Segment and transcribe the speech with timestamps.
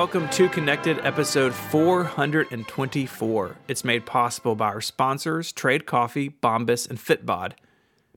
[0.00, 3.56] welcome to Connected episode 424.
[3.68, 7.52] It's made possible by our sponsors, Trade Coffee, Bombas, and Fitbod.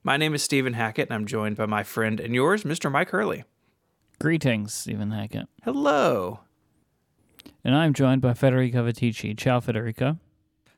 [0.02, 2.90] My name is Stephen Hackett, and I'm joined by my friend and yours, Mr.
[2.90, 3.44] Mike Hurley.
[4.18, 5.50] Greetings, Stephen Hackett.
[5.66, 6.40] Hello.
[7.66, 9.38] And I'm joined by Federico Viticci.
[9.38, 10.20] Ciao, Federico.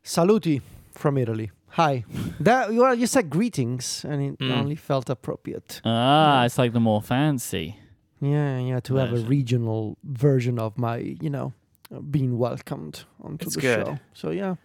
[0.04, 1.52] Saluti from Italy.
[1.68, 2.04] Hi.
[2.40, 5.82] That well, you said greetings, and it only felt appropriate.
[5.86, 7.78] Ah, it's like the more fancy.
[8.22, 11.54] Yeah, yeah, to have a regional version of my, you know,
[11.94, 13.86] uh, being welcomed onto It's the good.
[13.86, 14.00] show.
[14.14, 14.56] So yeah,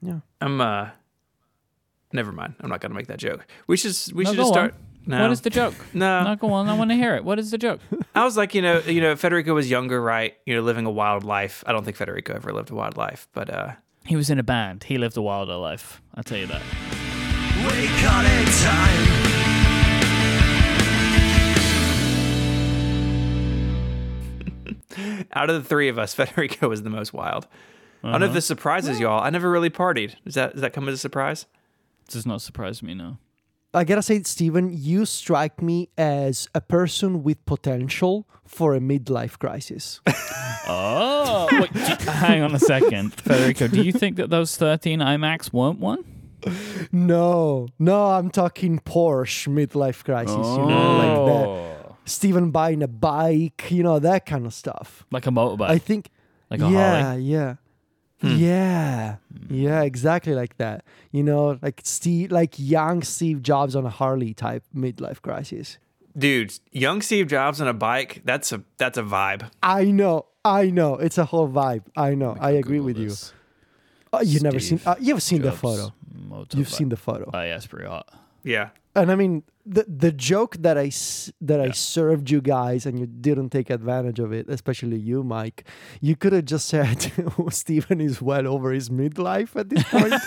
[0.00, 0.20] yeah.
[0.40, 0.90] I'm, uh,
[2.12, 2.54] never mind.
[2.60, 3.46] I'm not going to make that joke.
[3.66, 4.74] We should, we No, should just start.
[5.06, 5.22] No.
[5.22, 5.74] What is the joke?
[5.94, 6.22] no.
[6.22, 6.68] no, go on.
[6.68, 7.24] I want to hear it.
[7.24, 7.80] What is the joke?
[8.14, 10.36] I was like, you know, you know, Federico was younger, right?
[10.46, 11.64] You know, living a wild life.
[11.66, 13.72] I don't think Federico ever lived a wild life, but uh,
[14.04, 14.84] He was in a band.
[14.84, 16.00] He lived a wilder life.
[16.14, 16.62] I'll tell you that.
[17.56, 19.17] We call it time.
[25.32, 27.46] out of the three of us, Federico was the most wild.
[28.02, 28.12] I Uh-huh.
[28.12, 29.20] don't know if this surprises y'all.
[29.22, 30.14] I never really partied.
[30.24, 31.46] Does that does that come as a surprise?
[32.08, 33.18] Does not surprise me, no.
[33.74, 39.38] I gotta say, Stephen, you strike me as a person with potential for a midlife
[39.38, 40.00] crisis.
[40.70, 43.68] Oh, wait, d- hang on a second, Federico.
[43.68, 46.04] Do you think that those 13 iMacs weren't one?
[46.92, 50.36] no, no, I'm talking Porsche midlife crisis.
[50.36, 51.77] You know, like that.
[52.08, 55.06] Stephen buying a bike, you know, that kind of stuff.
[55.10, 56.10] like a motorbike, I think
[56.50, 57.22] like a yeah, Harley.
[57.22, 57.54] yeah.
[58.20, 58.34] Hmm.
[58.36, 59.16] Yeah,
[59.48, 60.84] yeah, exactly like that.
[61.12, 65.78] You know, like Steve, like young Steve Jobs on a Harley type midlife crisis.
[66.16, 69.48] Dude, young Steve Jobs on a bike, that's a that's a vibe.
[69.62, 71.84] I know, I know, it's a whole vibe.
[71.96, 73.12] I know, I agree Google with you.
[74.12, 75.92] Oh, you've never seen uh, you've seen the photo.
[76.28, 76.56] motorbike.
[76.56, 78.08] You've seen the photo, Oh, yeah, it's pretty hot.
[78.42, 78.70] Yeah.
[79.00, 81.72] And I mean the the joke that I s- that I Yeah.
[81.72, 85.64] served you guys, and you didn't take advantage of it, especially you, Mike.
[86.00, 87.12] You could have just said
[87.50, 90.12] Stephen is well over his midlife at this point.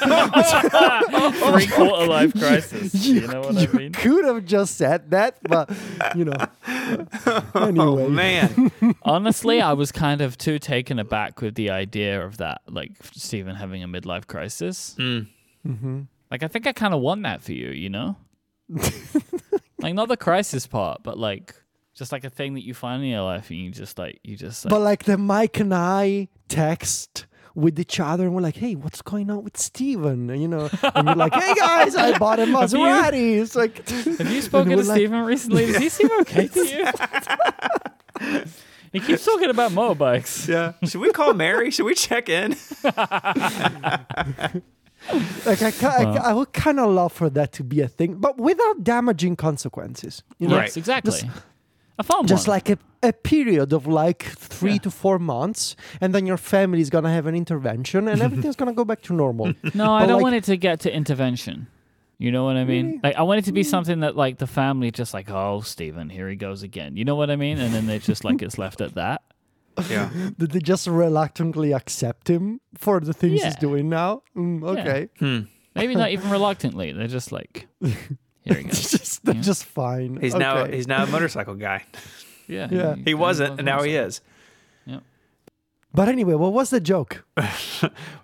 [1.36, 2.94] Three quarter life crisis.
[3.06, 3.92] You, know what I mean?
[3.94, 5.70] could have just said that, but
[6.16, 6.38] you know.
[7.56, 8.72] anyway, Oh man.
[9.03, 13.56] Honestly, I was kind of too taken aback with the idea of that, like Stephen
[13.56, 14.96] having a midlife crisis.
[15.00, 15.28] Mm.
[15.66, 18.16] hmm Like, I think I kind of won that for you, you know?
[19.80, 21.54] like, not the crisis part, but like,
[21.94, 24.36] just like a thing that you find in your life and you just like, you
[24.38, 28.56] just like, but like the Mike and I text with each other, and we're like,
[28.56, 30.30] "Hey, what's going on with Steven?
[30.30, 33.86] And, you know, and you're like, "Hey guys, I bought a you- Maserati." It's like,
[33.90, 35.66] have you spoken to we're like- Stephen recently?
[35.66, 38.46] Does he seem okay to you?
[38.94, 40.48] he keeps talking about motorbikes.
[40.48, 40.74] Yeah.
[40.88, 41.72] Should we call Mary?
[41.72, 42.56] Should we check in?
[45.46, 47.88] like I, ca- I, ca- I would kind of love for that to be a
[47.88, 50.24] thing, but without damaging consequences.
[50.40, 50.64] You know, Right.
[50.66, 51.12] Yes, exactly.
[51.12, 51.26] Just-
[52.00, 52.56] I found just one.
[52.56, 54.78] like a, a period of like three Yeah.
[54.80, 58.74] to four months, and then your family is gonna have an intervention, and everything's gonna
[58.74, 59.54] go back to normal.
[59.76, 61.68] No, I don't like- want it to get to intervention.
[62.18, 62.86] You know what I mean?
[62.86, 63.00] Really?
[63.04, 63.66] Like I want it to be mm.
[63.66, 66.96] something that like the family just like, oh, Stephen, here he goes again.
[66.96, 67.58] You know what I mean?
[67.60, 69.24] And then they just like it's left at that.
[69.90, 70.09] Yeah.
[70.38, 74.24] Did they just reluctantly accept him for the things he's doing now?
[74.36, 75.40] Mm, okay, Hmm.
[75.76, 76.92] Maybe not even reluctantly.
[76.92, 77.96] They're just like, here
[78.44, 78.92] he it's goes.
[78.92, 79.42] just they're Yeah.
[79.42, 80.18] just fine.
[80.20, 81.84] He's now he's now a motorcycle guy.
[82.48, 82.96] Yeah, Yeah.
[83.06, 84.20] He wasn't, and now he is.
[85.94, 87.24] But anyway, what was the joke?
[87.38, 87.50] My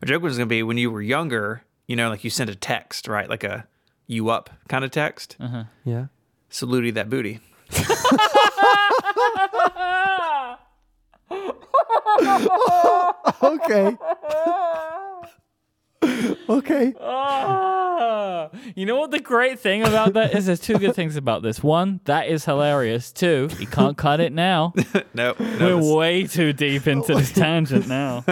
[0.06, 3.08] joke was gonna be when you were younger, you know, like you sent a text,
[3.10, 3.30] right?
[3.30, 3.68] Like a
[4.08, 5.36] you up kind of text.
[5.40, 5.64] Uh-huh.
[5.84, 6.06] Yeah.
[6.50, 7.40] Saluti that booty.
[13.44, 13.96] Okay.
[16.50, 16.94] okay.
[17.02, 20.46] Ah, you know what the great thing about that is?
[20.48, 21.64] There's two good things about this.
[21.64, 23.12] One, that is hilarious.
[23.12, 24.74] Two, you can't cut it now.
[25.14, 28.24] No, We're this- way too deep into this tangent now.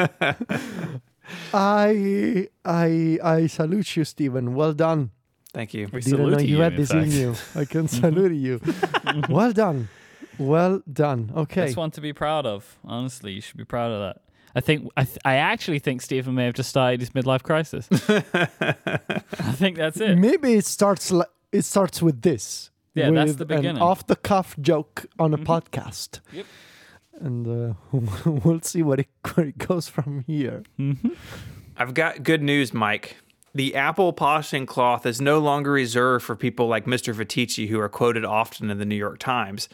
[1.54, 4.54] I I I salute you, Stephen.
[4.56, 5.12] Well done.
[5.54, 5.88] Thank you.
[5.92, 7.36] We Didn't know you you, had in this in you.
[7.56, 8.62] I can salute you.
[9.30, 9.88] well done.
[10.37, 11.32] Well done.
[11.35, 11.61] Okay.
[11.61, 12.78] That's one to be proud of.
[12.84, 14.22] Honestly, you should be proud of that.
[14.55, 17.90] I think I, th- I actually think Stephen may have just started his midlife crisis.
[17.91, 20.16] I think that's it.
[20.16, 22.72] Maybe it starts li- it starts with this.
[22.93, 23.76] Yeah, that's the beginning.
[23.76, 23.78] Mm-hmm.
[23.78, 26.22] An off the cuff joke on a podcast.
[26.32, 26.46] Yep.
[27.20, 27.73] And uh,
[28.26, 30.64] we'll see what it, where it goes from here.
[31.78, 33.17] I've got good news, Mike.
[33.53, 37.14] The Apple polishing cloth is no longer reserved for people like Mr.
[37.14, 39.70] Viticci, who are quoted often in the New York Times,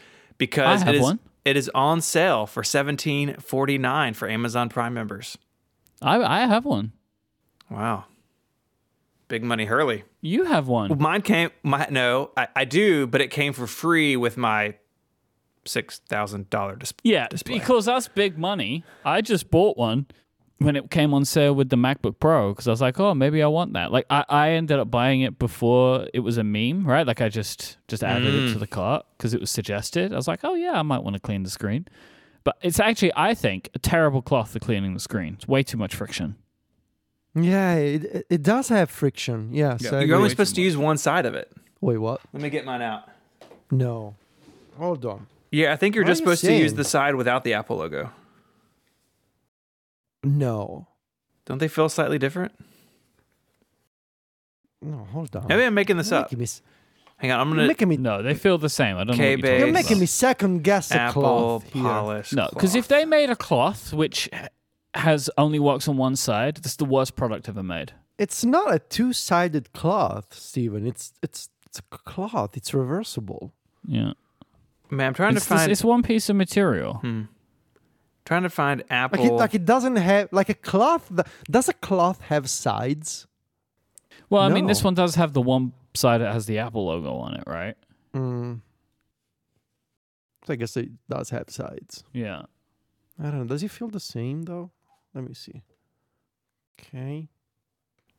[0.46, 1.20] because it is one.
[1.44, 5.38] it is on sale for seventeen forty nine for Amazon Prime members.
[6.00, 6.92] I I have one.
[7.70, 8.06] Wow,
[9.28, 10.04] big money, Hurley.
[10.20, 10.98] You have one.
[10.98, 11.50] Mine came.
[11.62, 14.74] My no, I, I do, but it came for free with my
[15.64, 17.12] six thousand dollar display.
[17.12, 17.58] Yeah, display.
[17.58, 18.84] because that's big money.
[19.04, 20.06] I just bought one
[20.58, 23.42] when it came on sale with the MacBook Pro because I was like, oh, maybe
[23.42, 23.92] I want that.
[23.92, 27.06] Like I, I ended up buying it before it was a meme, right?
[27.06, 28.70] Like I just just added it to the mm.
[28.70, 30.12] cart because it was suggested.
[30.12, 31.86] I was like, oh yeah, I might want to clean the screen.
[32.44, 35.34] But it's actually, I think, a terrible cloth for cleaning the screen.
[35.34, 36.36] It's way too much friction.
[37.34, 39.50] Yeah, it, it- it does have friction.
[39.52, 39.86] Yes.
[39.86, 41.52] so You're only supposed to use one side of it.
[41.80, 42.20] Wait, what?
[42.32, 43.08] Let me get mine out.
[43.70, 44.14] No.
[44.76, 45.26] Hold on.
[45.50, 47.76] Yeah, I think you're What just you supposed to use the side without the Apple
[47.76, 48.10] logo.
[50.22, 50.88] No.
[51.44, 52.52] Don't they feel slightly different?
[54.80, 55.46] No, hold on.
[55.48, 56.26] Maybe I'm making this You're up.
[56.26, 56.62] making me, s-
[57.18, 58.96] Hang on, I'm you're gonna making me, No, they feel the same.
[58.96, 59.42] I don't know what K-base.
[59.42, 61.82] you're talking you're making me second guess the Apple cloth here.
[61.82, 62.32] polish.
[62.32, 64.28] No, because if they made a cloth which
[64.94, 67.92] has only works on one side, that's the worst product ever made.
[68.18, 70.84] It's not a two-sided cloth, Stephen.
[70.86, 72.56] It's it's it's a cloth.
[72.56, 73.52] It's reversible.
[73.86, 74.12] Yeah,
[74.90, 76.94] man, I'm trying it's, to find it's one piece of material.
[76.94, 77.22] Hmm.
[78.24, 79.24] Trying to find Like Apple.
[79.26, 81.08] it, like it doesn't have like a cloth.
[81.08, 83.26] th- Does a cloth have sides?
[84.30, 87.16] Well, I mean, this one does have the one side that has the Apple logo
[87.16, 87.76] on it, right?
[88.14, 88.60] Mm.
[90.46, 92.04] So I guess it does have sides.
[92.12, 92.42] Yeah.
[93.18, 93.44] I don't know.
[93.44, 94.70] Does it feel the same though?
[95.14, 95.62] Let me see.
[96.80, 97.28] Okay.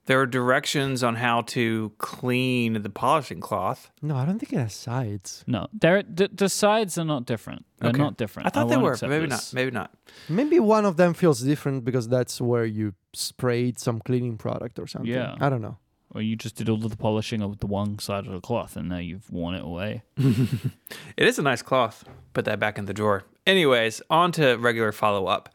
[0.06, 3.92] There are directions on how to clean the polishing cloth.
[4.02, 5.44] No, I don't think it has sides.
[5.48, 7.66] No, they're, the, the sides are not different.
[7.80, 8.02] They're Okay.
[8.02, 8.48] not different.
[8.48, 9.54] I thought they were, but maybe this.
[9.54, 9.58] not.
[9.60, 9.92] Maybe not.
[10.30, 14.88] Maybe one of them feels different because that's where you sprayed some cleaning product or
[14.88, 15.12] something.
[15.12, 15.36] Yeah.
[15.40, 15.78] I don't know.
[16.16, 18.76] Or you just did all of the polishing of the one side of the cloth,
[18.76, 20.04] and now you've worn it away.
[21.18, 22.04] It is a nice cloth.
[22.34, 23.24] Put that back in the drawer.
[23.46, 25.50] Anyways, on to regular follow up.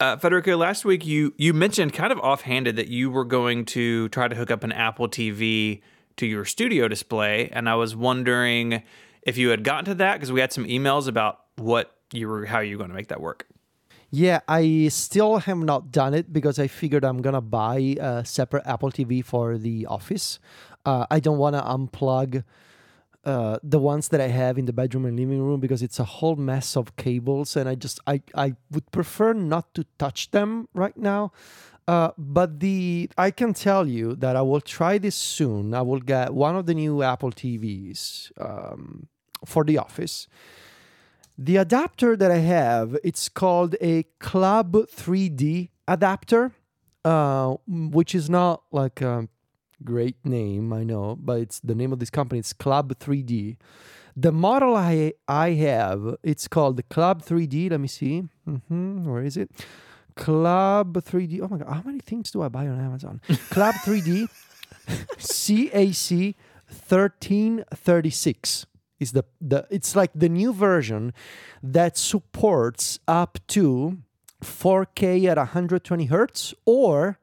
[0.00, 4.08] Uh, Federico, last week you you mentioned kind of offhanded that you were going to
[4.08, 5.82] try to hook up an Apple TV
[6.16, 8.82] to your studio display, and I was wondering
[9.20, 12.46] if you had gotten to that because we had some emails about what you were
[12.46, 13.46] how you were going to make that work.
[14.10, 18.66] Yeah, I still have not done it because I figured I'm gonna buy a separate
[18.66, 20.38] Apple TV for the office.
[20.86, 22.42] Uh, I don't want to unplug
[23.24, 26.04] uh, the ones that I have in the bedroom and living room because it's a
[26.04, 30.68] whole mess of cables, and I just I I would prefer not to touch them
[30.74, 31.32] right now.
[31.86, 35.74] Uh, but the I can tell you that I will try this soon.
[35.74, 39.08] I will get one of the new Apple TVs um,
[39.44, 40.28] for the office.
[41.36, 46.52] The adapter that I have, it's called a Club 3D adapter,
[47.04, 49.26] uh, which is not like a
[49.84, 52.38] great name, I know, but it's the name of this company.
[52.38, 53.56] It's Club 3D.
[54.16, 57.70] The model I I have, it's called the Club 3D.
[57.70, 58.24] Let me see.
[58.44, 59.50] hmm Where is it?
[60.16, 61.40] Club 3D.
[61.42, 63.20] Oh my god, how many things do I buy on Amazon?
[63.50, 64.28] Club 3D
[65.18, 66.34] CAC
[66.88, 68.66] 1336
[68.98, 71.12] is the the it's like the new version
[71.62, 73.98] that supports up to
[74.42, 77.18] 4K at 120 hertz or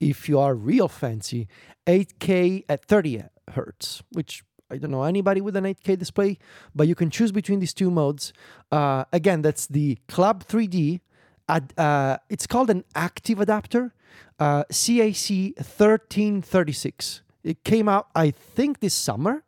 [0.00, 1.46] if you are real fancy
[1.86, 6.38] 8K at 30 hertz which I don't know anybody with an 8K display
[6.74, 8.32] but you can choose between these two modes.
[8.72, 11.00] Uh, again that's the Club 3D
[11.48, 13.94] ad, uh, it's called an active adapter
[14.38, 19.44] uh, CAC 1336 it came out I think this summer.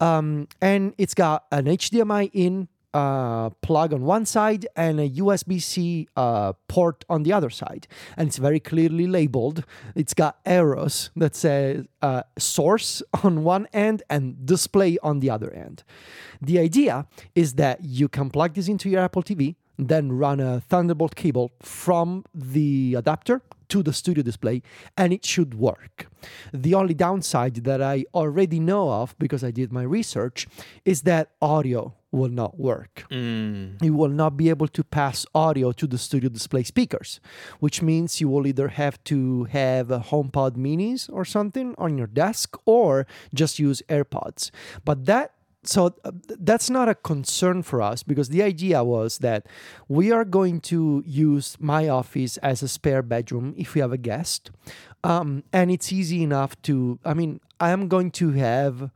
[0.00, 5.60] Um, and it's got an HDMI in uh, plug on one side and a USB
[5.60, 7.86] C uh, port on the other side.
[8.16, 9.64] And it's very clearly labeled.
[9.94, 15.50] It's got arrows that say uh, source on one end and display on the other
[15.52, 15.84] end.
[16.40, 20.60] The idea is that you can plug this into your Apple TV, then run a
[20.60, 24.62] Thunderbolt cable from the adapter to the studio display
[24.96, 26.08] and it should work.
[26.52, 30.48] The only downside that I already know of because I did my research
[30.84, 33.04] is that audio will not work.
[33.10, 33.82] Mm.
[33.82, 37.20] You will not be able to pass audio to the studio display speakers,
[37.60, 42.06] which means you will either have to have a HomePod minis or something on your
[42.06, 44.50] desk or just use AirPods.
[44.84, 45.32] But that
[45.64, 49.46] so uh, that's not a concern for us because the idea was that
[49.88, 53.98] we are going to use my office as a spare bedroom if we have a
[53.98, 54.50] guest.
[55.04, 58.90] Um, and it's easy enough to i mean i am going to have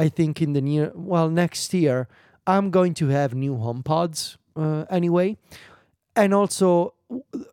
[0.00, 2.08] i think in the near well next year
[2.44, 5.36] i'm going to have new homepods uh, anyway.
[6.16, 6.93] And also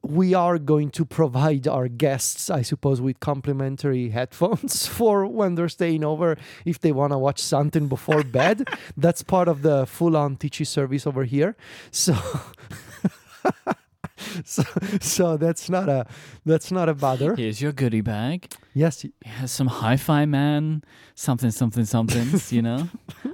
[0.01, 5.69] we are going to provide our guests i suppose with complimentary headphones for when they're
[5.69, 8.67] staying over if they want to watch something before bed
[8.97, 11.55] that's part of the full-on teachy service over here
[11.91, 12.15] so
[14.45, 14.63] so
[15.01, 16.05] so that's not a
[16.45, 18.47] that's not a bother Here's your goodie bag.
[18.73, 20.83] yes It has some HiFiMan,
[21.15, 22.27] something, something, something.
[22.55, 22.87] you know,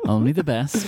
[0.06, 0.88] only the best.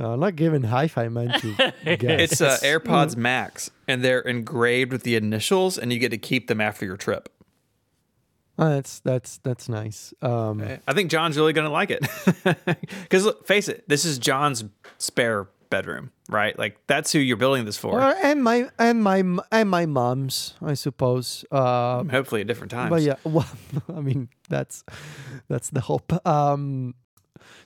[0.00, 2.20] Uh, not giving HiFiMan to guess.
[2.32, 6.46] It's uh, AirPods Max, and they're engraved with the initials, and you get to keep
[6.48, 7.28] them after your trip.
[8.58, 10.12] Uh, that's that's that's nice.
[10.22, 12.06] Um, I think John's really going to like it.
[13.02, 14.64] Because face it, this is John's
[14.98, 16.58] spare bedroom, right?
[16.58, 18.00] Like that's who you're building this for.
[18.00, 21.44] or- and my and my and my mom's, I suppose.
[21.50, 22.90] Uh, Hopefully at different times.
[22.90, 23.48] but yeah, well,
[23.94, 24.84] I mean that's
[25.48, 26.12] that's the hope.
[26.26, 26.94] Um,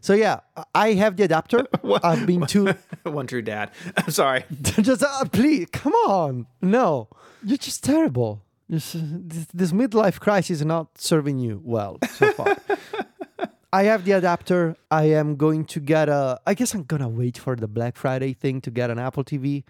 [0.04, 0.40] so yeah,
[0.74, 1.66] I have the adapter.
[2.02, 3.70] I've been to One true dad.
[3.96, 4.44] I'm sorry.
[4.60, 6.46] just uh, please come on.
[6.60, 7.08] No,
[7.42, 8.42] you're just terrible.
[8.70, 12.54] Just, this, this midlife crisis is not serving you well so far.
[13.72, 14.76] I have the adapter.
[14.90, 16.38] I am going to get a.
[16.46, 19.64] I guess I'm gonna wait for the Black Friday thing to get an Apple TV,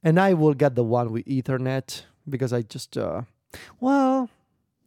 [0.00, 2.96] and I will get the one with Ethernet because I just.
[2.96, 3.22] Uh,
[3.80, 4.30] well,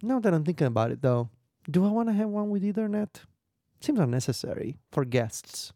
[0.02, 1.28] now that I'm thinking about it, though,
[1.70, 3.10] do I want to have one with Ethernet?
[3.82, 5.74] Seems unnecessary for guests.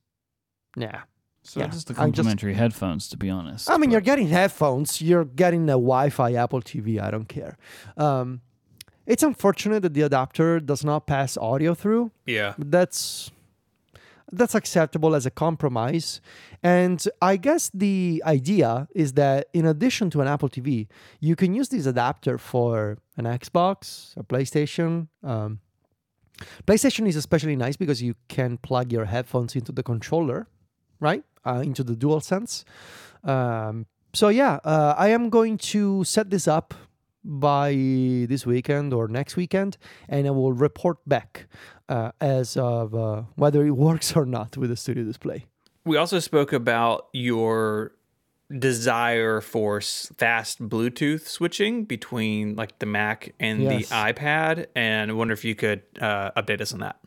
[0.77, 1.01] Yeah.
[1.43, 3.69] So Yeah, just the I just- complimentary headphones, to be honest.
[3.69, 7.00] I mean, you're getting headphones, you're getting a Wi-Fi Apple TV.
[7.01, 7.57] I don't care.
[7.98, 8.41] Um,
[9.05, 12.12] it's unfortunate that the adapter does not pass audio through.
[12.25, 12.53] Yeah.
[12.57, 13.31] But that's
[14.31, 16.19] that's acceptable as a compromise.
[16.63, 20.88] And I guess the idea is that in addition to an Apple TV,
[21.19, 25.07] you can use this adapter for an Xbox, a PlayStation.
[25.22, 25.60] Um,
[26.67, 30.47] PlayStation is especially nice because you can plug your headphones into the controller,
[31.00, 31.23] right?
[31.45, 32.63] Uh, into the DualSense.
[33.23, 36.73] Um, so yeah, uh, I am going to set this up
[37.23, 37.71] by
[38.27, 39.77] this weekend or next weekend,
[40.09, 41.47] and I will report back
[41.89, 45.45] uh, as of uh, whether it works or not with the Studio Display.
[45.85, 47.93] We also spoke about your
[48.57, 53.89] desire for fast Bluetooth switching between like the Mac and Yes.
[53.89, 56.98] the iPad, and I wonder if you could uh, update us on that.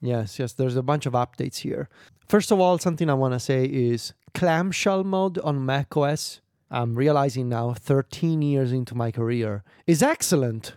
[0.00, 1.88] Yes, yes, there's a bunch of updates here.
[2.28, 6.40] First of all, something I want to say is clamshell mode on macOS.
[6.70, 10.76] I'm realizing now, 13 years into my career, is excellent.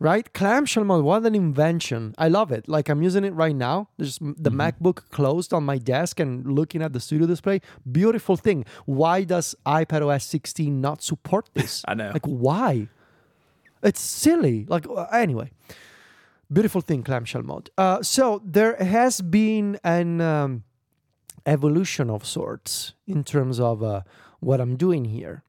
[0.00, 0.32] Right?
[0.32, 2.14] Clamshell mode, what an invention.
[2.18, 2.68] I love it.
[2.68, 3.88] Like I'm using it right now.
[3.96, 7.60] There's the MacBook closed on my desk and looking at the studio display.
[7.90, 8.64] Beautiful thing.
[8.86, 11.82] Why does iPadOS 16 not support this?
[11.86, 12.10] I know.
[12.12, 12.88] Like, why?
[13.82, 14.66] It's silly.
[14.68, 15.50] Like, uh, anyway
[16.52, 20.62] beautiful thing clamshell mode uh, so there has been an um,
[21.46, 24.02] evolution of sorts in terms of uh,
[24.40, 25.42] what i'm doing here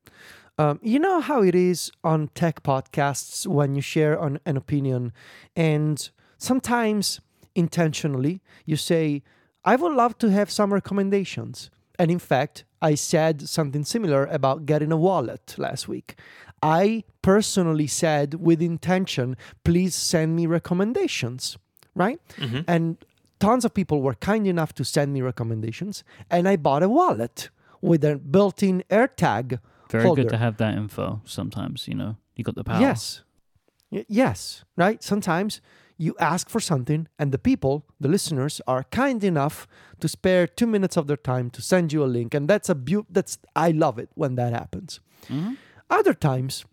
[0.58, 5.12] um, you know how it is on tech podcasts when you share on an opinion
[5.56, 7.20] and sometimes
[7.56, 9.22] intentionally you say
[9.64, 11.70] i would love to have some recommendations.
[11.98, 16.20] And in fact i said something similar about getting a wallet last week.
[16.62, 21.58] I personally said with intention please send me recommendations
[21.96, 22.20] right?
[22.68, 22.98] And
[23.40, 27.50] tons of people were kind enough to send me recommendations and i bought a wallet
[27.82, 30.24] with a built-in AirTag Very holder.
[30.24, 32.18] good to have that info sometimes, you know.
[32.36, 32.82] You got the power.
[32.82, 33.22] Yes.
[33.92, 35.04] Y- yes, right?
[35.04, 35.62] Sometimes
[35.98, 39.68] you ask for something and the people, the listeners are kind enough
[40.02, 42.76] to spare 2 minutes of their time to send you a link and that's a
[42.76, 45.00] beau- that's I love it when that happens.
[45.30, 45.54] Mm-hmm.
[45.90, 46.66] Other times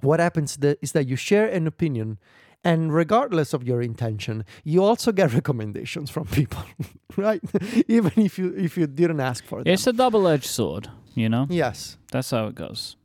[0.00, 2.18] what happens that is that you share an opinion
[2.64, 6.62] and regardless of your intention you also get recommendations from people
[7.16, 7.40] right
[7.88, 11.28] even if you if you didn't ask for them It's a double edged sword, you
[11.28, 11.46] know?
[11.50, 12.96] yes That's how it goes.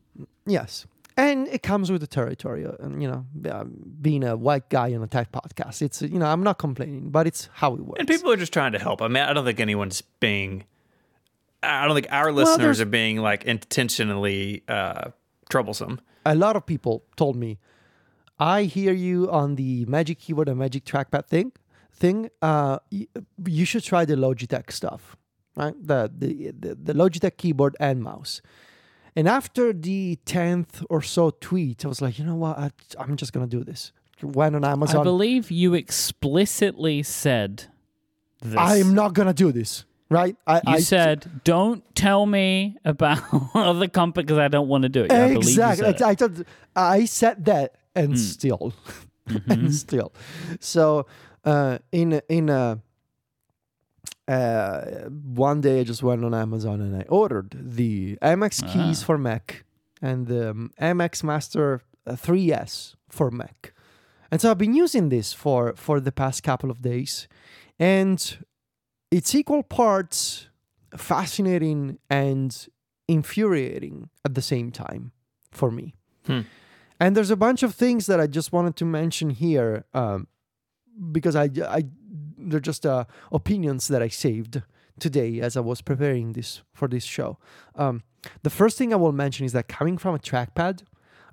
[0.46, 0.86] Yes.
[1.18, 3.72] And it comes with the territory, uh, and you know, um,
[4.02, 5.82] being a white guy on a tech podcast.
[5.82, 8.00] It's uh, you know, I'm not complaining, but it's how it works.
[8.00, 9.02] And people are just trying to help.
[9.02, 10.66] I mean, I don't think anyone's being.
[11.64, 15.12] I don't think our listeners there's- are being like intentionally uh,
[15.50, 16.02] troublesome.
[16.26, 17.60] a lot of people told me,
[18.40, 21.52] I hear you on the Magic Keyboard and Magic Trackpad thing.
[21.94, 25.16] Thing, uh, you should try the Logitech stuff,
[25.56, 25.74] right?
[25.82, 28.42] The, the the the Logitech keyboard and mouse.
[29.16, 32.60] And after the tenth or so tweet, I was like, you know what?
[32.60, 33.94] I, I'm just gonna do this.
[34.22, 35.02] Went on Amazon.
[35.02, 37.66] I believe you explicitly said
[38.42, 38.56] this.
[38.58, 40.36] I'm not gonna do this, right?
[40.46, 43.22] I, You I said, "Don't tell me about
[43.56, 45.88] other company because I don't want to do it." Yeah, I exactly.
[46.04, 46.32] I, thought
[46.76, 48.16] I said that, and Hmm.
[48.16, 48.74] still,
[49.30, 49.52] Mm-hmm.
[49.52, 50.14] and still.
[50.60, 51.08] So
[51.44, 52.80] uh, in in a
[54.28, 59.06] uh, one day, I just went on Amazon and I ordered the MX keys Ah.
[59.06, 59.64] for Mac
[60.02, 63.74] and the um, MX Master uh, 3S for Mac,
[64.32, 67.28] and so I've been using this for for the past couple of days,
[67.80, 68.46] and
[69.12, 70.50] it's equal parts
[70.98, 72.68] fascinating and
[73.08, 75.12] infuriating at the same time
[75.52, 75.94] for me.
[76.26, 76.42] Hmm.
[77.00, 80.28] And there's a bunch of things that I just wanted to mention here um,
[81.12, 81.86] because I, I
[82.38, 84.62] they're just uh, opinions that I saved
[85.00, 87.38] today as I was preparing this for this show.
[87.76, 88.04] Um,
[88.44, 90.84] the first thing I will mention is that coming from a trackpad,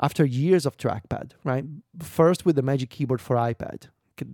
[0.03, 1.65] after years of trackpad, right?
[2.01, 3.89] First with the Magic Keyboard for iPad,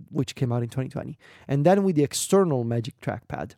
[0.09, 1.17] which came out in 2020,
[1.47, 3.53] and then with the external Magic Trackpad,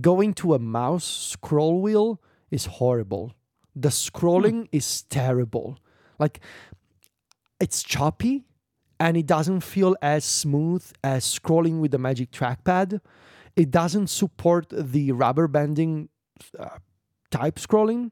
[0.00, 2.20] going to a mouse scroll wheel
[2.50, 3.32] is horrible.
[3.74, 5.78] The scrolling is terrible.
[6.18, 6.40] Like
[7.60, 8.44] it's choppy
[8.98, 13.00] and it doesn't feel as smooth as scrolling with the Magic Trackpad.
[13.54, 16.08] It doesn't support the rubber banding
[16.58, 16.78] uh,
[17.30, 18.10] type scrolling.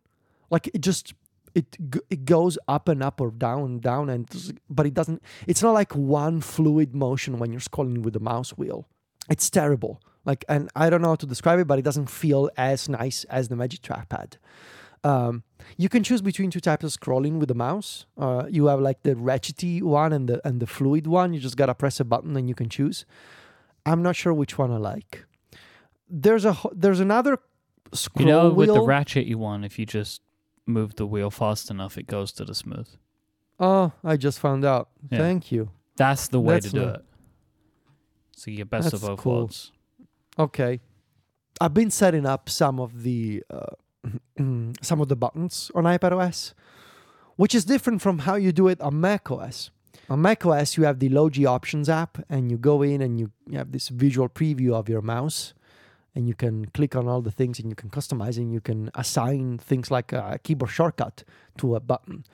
[0.51, 1.15] Like it just
[1.55, 1.77] it
[2.11, 4.29] it goes up and up or down and down and
[4.69, 8.51] but it doesn't it's not like one fluid motion when you're scrolling with the mouse
[8.51, 8.89] wheel.
[9.31, 10.03] It's terrible.
[10.25, 13.25] Like and I don't know how to describe it but it doesn't feel as nice
[13.25, 14.37] as the Magic Trackpad.
[15.05, 15.43] Um,
[15.77, 18.07] you can choose between two types of scrolling with the mouse.
[18.17, 21.33] Uh, you have like the ratchety one and the and the fluid one.
[21.35, 23.05] You just gotta press a button and you can choose.
[23.87, 25.27] I'm not sure which one I like.
[26.09, 27.39] There's a there's another
[27.93, 30.23] scroll You know, with the ratchet you want, if you just
[30.67, 32.89] move the wheel fast enough, it goes to the smooth.
[33.61, 34.89] oh, I just found out.
[35.11, 35.19] Yeah.
[35.19, 35.71] Thank you.
[35.97, 37.05] That's the way That's to do it.
[38.37, 39.35] So you get best of That's both cool.
[39.35, 39.71] worlds.
[40.39, 40.81] Okay,
[41.61, 43.67] I've been setting up some of the uh,
[44.83, 46.55] some of the buttons on iPadOS,
[47.37, 49.71] which is different from how you do it on macOS.
[50.11, 53.59] On macOS, you have the Logi Options app, and you go in and you, you
[53.59, 55.55] have this visual preview of your mouse,
[56.15, 58.91] and you can click on all the things and you can customize and you can
[58.95, 61.25] assign things like a keyboard shortcut
[61.59, 62.25] to a button.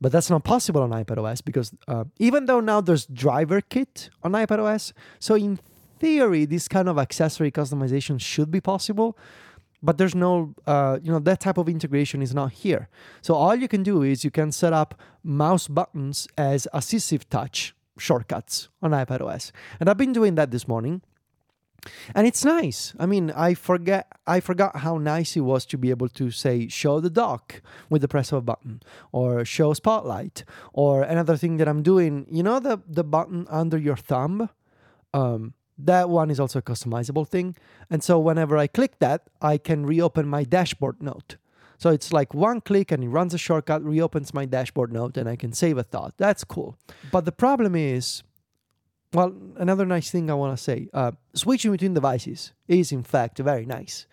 [0.00, 4.92] But that's not possible on iPadOS because uh, even though now there's DriverKit on iPadOS,
[5.20, 5.60] so in
[6.00, 9.16] theory, this kind of accessory customization should be possible,
[9.82, 12.88] but there's no, uh, you know, that type of integration is not here.
[13.20, 17.74] So all you can do is you can set up mouse buttons as assistive touch
[17.98, 21.02] shortcuts on iPadOS, and I've been doing that this morning.
[22.14, 22.94] And it's nice.
[22.98, 26.68] I mean, I forget I forgot how nice it was to be able to say
[26.68, 31.56] show the dock with the press of a button or show spotlight or another thing
[31.56, 34.48] that I'm doing, you know the the button under your thumb?
[35.12, 35.54] Um
[35.86, 37.56] that one is also a customizable thing.
[37.90, 41.36] And so whenever I click that, I can reopen my dashboard note.
[41.78, 45.28] So it's like one click and it runs a shortcut, reopens my dashboard note, and
[45.28, 46.14] I can save a thought.
[46.16, 46.76] That's cool.
[47.10, 48.22] But the problem is,
[49.12, 53.38] well, another nice thing I want to say uh, switching between devices is, in fact,
[53.38, 54.06] very nice.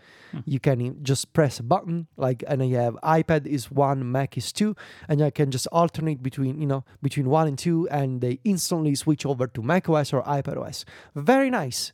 [0.46, 4.52] You can just press a button, like, and you have iPad is one, Mac is
[4.52, 4.76] two,
[5.08, 8.94] and I can just alternate between, you know, between one and two, and they instantly
[8.96, 10.86] switch over to macOS or iPadOS.
[11.16, 11.92] Very nice.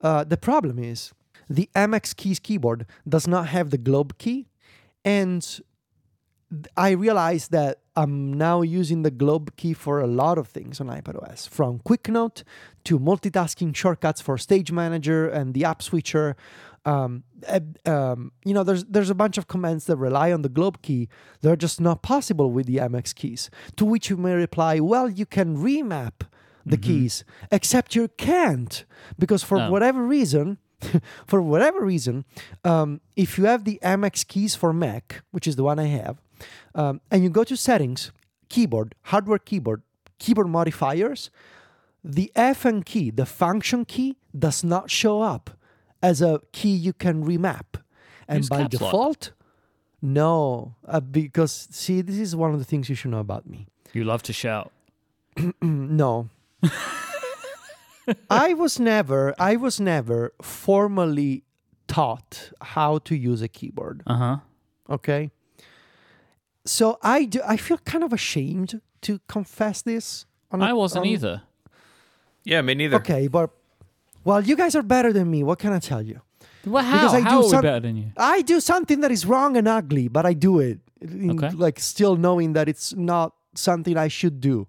[0.00, 1.12] Uh, the problem is
[1.48, 4.48] the MX Keys keyboard does not have the globe key,
[5.04, 5.60] and
[6.76, 10.86] I realized that I'm now using the globe key for a lot of things on
[10.86, 12.42] iPadOS, from Quick Note
[12.84, 16.36] to multitasking shortcuts for Stage Manager and the App Switcher.
[16.86, 17.24] Um,
[17.84, 21.08] um, you know, there's there's a bunch of commands that rely on the globe key
[21.42, 23.50] that are just not possible with the MX keys.
[23.76, 26.22] To which you may reply, well, you can remap
[26.64, 28.84] the keys, except you can't
[29.18, 29.70] because for No.
[29.70, 30.58] whatever reason,
[31.26, 32.24] for whatever reason,
[32.64, 36.20] um, if you have the MX keys for Mac, which is the one I have,
[36.74, 38.12] um, and you go to settings,
[38.48, 39.82] keyboard, hardware keyboard,
[40.18, 41.30] keyboard modifiers,
[42.04, 45.50] the Fn key, the function key, does not show up
[46.02, 47.80] as a key you can remap.
[48.28, 48.90] And Use by caps lock.
[48.92, 49.32] default,
[50.02, 53.66] no, uh, because see, this is one of the things you should know about me.
[53.92, 54.70] You love to shout.
[55.62, 56.28] No.
[58.30, 61.44] I was never I was never formally
[61.86, 64.02] taught how to use a keyboard.
[64.06, 64.36] Uh huh.
[64.88, 65.30] Okay.
[66.68, 70.26] So I do I feel kind of ashamed to confess this.
[70.50, 71.42] On I wasn't on- either.
[72.44, 72.96] Yeah, me neither.
[72.96, 73.50] Okay, but
[74.24, 75.42] well, you guys are better than me.
[75.42, 76.20] What can I tell you?
[76.66, 76.96] Well, how?
[76.98, 78.12] Because I how do are we some- better than you?
[78.16, 80.78] I do something that is wrong and ugly, but I do it.
[81.00, 81.50] in- Okay.
[81.56, 84.66] Like still knowing that it's not something I should do.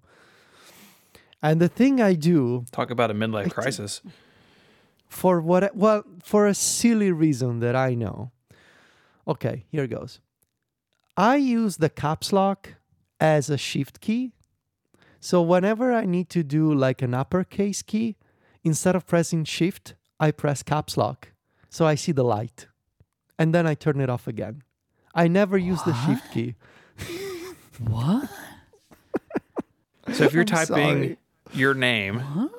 [1.42, 4.00] And the thing I do Talk about a midlife crisis.
[5.08, 8.30] for what well for a silly reason that I know.
[9.26, 10.20] Okay, here it goes.
[11.16, 12.74] I use the caps lock
[13.18, 14.32] as a shift key.
[15.20, 18.16] So whenever I need to do like an uppercase key,
[18.64, 21.28] instead of pressing shift, I press caps lock.
[21.68, 22.66] So I see the light.
[23.38, 24.62] And then I turn it off again.
[25.14, 26.54] I never use the shift key.
[27.78, 28.28] What?
[30.12, 31.18] So if you're I'm typing sorry.
[31.52, 32.50] your name,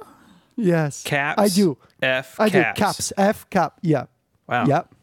[0.56, 1.04] Yes.
[1.04, 1.78] caps, I do.
[2.02, 2.78] F, I caps.
[2.78, 3.14] do caps.
[3.18, 3.74] F cap.
[3.82, 4.06] Yeah.
[4.48, 4.66] Wow.
[4.68, 4.96] Yep.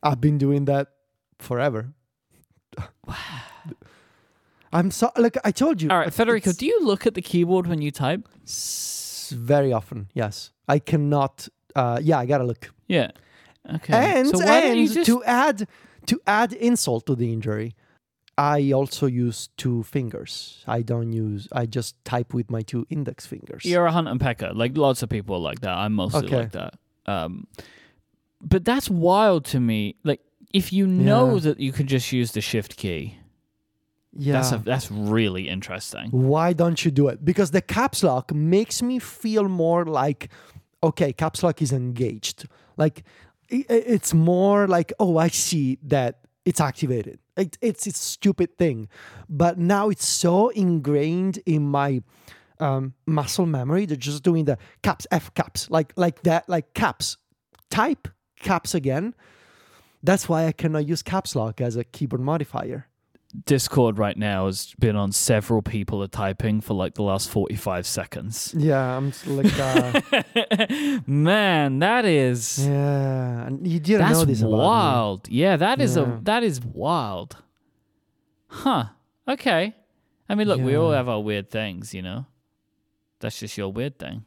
[0.00, 0.92] I've been doing that
[1.40, 1.88] forever.
[4.72, 5.88] I'm so like I told you.
[5.90, 8.28] All right, Federico, do you look at the keyboard when you type?
[8.44, 10.08] s- very often?
[10.14, 11.48] Yes, I cannot.
[11.74, 12.70] Uh, yeah, I gotta look.
[12.88, 13.10] Yeah.
[13.74, 13.92] Okay.
[14.20, 15.68] And so why don't you and just to add
[16.06, 17.74] to add insult to the injury,
[18.38, 20.62] I also use two fingers.
[20.66, 21.48] I don't use.
[21.52, 23.64] I just type with my two index fingers.
[23.64, 24.52] You're a hunt and pecker.
[24.52, 25.76] Like lots of people are like that.
[25.76, 26.36] I'm mostly Okay.
[26.36, 26.74] like that.
[27.06, 27.46] Um,
[28.40, 29.96] but that's wild to me.
[30.04, 30.20] Like
[30.52, 31.40] if you know Yeah.
[31.40, 33.18] that you can just use the shift key,
[34.12, 34.32] yeah.
[34.34, 36.10] that's a, that's really interesting.
[36.10, 37.24] Why don't you do it?
[37.24, 40.28] Because the caps lock makes me feel more like,
[40.82, 42.46] okay, caps lock is engaged.
[42.76, 43.04] Like
[43.48, 47.18] it's more like, oh, I see that it's activated.
[47.36, 48.88] It, it's it's a stupid thing,
[49.28, 52.02] but now it's so ingrained in my
[52.58, 53.84] um, muscle memory.
[53.84, 57.18] They're just doing the caps F caps like like that like caps
[57.70, 58.08] type
[58.40, 59.14] caps again.
[60.02, 62.86] That's why I cannot use caps lock as a keyboard modifier.
[63.44, 67.86] Discord right now has been on several people are typing for like the last 45
[67.86, 68.54] seconds.
[68.56, 69.52] Yeah, I'm like.
[69.58, 70.00] Uh,
[71.06, 75.28] Man, that is Yeah, and you didn't that's know this wild.
[75.28, 76.02] Yeah, that is Yeah.
[76.18, 77.36] a that is wild.
[78.48, 78.84] Huh.
[79.28, 79.74] Okay.
[80.28, 82.26] I mean, look, we all have our weird things, you know.
[83.20, 84.24] That's just your weird thing.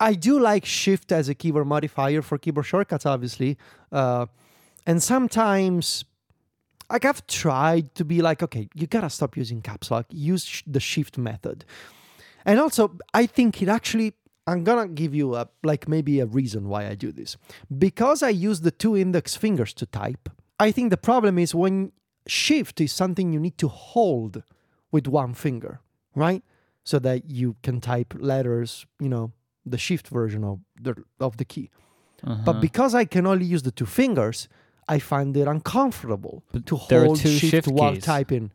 [0.00, 3.58] I do like Shift as a keyboard modifier for keyboard shortcuts, obviously,
[3.90, 4.26] uh,
[4.88, 6.04] and sometimes.
[6.90, 10.06] Like I've tried to be like, okay, you gotta stop using caps lock.
[10.08, 11.66] Use sh- the shift method,
[12.46, 14.14] and also I think it actually.
[14.46, 17.36] I'm gonna give you a like maybe a reason why I do this
[17.86, 20.30] because I use the two index fingers to type.
[20.58, 21.92] I think the problem is when
[22.26, 24.42] shift is something you need to hold
[24.90, 25.80] with one finger,
[26.14, 26.42] right?
[26.84, 29.32] So that you can type letters, you know,
[29.66, 31.68] the shift version of the of the key.
[32.24, 32.42] Uh-huh.
[32.46, 34.48] But because I can only use the two fingers,
[34.88, 38.50] I find it uncomfortable to there are hold two shift, shift while typing.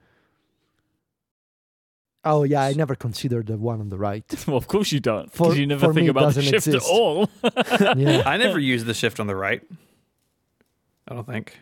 [2.26, 4.24] Oh yeah, I never considered the one on the right.
[4.48, 5.32] well, of course you don't.
[5.32, 6.88] Because you never think about the shift exist.
[6.88, 7.30] at all.
[7.98, 9.62] yeah, I never use the shift on the right.
[11.08, 11.58] I don't think.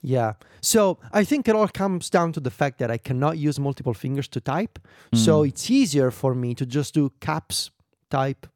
[0.00, 0.34] yeah.
[0.60, 3.94] So I think it all comes down to the fact that I cannot use multiple
[3.94, 4.78] fingers to type.
[5.12, 5.48] So Mm.
[5.48, 7.70] it's easier for me to just do caps,
[8.10, 8.46] type,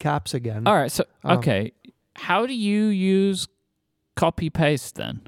[0.00, 0.66] caps again.
[0.66, 0.90] All right.
[0.90, 1.72] So, Um, okay.
[2.16, 3.46] How do you use
[4.18, 5.20] copy paste then?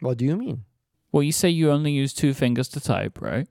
[0.00, 0.64] What do you mean?
[1.12, 3.46] Well, you say you only use two fingers to type, right?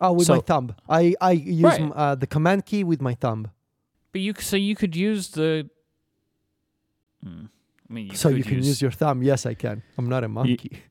[0.00, 0.74] Oh, with So- my thumb.
[0.88, 1.92] I I use Right.
[1.94, 3.50] uh, the command key with my thumb.
[4.12, 5.68] But you so you could use the.
[7.22, 7.46] Hmm.
[7.94, 8.82] I mean, you so could you can use...
[8.82, 9.22] your thumb.
[9.22, 9.80] Yes, I can.
[9.96, 10.82] I'm not a monkey.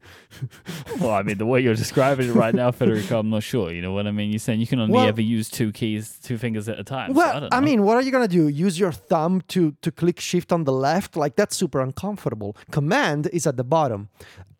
[0.99, 3.71] Well, I mean, the way you're describing it right now, Federico, I'm not sure.
[3.71, 4.31] You know what I mean?
[4.31, 7.11] You're saying you can only Well- ever use two keys, two fingers at a time.
[7.11, 8.47] so well, I, don't I, mean, what are you gonna do?
[8.47, 11.15] Use your thumb to to click shift on the left?
[11.15, 12.55] Like that's super uncomfortable.
[12.71, 14.09] Command is at the bottom.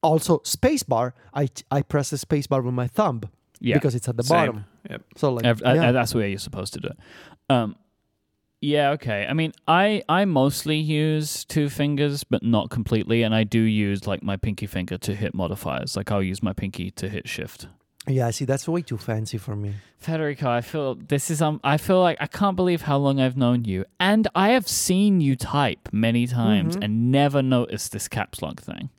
[0.02, 1.14] Also, spacebar.
[1.34, 3.22] I I press the spacebar with my thumb
[3.60, 4.38] yeah, because it's at the Same.
[4.38, 4.66] bottom.
[4.90, 5.02] Yep.
[5.16, 5.90] So like, Ev- uh, yeah.
[5.90, 6.98] uh, that's where you're supposed to do it.
[7.50, 7.76] Um,
[8.64, 9.26] yeah, okay.
[9.30, 14.08] I mean, I I mostly use two fingers, but not completely, and I do use
[14.08, 15.98] like my pinky finger to hit modifiers.
[15.98, 17.68] Like I'll use my pinky to hit shift.
[18.08, 18.28] yeah.
[18.28, 19.72] I See, that's way too fancy for me.
[20.00, 21.60] Federico, I feel this is um.
[21.64, 25.22] I feel like I can't believe how long I've known you, and I have seen
[25.22, 26.84] you type many times Mhm.
[26.84, 28.90] and never noticed this caps lock thing.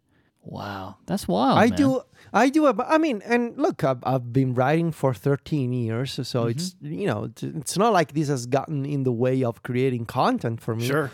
[0.43, 1.59] Wow, that's wild.
[1.59, 1.79] I man.
[1.79, 2.03] do.
[2.35, 2.67] I do.
[2.67, 6.93] I mean, and look, I've, I've been writing for 13 years, so it's Mm-hmm.
[6.93, 10.61] you know, it's, it's not like this has gotten in the way of creating content
[10.61, 10.85] for me.
[10.85, 11.11] Sure.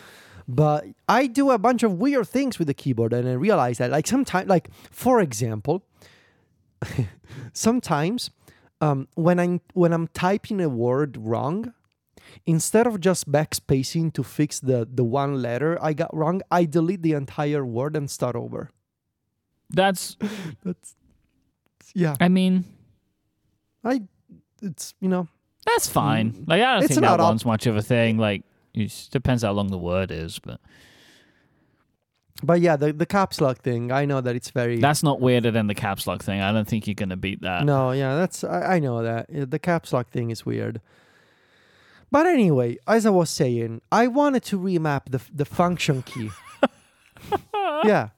[0.49, 3.91] But I do a bunch of weird things with the keyboard, and I realize that,
[3.91, 5.85] like sometimes, like for example,
[7.53, 8.31] sometimes
[8.81, 11.75] um, when I'm when I'm typing a word wrong,
[12.47, 17.03] instead of just backspacing to fix the the one letter I got wrong, I delete
[17.03, 18.71] the entire word and start over.
[19.69, 20.17] That's.
[20.65, 20.97] That's
[21.95, 22.17] yeah.
[22.21, 22.65] I mean,
[23.85, 24.03] I
[24.63, 25.29] it's you know
[25.67, 26.45] That's fine.
[26.47, 26.85] Like I don't Mm.
[26.85, 28.19] It's think that not op- one's much of a thing.
[28.19, 28.43] Like
[28.75, 30.61] it just depends how long the word is, but
[32.43, 35.51] but yeah the the caps lock thing I know that it's very that's not weirder
[35.51, 36.41] than the caps lock thing.
[36.41, 37.65] I don't think you're gonna beat that.
[37.65, 40.81] no yeah that's I, I know that the caps lock thing is weird
[42.11, 46.31] but anyway as I was saying I wanted to remap the the function key
[47.85, 48.09] yeah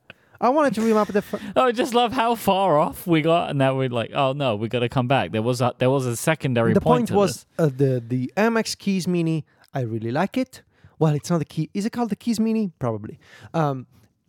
[0.42, 3.50] I wanted to remap the fu- Oh, I just love how far off we got,
[3.50, 5.30] and now we're like, oh no, we got to come back.
[5.32, 6.74] There was a there was a secondary point.
[6.74, 9.44] the point, point was uh, the the MX Keys Mini.
[9.72, 10.62] I really like it.
[10.98, 11.70] Well, it's not the key.
[11.72, 12.70] Is it called the Keys Mini?
[12.78, 13.18] Probably.
[13.54, 13.86] Um,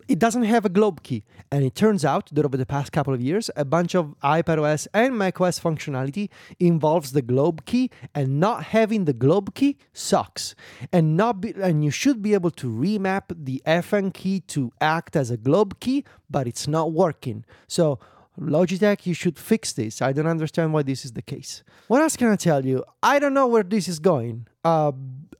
[0.08, 3.13] it doesn't have a globe key, and it turns out that over the past couple
[3.13, 8.66] of years, a bunch of iPadOS and macOS functionality involves the globe key, and not
[8.66, 10.56] having the globe key sucks.
[10.92, 15.16] And not be, and you should be able to remap the FN key to act
[15.16, 17.46] as a globe key, but it's not working.
[17.68, 18.00] So
[18.39, 20.02] Logitech, you should fix this.
[20.02, 21.63] I don't understand why this is the case.
[21.88, 22.84] What else can I tell you?
[23.02, 24.48] I don't know where this is going.
[24.63, 24.92] Uh,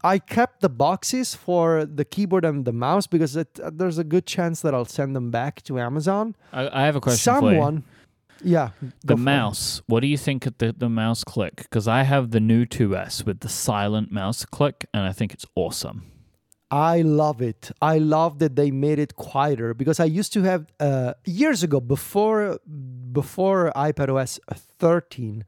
[0.04, 4.04] I kept the boxes for the keyboard and the mouse because it, uh, there's a
[4.04, 6.36] good chance that I'll send them back to Amazon.
[6.52, 7.40] I, I have a question for.
[7.40, 7.84] Someone,
[8.44, 8.72] yeah,
[9.04, 9.82] The mouse.
[9.88, 11.56] What do you think of the, the mouse click?
[11.58, 15.46] Because I have the new 2S with the silent mouse click, and I think it's
[15.56, 16.12] awesome.
[16.70, 17.72] I love it.
[17.82, 21.80] I love that they made it quieter because I used to have uh, years ago
[21.80, 22.60] before
[23.12, 25.46] before iPad OS 13,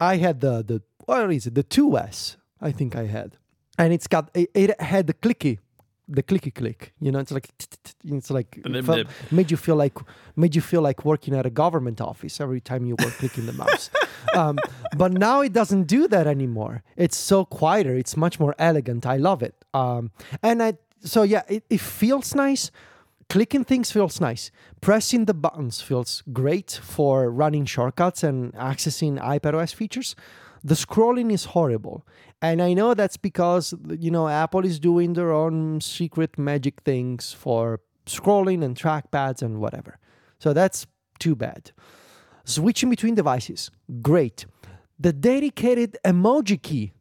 [0.00, 3.36] I had the the what is it the 2S I think I had,
[3.82, 5.58] and it's got it, it had the clicky
[6.08, 6.92] the clicky click.
[7.00, 7.48] You know, it's like
[8.04, 8.50] it's like
[8.86, 9.96] felt- made you feel like
[10.36, 13.52] made you feel like working at a government office every time you were clicking the
[13.52, 13.90] mouse.
[14.34, 14.56] Um,
[14.96, 16.82] but now it doesn't do that anymore.
[16.96, 17.94] It's so quieter.
[18.02, 19.04] It's much more elegant.
[19.04, 19.54] I love it.
[19.74, 22.70] Um, and I so yeah, it, it feels nice.
[23.28, 24.50] Clicking things feels nice.
[24.80, 30.14] Pressing the buttons feels great for running shortcuts and accessing iPadOS features.
[30.64, 32.06] The scrolling is horrible.
[32.40, 37.32] And I know that's because you know Apple is doing their own secret magic things
[37.32, 39.98] for scrolling and trackpads and whatever.
[40.38, 40.86] So that's
[41.18, 41.72] too bad.
[42.44, 43.70] Switching between devices,
[44.00, 44.46] great.
[44.98, 46.92] The dedicated emoji key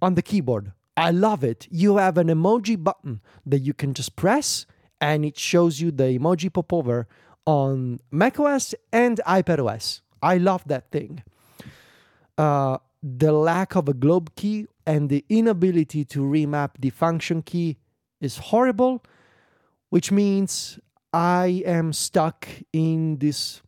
[0.00, 1.66] on the keyboard, I love it.
[1.70, 4.66] You have an emoji button that you can just press
[5.00, 7.06] and it shows you the emoji popover
[7.46, 10.00] on macOS and iPadOS.
[10.22, 11.22] I love that thing.
[12.36, 17.78] Uh, the lack of a globe key and the inability to remap the function key
[18.20, 19.02] is horrible,
[19.88, 20.78] which means
[21.12, 23.62] I am stuck in this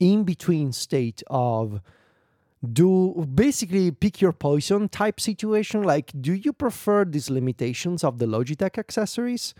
[0.00, 1.80] in between state of
[2.72, 8.26] do basically pick your poison type situation like do you prefer these limitations of the
[8.26, 9.54] logitech accessories?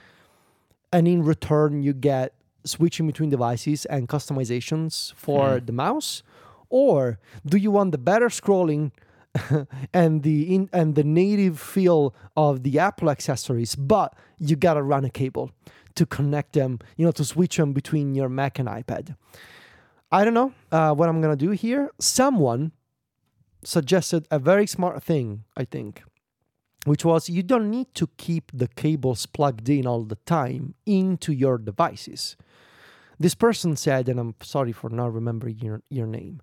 [0.92, 5.66] And in return you get switching between devices and customizations for hmm.
[5.66, 6.22] the mouse
[6.70, 8.92] or do you want the better scrolling
[9.92, 15.04] and the in, and the native feel of the apple accessories but you gotta run
[15.04, 15.50] a cable
[15.94, 19.14] to connect them you know to switch them between your mac and ipad
[20.10, 21.90] I don't know uh, what I'm gonna do here.
[21.98, 22.72] Someone
[23.62, 26.02] suggested a very smart thing, I think,
[26.86, 31.32] which was you don't need to keep the cables plugged in all the time into
[31.32, 32.36] your devices.
[33.18, 36.40] This person said, and I'm sorry for not remembering your, your name.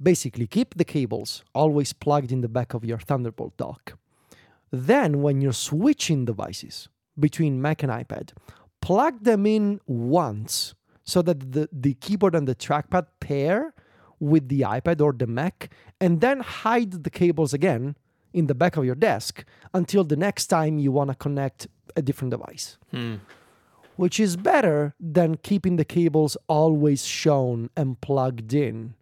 [0.00, 3.98] Basically, keep the cables always plugged in the back of your Thunderbolt dock.
[4.70, 8.30] Then, when you're switching devices between Mac and iPad,
[8.80, 10.74] plug them in once
[11.04, 13.74] so that the, the keyboard and the trackpad pair
[14.20, 17.96] with the iPad or the Mac, and then hide the cables again
[18.32, 22.02] in the back of your desk until the next time you want to connect a
[22.02, 22.78] different device.
[22.90, 23.16] Hmm.
[23.96, 28.94] Which is better than keeping the cables always shown and plugged in.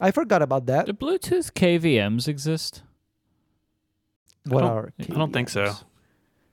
[0.00, 0.86] I forgot about that.
[0.86, 2.82] Do Bluetooth KVMs exist?
[4.46, 5.74] What don't- are I don't think so.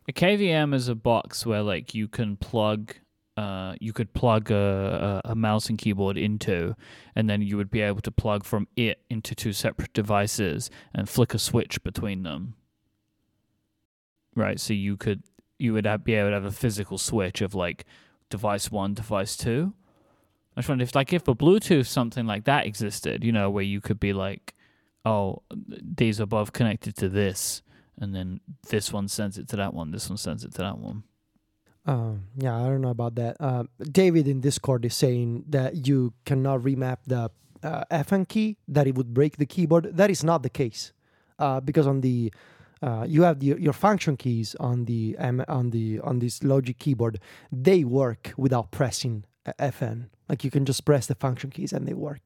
[0.08, 2.96] A KVM is a box where like you can plug
[3.36, 6.76] uh, you could plug a, a, a mouse and keyboard into,
[7.16, 11.10] and then you would be able to plug from it into two separate devices and
[11.10, 12.54] flick a switch between them.
[14.36, 15.24] Right, so you could
[15.58, 17.86] you would be able to have a physical switch of like
[18.30, 19.74] device one, device two.
[20.56, 23.64] I just wondered if like if a Bluetooth something like that existed, you know, where
[23.64, 24.54] you could be like,
[25.06, 27.62] oh, these are both connected to this,
[28.00, 28.40] and then
[28.70, 31.04] this one sends it to that one, this one sends it to that one.
[31.86, 33.36] Um, yeah, I don't know about that.
[33.40, 37.30] Uh, David in Discord is saying that you cannot remap the
[37.62, 39.98] uh, FN key, that it would break the keyboard.
[39.98, 40.94] That is not the case,
[41.40, 42.32] uh, because on the
[42.88, 46.78] uh, you have the, your function keys on the um, on the on this Logic
[46.84, 47.16] keyboard.
[47.66, 49.16] They work without pressing
[49.80, 49.98] FN.
[50.30, 52.26] Like you can just press the function keys and they work,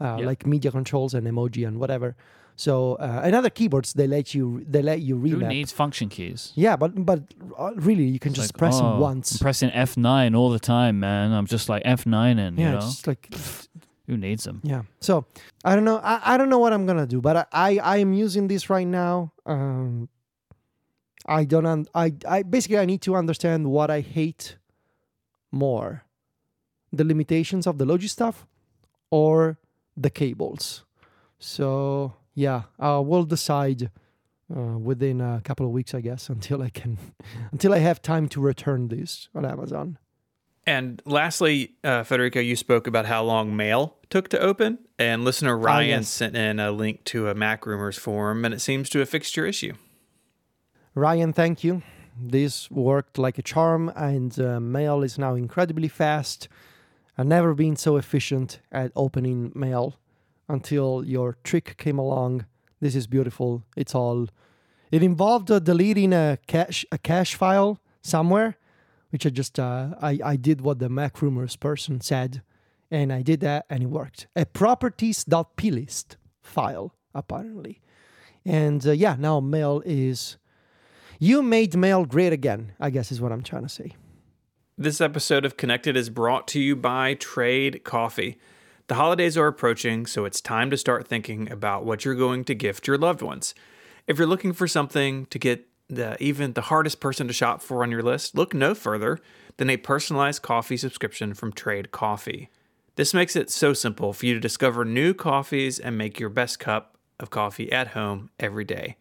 [0.00, 0.26] uh, Yeah.
[0.30, 2.14] like media controls and emoji and whatever.
[2.56, 2.74] So
[3.06, 5.40] uh, and other keyboards they let you they let you remap.
[5.42, 6.52] Who needs function keys?
[6.54, 7.20] yeah, but but
[7.58, 9.26] uh, really you can It's just like, press oh, them once.
[9.32, 11.32] I'm pressing F9 all the time, man.
[11.32, 12.80] I'm just like F9 in, yeah, you know?
[12.80, 13.28] just like
[14.06, 14.60] Who needs them?
[14.62, 14.82] yeah.
[15.00, 15.24] So
[15.64, 15.98] I don't know.
[15.98, 18.86] I, I don't know what I'm gonna do, but I I, am using this right
[18.86, 19.32] now.
[19.46, 20.08] Um,
[21.26, 21.64] I don't.
[21.64, 24.58] Un- I I basically I need to understand what I hate
[25.50, 26.04] more,
[26.92, 28.46] the limitations of the Logi stuff,
[29.10, 29.58] or
[29.96, 30.84] the cables.
[31.38, 33.90] So yeah, uh, we'll decide.
[34.54, 36.98] Uh, within a couple of weeks, I guess, until I can,
[37.52, 39.96] until I have time to return this on Amazon.
[40.66, 45.58] And lastly, uh, Federico, you spoke about how long mail took to open, and listener
[45.58, 46.08] Ryan yes.
[46.08, 49.46] sent in a link to a MacRumors forum, and it seems to have fixed your
[49.46, 49.74] issue.
[50.94, 51.82] Ryan, thank you.
[52.18, 56.48] This worked like a charm, and uh, mail is now incredibly fast.
[57.18, 59.96] I've never been so efficient at opening mail
[60.48, 62.46] until your trick came along.
[62.80, 63.64] This is beautiful.
[63.76, 64.28] It's all.
[64.90, 68.56] It involved uh, deleting a cache a cache file somewhere,
[69.14, 72.42] which I just uh, I I did what the MacRumors person said,
[72.90, 74.26] and I did that and it worked.
[74.34, 77.80] A properties.plist file apparently,
[78.44, 80.36] and uh, yeah, now Mail is.
[81.20, 82.72] You made Mail great again.
[82.80, 83.94] I guess is what I'm trying to say.
[84.76, 88.36] This episode of Connected is brought to you by Trade Coffee.
[88.88, 92.54] The holidays are approaching, so it's time to start thinking about what you're going to
[92.56, 93.54] gift your loved ones.
[94.08, 97.82] If you're looking for something to get the, even the hardest person to shop for
[97.82, 99.18] on your list, look no further
[99.56, 102.50] than a personalized coffee subscription from Trade Coffee.
[102.96, 106.58] This makes it so simple for you to discover new coffees and make your best
[106.58, 108.96] cup of coffee at home every day.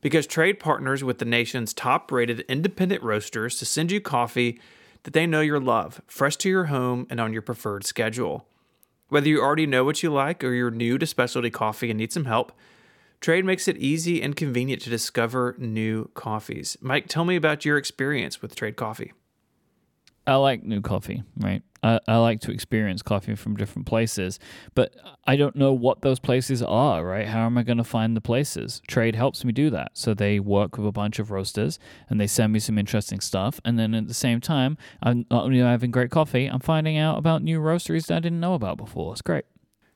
[0.00, 4.60] Because Trade partners with the nation's top rated independent roasters to send you coffee
[5.04, 8.46] that they know you love, fresh to your home and on your preferred schedule.
[9.08, 12.12] Whether you already know what you like or you're new to specialty coffee and need
[12.12, 12.52] some help,
[13.24, 16.76] Trade makes it easy and convenient to discover new coffees.
[16.82, 19.14] Mike, tell me about your experience with Trade Coffee.
[20.26, 21.62] I like new coffee, right?
[21.82, 24.38] I, I like to experience coffee from different places,
[24.74, 24.94] but
[25.26, 27.26] I don't know what those places are, right?
[27.26, 28.82] How am I going to find the places?
[28.88, 29.92] Trade helps me do that.
[29.94, 31.78] So they work with a bunch of roasters
[32.10, 33.58] and they send me some interesting stuff.
[33.64, 37.16] And then at the same time, I'm not only having great coffee, I'm finding out
[37.16, 39.12] about new roasteries that I didn't know about before.
[39.12, 39.46] It's great.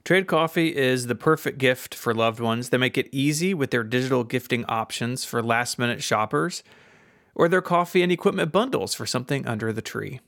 [0.09, 2.71] Trade Coffee is the perfect gift for loved ones.
[2.71, 6.63] They make it easy with their digital gifting options for last minute shoppers
[7.35, 10.21] or their coffee and equipment bundles for something under the tree.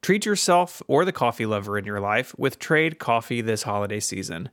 [0.00, 4.48] Treat yourself or the coffee lover in your life with Trade Coffee this holiday season.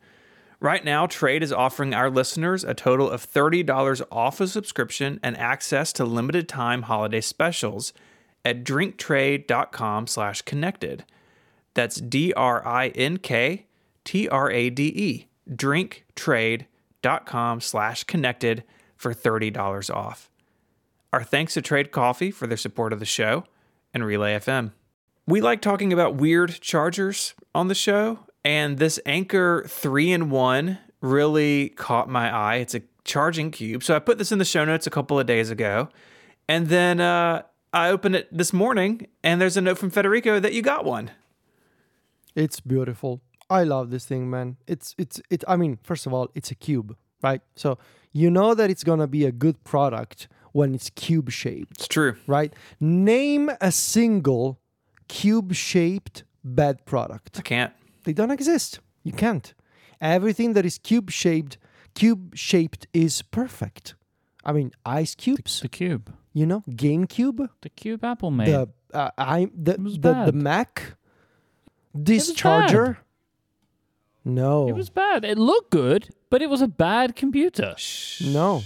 [0.60, 5.38] Right now, Trade is offering our listeners a total of $30 off a subscription and
[5.38, 7.94] access to limited time holiday specials
[8.44, 11.06] at drinktrade.com slash connected.
[11.74, 13.66] That's D-R-I-N-K
[14.06, 18.64] T-R-A-D-E, drinktrade.com slash connected
[18.96, 20.30] for $30 off.
[21.12, 23.44] Our thanks to Trade Coffee for their support of the show
[23.94, 24.72] and Relay FM.
[25.28, 30.78] We like talking about weird chargers on the show, and this Anker 3 in 1
[31.02, 32.56] really caught my eye.
[32.56, 33.84] It's a charging cube.
[33.84, 35.90] So I put this in the show notes a couple of days ago.
[36.48, 40.54] And then uh, I opened it this morning, and there's a note from Federico that
[40.54, 41.12] you got one.
[42.36, 43.22] It's beautiful.
[43.50, 44.58] I love this thing, man.
[44.68, 45.44] It's it's it.
[45.48, 47.42] I mean, first of all, it's a cube, right?
[47.56, 47.78] So
[48.12, 52.16] you know that it's gonna be a good product when it's cube shaped, It's true.
[52.28, 52.54] right?
[52.80, 54.60] Name a single
[55.08, 57.40] cube shaped bad product.
[57.40, 57.74] I can't.
[58.04, 58.80] They don't exist.
[59.04, 59.54] You can't.
[60.00, 61.58] Everything that is cube shaped,
[61.96, 63.96] cube shaped is perfect.
[64.46, 65.62] I mean, ice cubes.
[65.62, 66.14] The cube.
[66.34, 67.48] You know, GameCube.
[67.62, 68.48] The cube Apple made.
[68.48, 70.32] The uh, I the the, the.
[70.34, 70.98] Mac.
[71.96, 72.98] This was charger.
[74.26, 74.68] No.
[74.68, 75.26] It was bad.
[75.26, 77.76] It looked good, but it was a bad computer.
[78.22, 78.64] no.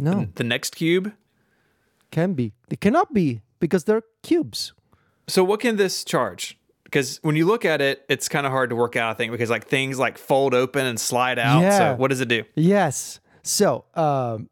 [0.00, 0.28] No.
[0.36, 1.12] The next cube.
[2.12, 2.52] Can be.
[2.70, 4.72] It cannot be because they're cubes.
[5.26, 6.56] So what can this charge?
[6.84, 9.10] Because when you look at it, it's kind of hard to work out.
[9.10, 11.60] I think because like things like fold open and slide out.
[11.60, 11.78] Yeah.
[11.78, 12.44] So what does it do?
[12.54, 13.20] Yes.
[13.42, 14.48] So um,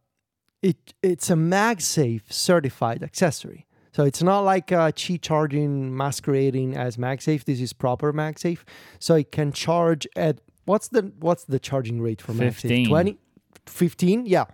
[0.62, 3.65] it it's a MagSafe certified accessory.
[3.96, 7.44] So it's not like uh, Qi charging masquerading as MagSafe.
[7.44, 8.58] This is proper MagSafe.
[8.98, 12.56] So it can charge at what's the what's the charging rate for MagSafe?
[12.56, 12.88] 15.
[12.88, 13.18] 20?
[13.64, 14.26] 15?
[14.26, 14.44] Yeah.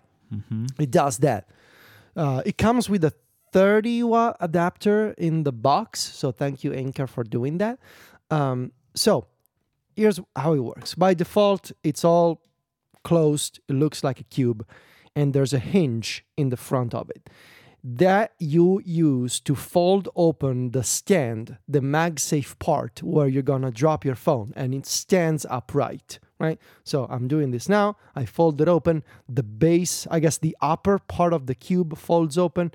[0.78, 1.48] It does that.
[2.14, 3.12] Uh, it comes with a
[3.50, 5.98] 30 watt adapter in the box.
[5.98, 7.81] So thank you, Anker, for doing that.
[8.31, 9.26] Um, so
[9.96, 10.94] here's how it works.
[10.94, 12.42] By default, it's all
[13.02, 13.59] closed.
[13.68, 14.64] It looks like a cube,
[15.16, 17.28] and there's a hinge in the front of it
[17.84, 24.04] that you use to fold open the stand, the MagSafe part where you're gonna drop
[24.04, 26.18] your phone, and it stands upright.
[26.38, 27.96] Right, so I'm doing this now.
[28.16, 29.04] I fold it open.
[29.28, 32.72] The base, I guess, the upper part of the cube folds open.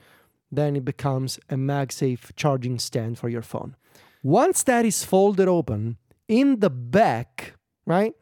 [0.49, 3.75] Then it becomes a MagSafe charging stand for your phone.
[4.23, 5.97] Once that is folded open,
[6.29, 8.13] in the back, right,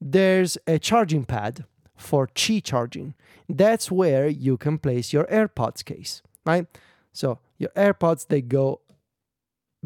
[0.00, 1.64] there's a charging pad
[2.02, 3.14] for Qi charging.
[3.48, 6.66] That's where you can place your AirPods case, right?
[7.12, 8.80] So your AirPods they go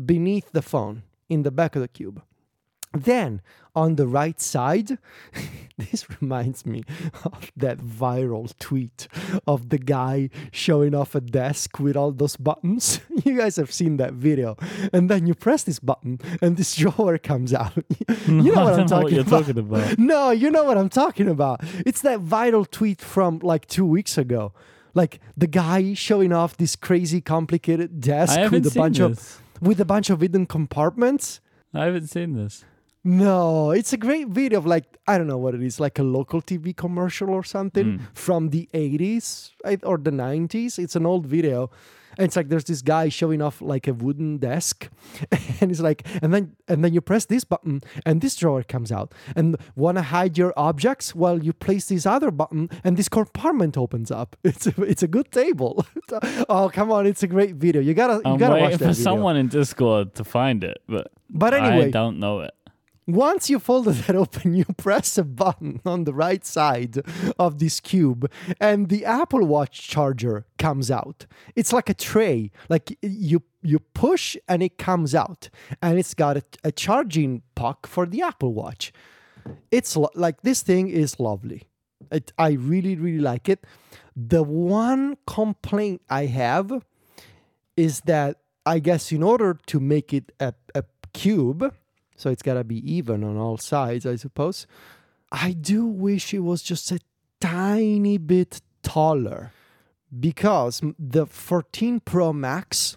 [0.04, 2.22] beneath the phone in the back of the cube.
[3.04, 3.40] Then
[3.74, 4.96] on the right side,
[5.78, 6.82] this reminds me
[7.24, 9.06] of that viral tweet
[9.46, 13.00] of the guy showing off a desk with all those buttons.
[13.24, 14.56] You guys have seen that video.
[14.92, 17.72] And then you press this button and this drawer comes out.
[18.28, 19.46] you know what I'm what talking you're about.
[19.46, 19.98] talking about.
[19.98, 21.60] No, you know what I'm talking about.
[21.84, 24.52] It's that viral tweet from like two weeks ago.
[24.94, 29.08] Like the guy showing off this crazy complicated desk with a bunch this.
[29.08, 31.40] of with a bunch of hidden compartments.
[31.74, 32.64] I haven't seen this.
[33.06, 36.02] No, it's a great video of like I don't know what it is, like a
[36.02, 38.00] local TV commercial or something mm.
[38.14, 39.52] from the 80s
[39.84, 40.76] or the 90s.
[40.80, 41.70] It's an old video.
[42.18, 44.88] And it's like there's this guy showing off like a wooden desk
[45.60, 48.90] and it's like and then and then you press this button and this drawer comes
[48.90, 53.10] out and want to hide your objects well you place this other button and this
[53.10, 55.84] compartment opens up it's a, it's a good table
[56.48, 58.84] oh come on it's a great video you gotta you I'm gotta waiting watch for
[58.84, 59.04] that video.
[59.04, 62.54] someone in Discord to find it, but But anyway I don't know it.
[63.06, 66.98] Once you folded that open, you press a button on the right side
[67.38, 68.30] of this cube,
[68.60, 71.26] and the Apple Watch charger comes out.
[71.54, 72.50] It's like a tray.
[72.68, 75.48] Like you you push and it comes out,
[75.80, 78.92] and it's got a, a charging puck for the Apple Watch.
[79.70, 81.62] It's lo- like this thing is lovely.
[82.10, 83.64] It, I really really like it.
[84.16, 86.82] The one complaint I have
[87.76, 90.82] is that I guess in order to make it a, a
[91.12, 91.72] cube,
[92.16, 94.66] so it's gotta be even on all sides, I suppose.
[95.30, 97.00] I do wish it was just a
[97.40, 99.52] tiny bit taller
[100.18, 102.96] because the 14 Pro Max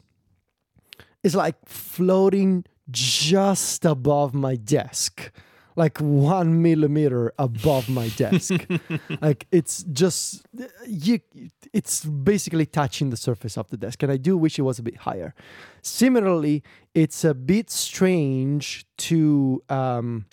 [1.23, 5.31] is like floating just above my desk,
[5.79, 8.67] like one millimeter above my desk.
[9.21, 10.45] like it's just
[10.85, 11.21] you.
[11.71, 14.83] It's basically touching the surface of the desk, and I do wish it was a
[14.83, 15.33] bit higher.
[15.81, 16.63] Similarly,
[16.93, 20.25] it's a bit strange to um,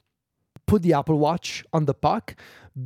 [0.66, 2.34] put the Apple Watch on the puck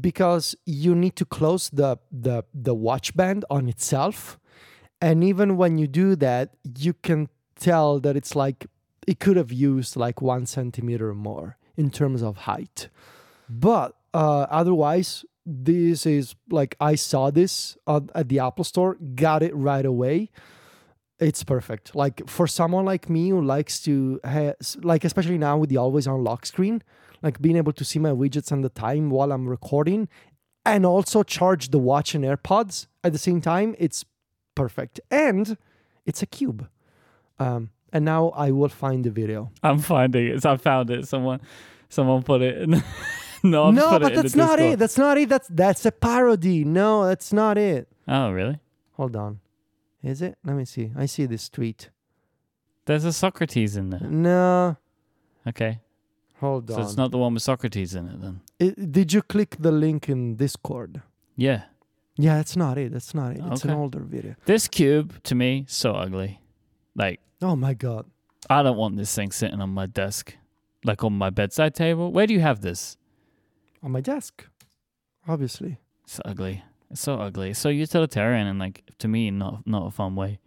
[0.01, 4.39] because you need to close the the the watch band on itself,
[5.01, 8.67] and even when you do that, you can tell that it's like
[9.07, 12.89] it could have used like one centimeter more in terms of height.
[13.49, 19.43] But uh, otherwise, this is like I saw this at, at the Apple Store, got
[19.43, 20.31] it right away.
[21.19, 21.95] It's perfect.
[21.95, 26.07] Like for someone like me who likes to, ha- like especially now with the always
[26.07, 26.83] on lock screen,
[27.23, 30.09] like being able to see my widgets and the time while I'm recording,
[30.65, 33.75] and also charge the watch and AirPods at the same time.
[33.79, 34.05] It's
[34.55, 35.59] perfect, and
[36.07, 36.69] it's a cube.
[37.39, 39.51] Um, and now I will find the video.
[39.63, 40.45] I'm finding it.
[40.47, 41.07] I found it.
[41.09, 41.41] Someone,
[41.89, 42.63] someone put it.
[42.63, 42.71] In,
[43.43, 44.73] no, no, but that's not Discord.
[44.75, 44.79] it.
[44.79, 45.29] That's not it.
[45.29, 46.65] That's that's a parody.
[46.65, 47.89] No, that's not it.
[48.09, 48.59] Oh, really?
[48.95, 49.41] Hold on.
[50.03, 50.37] Is it?
[50.45, 50.93] Let me see.
[50.97, 51.91] I see this tweet.
[52.87, 54.01] There's a Socrates in there.
[54.09, 54.77] No.
[55.47, 55.81] Okay,
[56.41, 56.77] Hold on.
[56.77, 58.41] so it's not the one with Socrates in it then.
[58.59, 61.01] It- did you click the link in Discord?
[61.37, 61.63] Yeah,
[62.17, 62.93] Yeah, that's not it.
[62.93, 63.41] That's not it.
[63.53, 64.35] It's an older video.
[64.45, 66.41] this cube to me so ugly.
[67.01, 68.05] Like Oh my god.
[68.49, 70.37] I don't want this thing sitting on my desk,
[70.85, 72.13] like on my bedside table.
[72.13, 72.97] Where do you have this?
[73.83, 74.47] On my desk.
[75.27, 75.79] Obviously.
[76.05, 76.63] It's ugly.
[76.91, 77.51] It's so ugly.
[77.51, 80.39] It's so utilitarian and like to me not not a fun way.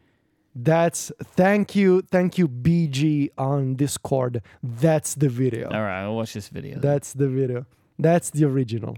[0.55, 4.41] That's thank you, thank you, BG on Discord.
[4.61, 5.69] That's the video.
[5.69, 6.73] All right, I'll watch this video.
[6.73, 6.81] then.
[6.81, 7.65] That's the video.
[7.97, 8.97] That's the original.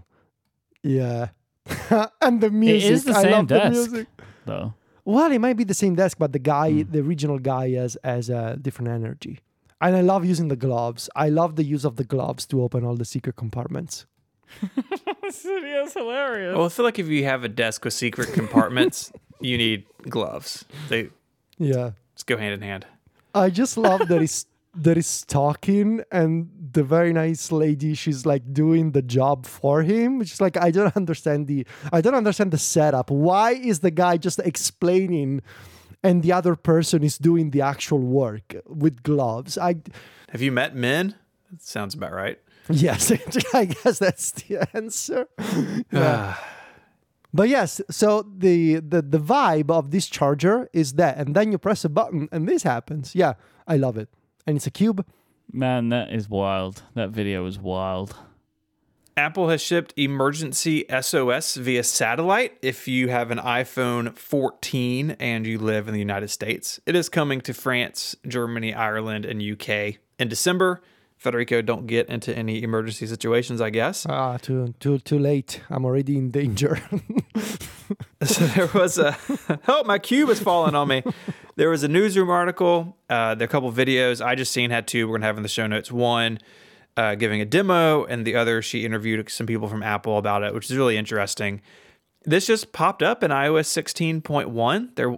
[0.84, 1.30] Yeah.
[2.22, 2.91] and the music.
[2.91, 3.72] is the I same love the desk.
[3.72, 4.08] music.
[4.45, 4.74] though.
[5.06, 6.91] Well, it might be the same desk, but the guy, Mm.
[6.91, 9.39] the original guy, has has a different energy.
[9.82, 11.10] And I love using the gloves.
[11.16, 14.06] I love the use of the gloves to open all the secret compartments.
[15.22, 16.56] this is hilarious.
[16.56, 20.66] Well, I feel like if you have a desk with secret compartments, you need gloves.
[20.89, 21.10] They
[21.58, 21.91] Yeah.
[22.16, 22.86] just go hand in hand.
[23.34, 24.45] I just love that he's
[24.76, 30.20] that he's talking and the very nice lady she's like doing the job for him.
[30.20, 33.10] Which is like I don't understand the I don't understand the setup.
[33.10, 35.42] Why is the guy just explaining
[36.04, 39.58] and the other person is doing the actual work with gloves?
[39.58, 39.78] I
[40.30, 41.16] Have you met men?
[41.52, 42.40] That sounds about right.
[42.70, 43.12] yes,
[43.54, 45.28] I guess that's the answer.
[45.92, 46.36] Yeah.
[47.34, 51.58] But yes, so the, the the vibe of this charger is that, and then you
[51.58, 53.14] press a button and this happens.
[53.14, 53.34] Yeah,
[53.68, 54.08] I love it,
[54.46, 55.06] and it's a cube.
[55.52, 56.84] Man, that is wild.
[56.93, 58.16] That video is wild.
[59.18, 65.58] Apple has shipped emergency SOS via satellite if you have an iPhone 14 and you
[65.58, 66.82] live in the United States.
[66.86, 70.82] It is coming to France, Germany, Ireland, and UK in December.
[71.18, 74.05] Federico, don't get into any emergency situations, I guess.
[74.07, 75.61] Ah, too too too late.
[75.70, 76.82] I'm already in danger.
[78.24, 79.18] so there was a
[79.68, 81.03] oh my cube is falling on me
[81.55, 84.88] there was a newsroom article uh, there are a couple videos i just seen had
[84.88, 86.39] two we're gonna have in the show notes one
[86.97, 90.53] uh, giving a demo and the other she interviewed some people from apple about it
[90.53, 91.61] which is really interesting
[92.24, 95.16] this just popped up in ios 16.1 there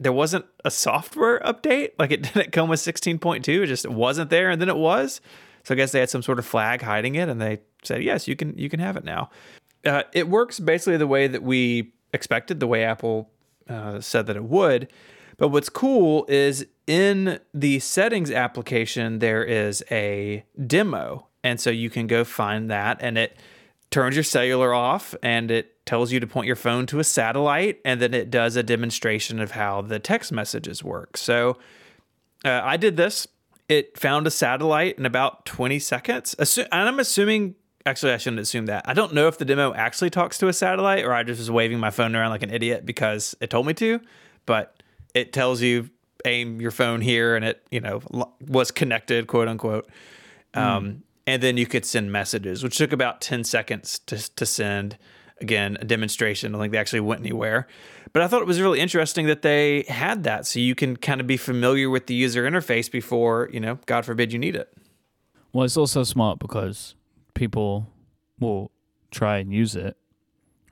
[0.00, 4.50] there wasn't a software update like it didn't come with 16.2 it just wasn't there
[4.50, 5.20] and then it was
[5.64, 8.28] so i guess they had some sort of flag hiding it and they said yes
[8.28, 9.28] you can you can have it now
[9.84, 13.30] uh, it works basically the way that we expected, the way Apple
[13.68, 14.92] uh, said that it would.
[15.36, 21.28] But what's cool is in the settings application, there is a demo.
[21.44, 23.36] And so you can go find that and it
[23.90, 27.80] turns your cellular off and it tells you to point your phone to a satellite
[27.82, 31.16] and then it does a demonstration of how the text messages work.
[31.16, 31.56] So
[32.44, 33.26] uh, I did this.
[33.70, 36.34] It found a satellite in about 20 seconds.
[36.38, 37.54] Assu- and I'm assuming,
[37.86, 38.86] actually, I shouldn't assume that.
[38.86, 41.50] I don't know if the demo actually talks to a satellite or I just was
[41.50, 43.98] waving my phone around like an idiot because it told me to,
[44.44, 44.82] but
[45.14, 45.88] it tells you
[46.26, 48.02] aim your phone here and it, you know,
[48.46, 49.88] was connected, quote unquote.
[50.52, 54.98] Um, and then you could send messages, which took about 10 seconds to, to send.
[55.40, 56.50] Again, a demonstration.
[56.50, 57.66] I don't think they actually went anywhere.
[58.12, 61.20] But I thought it was really interesting that they had that so you can kind
[61.20, 64.72] of be familiar with the user interface before, you know, God forbid you need it.
[65.52, 66.94] Well, it's also smart because
[67.34, 67.86] people
[68.38, 68.70] will
[69.10, 69.96] try and use it,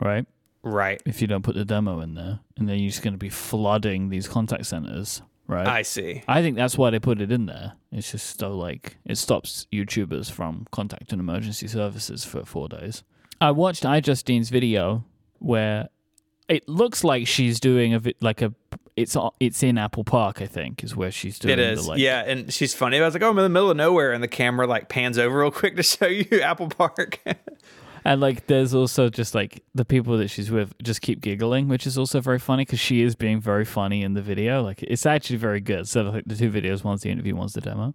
[0.01, 0.27] right?
[0.63, 1.01] Right.
[1.07, 3.31] If you don't put the demo in there, and then you're just going to be
[3.31, 5.67] flooding these contact centers, right?
[5.67, 6.23] I see.
[6.27, 7.75] I think that's why they put it in there.
[7.93, 13.05] It's just so like it stops YouTubers from contacting emergency services for four days.
[13.41, 15.05] I watched iJustine's video
[15.39, 15.89] where
[16.49, 18.55] it looks like she's doing a vi- like a
[18.97, 21.85] it's it's in Apple Park I think is where she's doing It is.
[21.85, 22.25] the like yeah.
[22.27, 22.99] And she's funny.
[22.99, 24.13] I was like, oh, I'm in the middle of nowhere.
[24.13, 27.21] And the camera like pans over real quick to show you Apple Park.
[28.07, 31.87] and like there's also just like the people that she's with just keep giggling which
[31.89, 35.05] is also very funny because she is being very funny in the video like it's
[35.05, 37.93] actually very good so like the two videos one's the interview one's the demo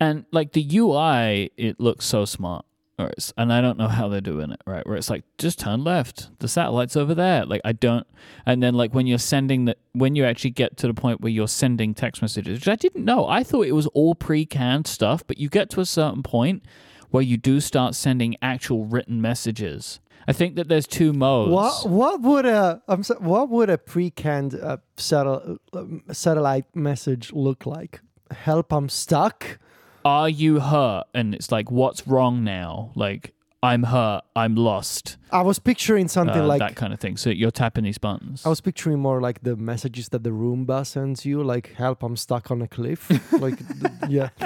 [0.00, 2.64] and like the UI it looks so smart
[3.00, 5.58] or it's, and I don't know how they're doing it right where it's like just
[5.58, 8.06] turn left the satellite's over there like I don't
[8.46, 11.32] and then like when you're sending the when you actually get to the point where
[11.32, 15.26] you're sending text messages which I didn't know I thought it was all pre-canned stuff
[15.26, 16.62] but you get to a certain point
[17.10, 20.00] where you do start sending actual written messages.
[20.28, 21.50] I think that there's two modes.
[21.50, 27.66] What what would a I'm what would a pre-canned uh, satel- uh, satellite message look
[27.66, 28.00] like?
[28.30, 28.72] Help!
[28.72, 29.58] I'm stuck.
[30.04, 31.04] Are you hurt?
[31.14, 32.92] And it's like, what's wrong now?
[32.94, 34.22] Like, I'm hurt.
[34.34, 35.18] I'm lost.
[35.30, 37.18] I was picturing something uh, like that kind of thing.
[37.18, 38.46] So you're tapping these buttons.
[38.46, 42.02] I was picturing more like the messages that the Roomba sends you, like "Help!
[42.02, 44.30] I'm stuck on a cliff." like, th- yeah,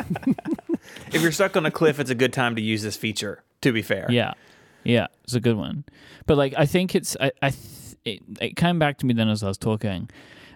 [1.13, 3.71] if you're stuck on a cliff, it's a good time to use this feature, to
[3.71, 4.09] be fair.
[4.11, 4.35] Yeah,
[4.83, 5.85] yeah, it's a good one.
[6.27, 9.29] But like, I think it's I, I th- it, it came back to me then
[9.29, 10.11] as I was talking.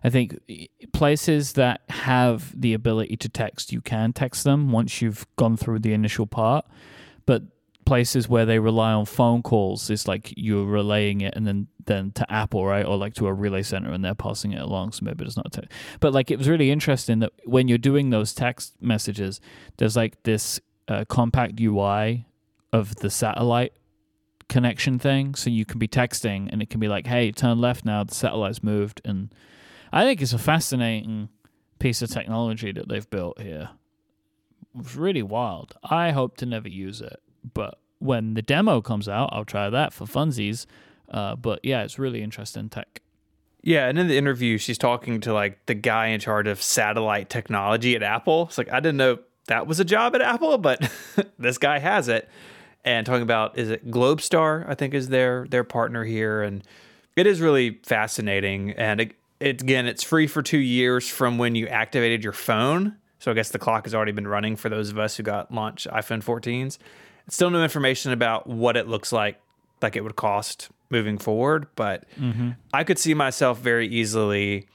[0.05, 0.38] I think
[0.92, 5.80] places that have the ability to text, you can text them once you've gone through
[5.80, 6.66] the initial part.
[7.26, 7.42] But
[7.84, 12.12] places where they rely on phone calls, it's like you're relaying it and then then
[12.12, 14.92] to Apple, right, or like to a relay center, and they're passing it along.
[14.92, 15.51] So maybe it's not.
[15.53, 15.68] Te-
[16.01, 19.40] but like, it was really interesting that when you're doing those text messages,
[19.78, 22.26] there's like this uh, compact UI
[22.72, 23.72] of the satellite
[24.49, 25.34] connection thing.
[25.34, 28.14] So you can be texting and it can be like, hey, turn left now, the
[28.14, 29.01] satellite's moved.
[29.05, 29.32] And
[29.93, 31.28] I think it's a fascinating
[31.78, 33.70] piece of technology that they've built here.
[34.78, 35.74] It's really wild.
[35.82, 37.20] I hope to never use it,
[37.55, 40.66] but when the demo comes out, I'll try that for funsies.
[41.09, 43.01] Uh, but yeah, it's really interesting tech.
[43.62, 47.28] Yeah, and in the interview, she's talking to like the guy in charge of satellite
[47.28, 48.45] technology at Apple.
[48.49, 50.91] It's like I didn't know that was a job at Apple, but
[51.39, 52.28] this guy has it.
[52.84, 54.64] And talking about is it Globalstar?
[54.68, 56.62] I think is their their partner here, and
[57.16, 58.70] it is really fascinating.
[58.72, 62.97] And it, again, it's free for two years from when you activated your phone.
[63.18, 65.53] So I guess the clock has already been running for those of us who got
[65.53, 66.78] launch iPhone 14s.
[67.26, 69.41] It's still no information about what it looks like,
[69.82, 71.66] like it would cost moving forward.
[71.76, 72.51] But mm-hmm.
[72.72, 74.66] I could see myself very easily,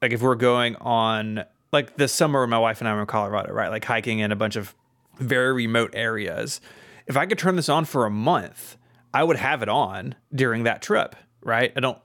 [0.00, 3.06] like if we're going on like this summer, when my wife and I were in
[3.06, 3.70] Colorado, right?
[3.70, 4.74] Like hiking in a bunch of
[5.18, 6.60] very remote areas.
[7.06, 8.76] If I could turn this on for a month,
[9.14, 11.72] I would have it on during that trip, right?
[11.74, 11.98] I don't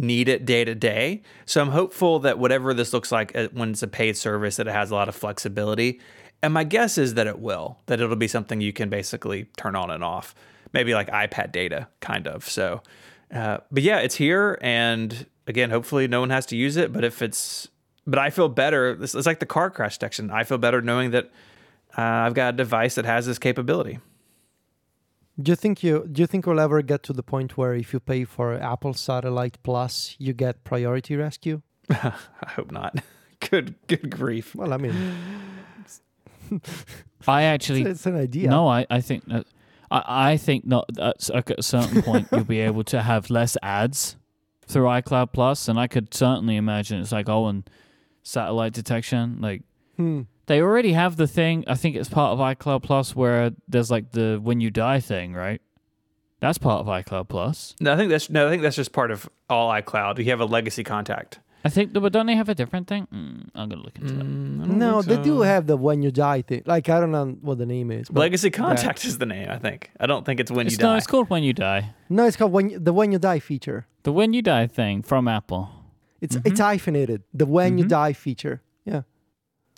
[0.00, 1.22] need it day to day.
[1.46, 4.66] So I'm hopeful that whatever this looks like uh, when it's a paid service, that
[4.66, 6.00] it has a lot of flexibility.
[6.42, 9.76] And my guess is that it will, that it'll be something you can basically turn
[9.76, 10.34] on and off,
[10.72, 12.48] maybe like iPad data, kind of.
[12.48, 12.82] So,
[13.32, 14.58] uh, but yeah, it's here.
[14.62, 16.92] And again, hopefully no one has to use it.
[16.92, 17.68] But if it's,
[18.06, 18.96] but I feel better.
[19.02, 20.30] It's, like the car crash detection.
[20.30, 21.26] I feel better knowing that
[21.96, 23.98] uh, I've got a device that has this capability.
[25.42, 27.92] Do you think you do you think we'll ever get to the point where if
[27.92, 31.62] you pay for Apple Satellite Plus, you get priority rescue?
[31.90, 32.12] I
[32.56, 32.96] hope not.
[33.50, 34.54] Good, good grief.
[34.54, 34.94] Well, I mean,
[37.26, 38.50] I actually it's an idea.
[38.50, 39.46] No, I, I think that
[39.90, 43.56] I, I think not at at a certain point you'll be able to have less
[43.62, 44.16] ads
[44.66, 47.68] through iCloud Plus, and I could certainly imagine it's like oh, and
[48.22, 49.38] satellite detection.
[49.40, 49.62] Like
[49.96, 50.22] Hmm.
[50.46, 51.64] They already have the thing.
[51.66, 55.32] I think it's part of iCloud Plus where there's like the when you die thing,
[55.34, 55.60] right?
[56.40, 57.76] That's part of iCloud Plus.
[57.80, 60.18] No, I think that's no, I think that's just part of all iCloud.
[60.18, 61.40] You have a legacy contact.
[61.62, 63.06] I think, but don't they have a different thing?
[63.12, 64.24] Mm, I'm gonna look into that.
[64.24, 66.62] Mm, I No, think they do have the when you die thing.
[66.64, 68.08] Like I don't know what the name is.
[68.08, 69.90] but Legacy Contact is the name, I think.
[70.00, 70.96] I don't think it's when It's, you no, die.
[70.96, 71.90] it's called When You Die.
[72.08, 73.86] No, it's called when you, the when you die feature.
[74.04, 75.68] The When You Die thing from Apple.
[76.22, 76.48] It's Mm-hmm.
[76.48, 77.22] it's hyphenated.
[77.34, 77.88] The when you Mhm.
[77.88, 78.62] die feature.
[78.86, 79.02] Yeah.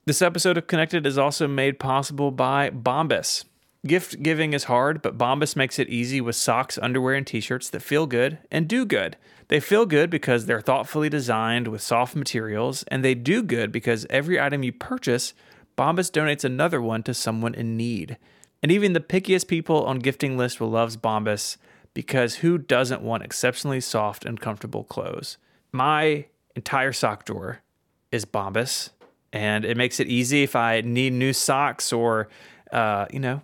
[0.04, 3.44] This episode of Connected is also made possible by Bombas.
[3.86, 7.70] Gift giving is hard, but Bombas makes it easy with socks, underwear, and t shirts
[7.70, 9.16] that feel good and do good.
[9.46, 14.04] They feel good because they're thoughtfully designed with soft materials, and they do good because
[14.10, 15.34] every item you purchase,
[15.78, 18.18] Bombas donates another one to someone in need.
[18.60, 21.58] And even the pickiest people on gifting lists will love Bombas
[21.94, 25.38] because who doesn't want exceptionally soft and comfortable clothes?
[25.70, 26.26] My
[26.56, 27.60] entire sock drawer
[28.10, 28.90] is Bombas,
[29.32, 32.28] and it makes it easy if I need new socks or,
[32.70, 33.42] uh, you know,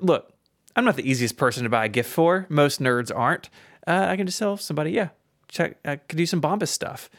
[0.00, 0.32] look,
[0.76, 2.46] I'm not the easiest person to buy a gift for.
[2.48, 3.50] Most nerds aren't.
[3.86, 5.08] Uh, I can just tell somebody, yeah,
[5.48, 7.10] check, I could do some Bombas stuff,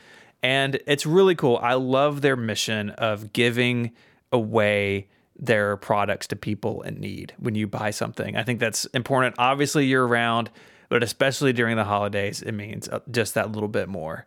[0.42, 1.60] and it's really cool.
[1.62, 3.92] I love their mission of giving
[4.32, 8.38] away their products to people in need when you buy something.
[8.38, 10.50] I think that's important, obviously year round,
[10.90, 14.26] but especially during the holidays, it means uh, just that little bit more.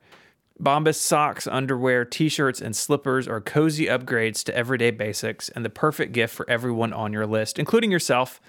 [0.60, 5.70] Bombas socks, underwear, t shirts, and slippers are cozy upgrades to everyday basics and the
[5.70, 8.40] perfect gift for everyone on your list, including yourself.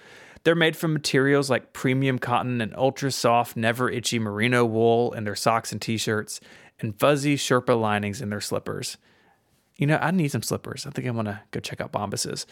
[0.44, 5.26] They're made from materials like premium cotton and ultra soft, never itchy merino wool in
[5.26, 6.40] their socks and t shirts,
[6.80, 8.98] and fuzzy Sherpa linings in their slippers.
[9.76, 10.88] You know, I need some slippers.
[10.88, 12.46] I think I'm to go check out Bombas's.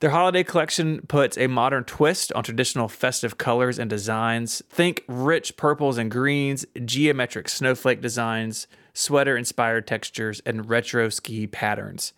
[0.00, 4.62] Their holiday collection puts a modern twist on traditional festive colors and designs.
[4.70, 12.12] Think rich purples and greens, geometric snowflake designs, sweater inspired textures, and retro ski patterns.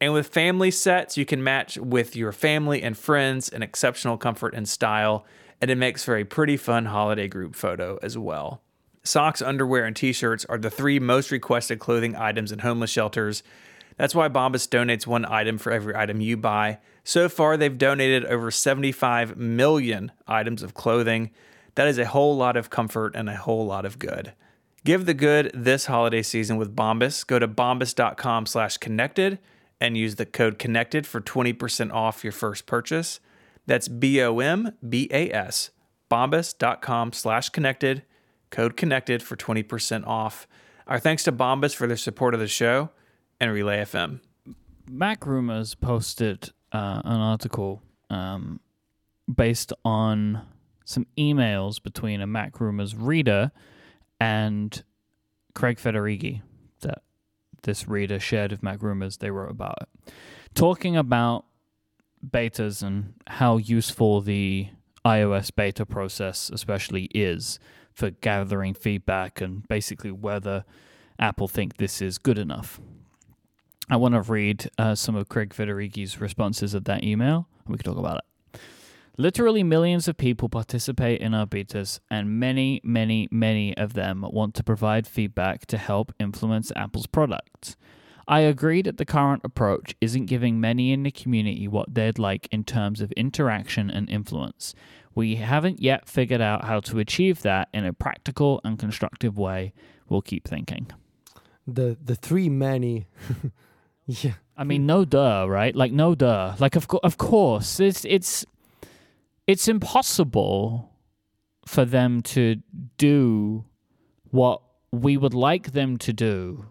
[0.00, 4.54] And with family sets, you can match with your family and friends in exceptional comfort
[4.54, 5.26] and style,
[5.60, 8.62] and it makes for a pretty fun holiday group photo as well.
[9.02, 13.42] Socks, underwear, and t shirts are the three most requested clothing items in homeless shelters.
[13.96, 16.78] That's why Bombas donates one item for every item you buy.
[17.02, 21.30] So far, they've donated over 75 million items of clothing.
[21.76, 24.34] That is a whole lot of comfort and a whole lot of good.
[24.84, 27.26] Give the good this holiday season with Bombas.
[27.26, 29.38] Go to bombas.com slash connected
[29.80, 33.20] and use the code connected for 20% off your first purchase.
[33.66, 35.70] That's B-O-M-B-A-S,
[36.10, 38.02] bombas.com slash connected,
[38.50, 40.46] code connected for 20% off.
[40.86, 42.90] Our thanks to Bombas for their support of the show
[43.40, 44.20] and Relay FM.
[44.90, 48.60] MacRumors posted uh, an article um,
[49.32, 50.42] based on
[50.84, 53.50] some emails between a MacRumors reader
[54.20, 54.84] and
[55.54, 56.42] Craig Federighi
[56.80, 57.02] that
[57.62, 59.18] this reader shared with MacRumors.
[59.18, 60.12] They wrote about it,
[60.54, 61.44] talking about
[62.24, 64.68] betas and how useful the
[65.04, 67.58] iOS beta process, especially, is
[67.92, 70.64] for gathering feedback and basically whether
[71.18, 72.80] Apple think this is good enough.
[73.88, 77.78] I want to read uh, some of Craig Federighi's responses of that email, and we
[77.78, 78.60] can talk about it.
[79.16, 84.54] Literally millions of people participate in our betas, and many, many, many of them want
[84.56, 87.76] to provide feedback to help influence Apple's products.
[88.28, 92.48] I agree that the current approach isn't giving many in the community what they'd like
[92.50, 94.74] in terms of interaction and influence.
[95.14, 99.72] We haven't yet figured out how to achieve that in a practical and constructive way.
[100.08, 100.90] We'll keep thinking.
[101.68, 103.06] The the three many.
[104.06, 104.34] yeah.
[104.56, 105.74] I mean, no duh, right?
[105.74, 106.54] Like no duh.
[106.58, 108.44] Like of co- of course, it's it's
[109.46, 110.90] it's impossible
[111.66, 112.56] for them to
[112.96, 113.64] do
[114.30, 116.66] what we would like them to do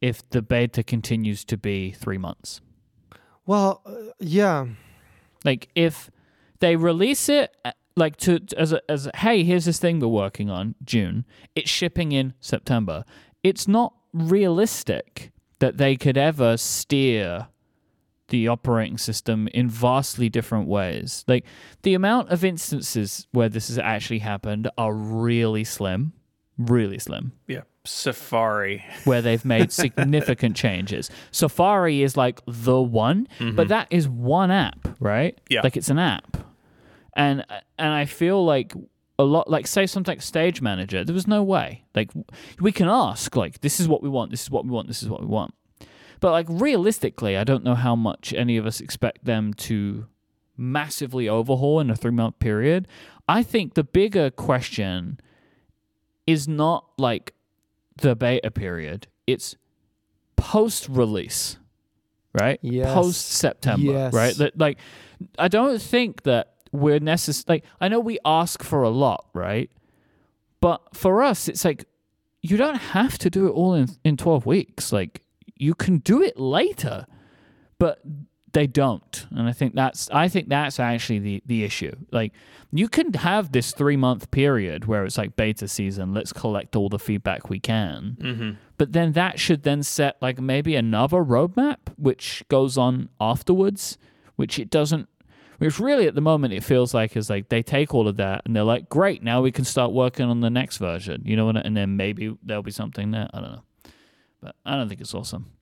[0.00, 2.60] if the beta continues to be 3 months.
[3.46, 4.66] Well, uh, yeah.
[5.44, 6.10] Like if
[6.60, 10.08] they release it uh, like to as a, as a, hey, here's this thing we're
[10.08, 11.24] working on, June.
[11.54, 13.04] It's shipping in September.
[13.42, 15.31] It's not realistic
[15.62, 17.46] that they could ever steer
[18.30, 21.24] the operating system in vastly different ways.
[21.28, 21.44] Like
[21.82, 26.14] the amount of instances where this has actually happened are really slim,
[26.58, 27.60] really slim Yeah.
[27.84, 28.84] Safari.
[29.04, 31.08] where they've made significant changes.
[31.30, 33.68] Safari is like the one, but mm-hmm.
[33.68, 35.40] that is one app, right?
[35.48, 35.60] Yeah.
[35.62, 36.38] Like it's an app.
[37.14, 37.46] And
[37.78, 38.74] and I feel like
[39.18, 41.84] a lot like say something like Stage Manager, there was no way.
[41.94, 42.10] Like
[42.60, 45.02] we can ask like this is what we want, this is what we want, this
[45.02, 45.54] is what we want.
[46.20, 50.06] But like realistically, I don't know how much any of us expect them to
[50.56, 52.86] massively overhaul in a 3-month period.
[53.28, 55.18] I think the bigger question
[56.26, 57.34] is not like
[57.96, 59.08] the beta period.
[59.26, 59.56] It's
[60.36, 61.58] post release,
[62.32, 62.58] right?
[62.62, 62.92] Yes.
[62.94, 64.12] Post September, Yes.
[64.14, 64.36] right?
[64.36, 64.78] That like
[65.38, 67.56] I don't think that we're necessary.
[67.56, 69.70] Like I know we ask for a lot, right?
[70.60, 71.84] But for us, it's like
[72.40, 74.92] you don't have to do it all in in 12 weeks.
[74.92, 75.22] Like
[75.56, 77.06] you can do it later,
[77.78, 78.00] but
[78.52, 79.26] they don't.
[79.30, 81.94] And I think that's I think that's actually the the issue.
[82.10, 82.32] Like
[82.70, 86.88] you can have this 3 month period where it's like beta season, let's collect all
[86.88, 88.16] the feedback we can.
[88.20, 88.50] Mm-hmm.
[88.78, 93.98] But then that should then set like maybe another roadmap which goes on afterwards,
[94.36, 95.08] which it doesn't
[95.62, 98.42] which really at the moment it feels like is like they take all of that
[98.44, 101.22] and they're like, great, now we can start working on the next version.
[101.24, 101.56] You know what?
[101.56, 103.28] And then maybe there'll be something there.
[103.32, 103.62] I don't know,
[104.40, 105.52] but I don't think it's awesome.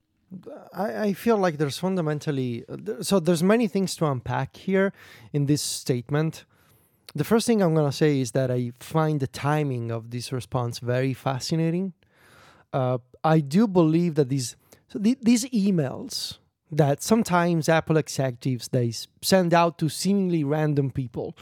[0.73, 2.65] I, I feel like there's fundamentally
[3.01, 4.93] so there's many things to unpack here
[5.33, 6.45] in this statement.
[7.13, 10.79] The first thing I'm gonna say is that I find the timing of this response
[10.79, 11.93] very fascinating.
[12.73, 14.55] Uh, I do believe that these
[14.87, 16.37] so the, these emails
[16.71, 21.35] that sometimes Apple executives they send out to seemingly random people,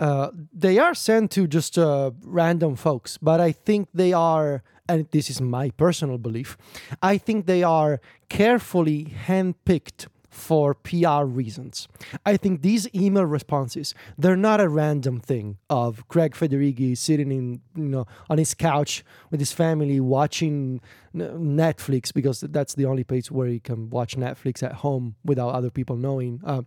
[0.00, 5.08] uh, they are sent to just uh, random folks, but I think they are, and
[5.10, 6.56] this is my personal belief,
[7.02, 10.06] I think they are carefully handpicked
[10.36, 11.88] for PR reasons.
[12.24, 17.60] I think these email responses, they're not a random thing of Craig Federighi sitting in,
[17.74, 20.80] you know, on his couch with his family watching
[21.14, 25.70] Netflix because that's the only place where you can watch Netflix at home without other
[25.70, 26.40] people knowing.
[26.44, 26.62] Uh,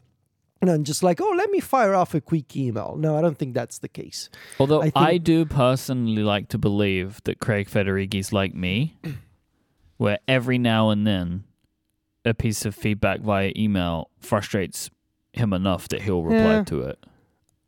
[0.61, 2.95] and just like, oh, let me fire off a quick email.
[2.97, 4.29] No, I don't think that's the case.
[4.59, 8.97] Although I I, do personally like to believe that Craig Federighi's like me,
[9.97, 11.45] where every now and then
[12.25, 14.89] a piece of feedback via email frustrates
[15.33, 16.63] him enough that he'll reply Yeah.
[16.65, 17.05] to it.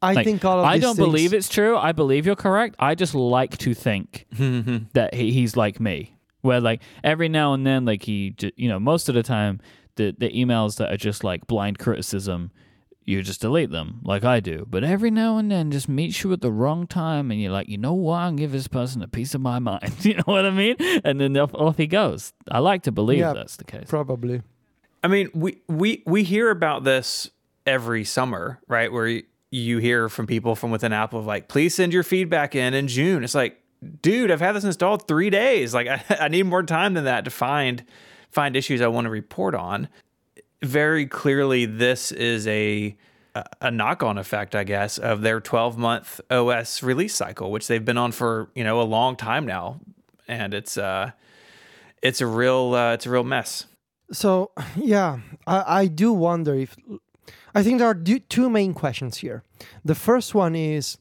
[0.01, 1.77] I Like, think all of I don't things- believe it's true.
[1.77, 2.75] I believe you're correct.
[2.79, 4.25] I just like to think
[4.93, 8.67] that he, he's like me, where like every now and then, like he, ju- you
[8.67, 9.61] know, most of the time,
[9.95, 12.51] the the emails that are just like blind criticism,
[13.05, 14.65] you just delete them, like I do.
[14.69, 17.67] But every now and then, just meets you at the wrong time, and you're like,
[17.67, 18.17] you know what?
[18.17, 19.93] I'm gonna give this person a piece of my mind.
[20.05, 20.75] you know what I mean?
[21.03, 22.33] And then off, off he goes.
[22.49, 23.33] I like to believe Yeah.
[23.33, 23.85] that's the case.
[23.89, 24.41] Probably.
[25.03, 27.31] I mean, we we we hear about this
[27.65, 28.91] every summer, right?
[28.91, 32.55] Where you, you hear from people from within Apple of like, please send your feedback
[32.55, 33.23] in in June.
[33.23, 33.59] It's like,
[34.03, 35.73] dude, I've had this installed three days.
[35.73, 37.83] Like, I, I need more time than that to find
[38.29, 39.89] find issues I want to report on.
[40.63, 42.95] Very clearly, this is a
[43.61, 48.11] a- knock-on effect, I guess, of their 12-month OS release cycle, which they've been on
[48.11, 49.79] for you know a long time now,
[50.27, 51.11] and it's uh,
[52.01, 53.65] it's a real uh, it's a real mess.
[54.11, 56.75] So yeah, I, I do wonder if
[57.55, 57.95] I think there are
[58.29, 59.43] two main questions here.
[59.85, 60.97] The first one is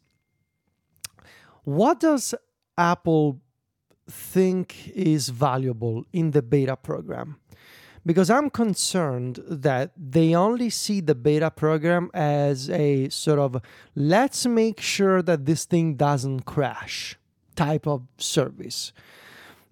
[1.64, 2.34] what does
[2.78, 3.40] Apple
[4.08, 7.38] think is valuable in the beta program?
[8.04, 13.60] Because I'm concerned that they only see the beta program as a sort of
[13.94, 17.18] let's make sure that this thing doesn't crash
[17.56, 18.92] type of service.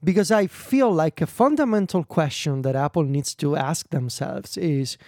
[0.05, 4.99] Because I feel like a fundamental question that Apple needs to ask themselves is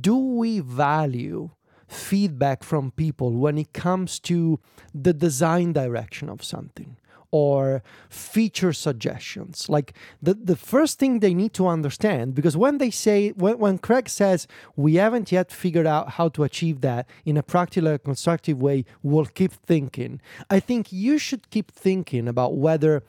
[0.00, 1.50] do we value
[1.88, 4.60] feedback from people when it comes to
[4.94, 6.96] the design direction of something
[7.30, 9.68] or feature suggestions.
[9.68, 13.78] Like the, the first thing they need to understand because when they say when, when
[13.78, 18.60] craig says we haven't yet figured out how to achieve that in a practical constructive
[18.60, 20.20] way we'll keep thinking.
[20.48, 23.02] I think you should keep thinking about whether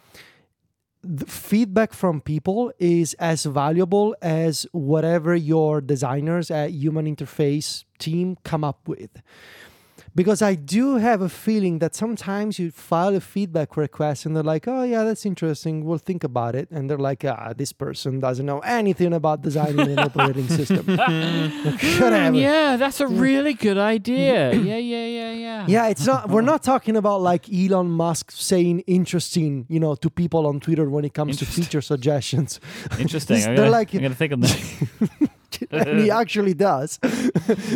[1.02, 8.38] the feedback from people is as valuable as whatever your designers at human interface team
[8.44, 9.22] come up with
[10.16, 14.44] because i do have a feeling that sometimes you file a feedback request and they're
[14.44, 18.20] like oh yeah that's interesting we'll think about it and they're like ah this person
[18.20, 20.86] doesn't know anything about designing an operating system
[22.00, 22.38] Whatever.
[22.38, 24.54] yeah, that's a really good idea.
[24.54, 25.66] yeah, yeah, yeah, yeah.
[25.68, 26.30] Yeah, it's not.
[26.30, 30.90] We're not talking about like Elon Musk saying interesting, you know, to people on Twitter
[30.90, 32.60] when it comes to feature suggestions.
[33.00, 33.38] Interesting.
[33.38, 35.30] I'm they're gonna, like- I'm gonna think on that.
[35.72, 37.00] and he actually does.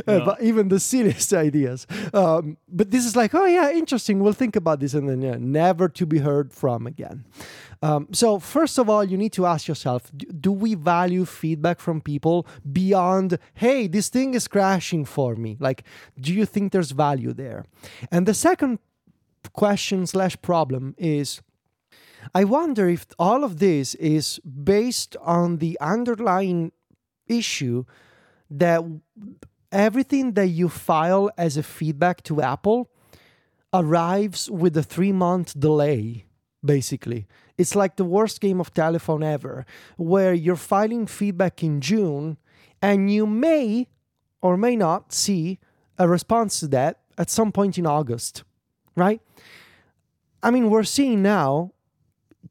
[0.08, 1.88] Uh, but even the silliest ideas.
[2.14, 4.20] Um, but this is like, oh yeah, interesting.
[4.20, 7.26] We'll think about this, and then yeah, never to be heard from again.
[7.82, 11.80] Um, so first of all, you need to ask yourself: do, do we value feedback
[11.80, 13.40] from people beyond?
[13.54, 15.58] Hey, this thing is crashing for me.
[15.60, 15.84] Like,
[16.20, 17.66] do you think there's value there?
[18.12, 18.80] And the second
[19.54, 21.42] question slash problem is
[22.34, 26.72] I wonder if all of this is based on the underlying
[27.28, 27.86] issue
[28.50, 28.84] that
[29.72, 32.90] everything that you file as a feedback to Apple
[33.74, 36.26] arrives with a three month delay,
[36.64, 37.28] basically.
[37.58, 39.66] It's like the worst game of telephone ever,
[39.98, 42.38] where you're filing feedback in June
[42.82, 43.88] and you may
[44.42, 45.60] or may not see
[45.98, 48.44] a response to that at some point in August,
[48.96, 49.22] right?
[50.42, 51.72] I mean, we're seeing now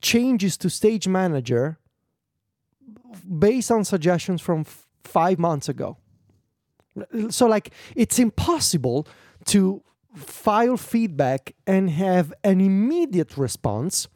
[0.00, 1.78] changes to Stage Manager
[3.38, 5.96] based on suggestions from f- five months ago.
[7.30, 9.06] So, like, it's impossible
[9.46, 9.82] to
[10.14, 14.08] file feedback and have an immediate response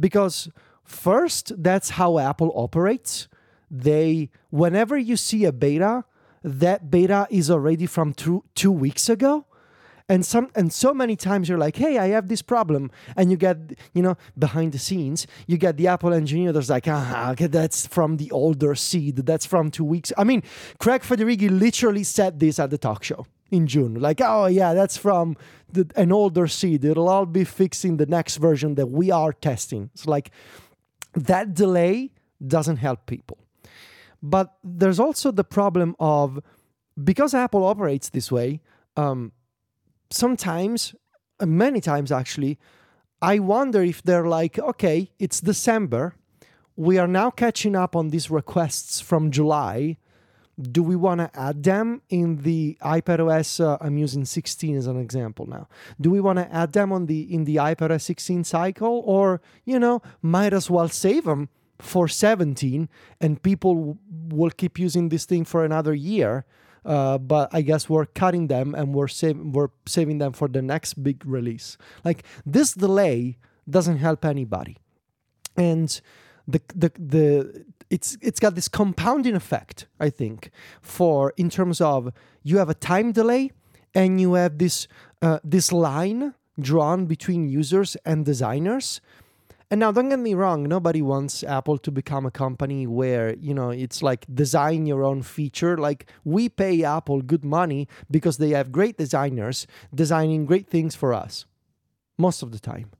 [0.00, 0.48] because,
[0.84, 3.28] first, that's how Apple operates.
[3.70, 6.04] They, whenever you see a beta,
[6.42, 9.46] that beta is already from two, two weeks ago
[10.08, 12.90] and some and so many times you're like hey i have this problem.
[13.16, 13.58] And you get
[13.92, 17.86] you know behind the scenes you get the apple engineer that's like ah okay, that's
[17.86, 19.16] from the older seed.
[19.16, 20.12] That's from two weeks.
[20.16, 20.42] I mean
[20.78, 23.94] craig federighi literally said this at the talk show in june.
[23.94, 25.36] Like oh yeah that's from
[25.70, 26.84] the, an older seed.
[26.84, 29.90] It'll all be fixed in the next version that we are testing.
[29.94, 30.30] It's like
[31.14, 32.12] that delay
[32.46, 33.38] doesn't help people.
[34.22, 36.40] But there's also the problem of
[37.02, 38.60] because apple operates this way
[38.96, 39.32] um,
[40.10, 40.94] sometimes,
[41.40, 42.58] uh, many times actually,
[43.20, 46.14] I wonder if they're like, okay, it's December.
[46.76, 49.98] We are now catching up on these requests from July.
[50.60, 53.64] Do we want to add them in the iPadOS?
[53.64, 55.68] Uh, I'm using 16 as an example now.
[56.00, 59.78] Do we want to add them on the in the iPadOS 16 cycle, or you
[59.78, 61.48] know, might as well save them
[61.80, 62.88] for 17,
[63.20, 63.98] and people
[64.28, 66.44] will keep using this thing for another year?
[66.88, 70.62] Uh, but I guess we're cutting them and we're saving we're saving them for the
[70.62, 71.76] next big release.
[72.02, 73.36] Like this delay
[73.68, 74.78] doesn't help anybody,
[75.54, 76.00] and
[76.48, 79.86] the the the it's it's got this compounding effect.
[80.00, 82.10] I think for in terms of
[82.42, 83.52] you have a time delay
[83.94, 84.88] and you have this
[85.20, 89.02] uh, this line drawn between users and designers
[89.70, 93.52] and now, don't get me wrong, nobody wants Apple to become a company where, you
[93.52, 95.76] know, it's like design your own feature.
[95.76, 101.12] Like, we pay Apple good money because they have great designers designing great things for
[101.12, 101.44] us
[102.16, 102.90] most of the time.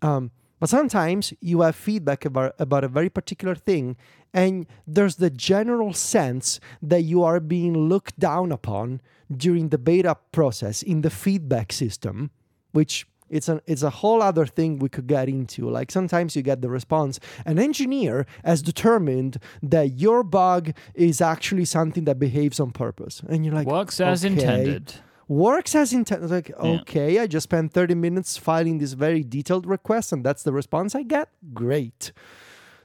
[0.00, 3.96] Um, but sometimes you have feedback about, about a very particular thing,
[4.32, 10.16] and there's the general sense that you are being looked down upon during the beta
[10.32, 12.30] process in the feedback system,
[12.72, 15.68] which it's a it's a whole other thing we could get into.
[15.70, 21.64] Like sometimes you get the response, an engineer has determined that your bug is actually
[21.64, 24.34] something that behaves on purpose, and you're like, Works as okay.
[24.34, 24.94] intended.
[25.26, 26.30] Works as intended.
[26.30, 26.80] Like, Yeah.
[26.82, 30.94] okay, I just spent 30 minutes filing this very detailed request, and that's the response
[30.94, 31.28] I get.
[31.54, 32.12] Great.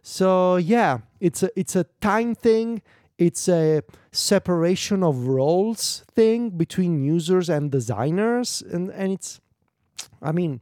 [0.01, 2.81] So yeah, it's a it's a time thing.
[3.17, 3.81] It's a
[4.13, 9.41] separation of roles thing between users and designers, and and it's
[10.21, 10.61] I mean,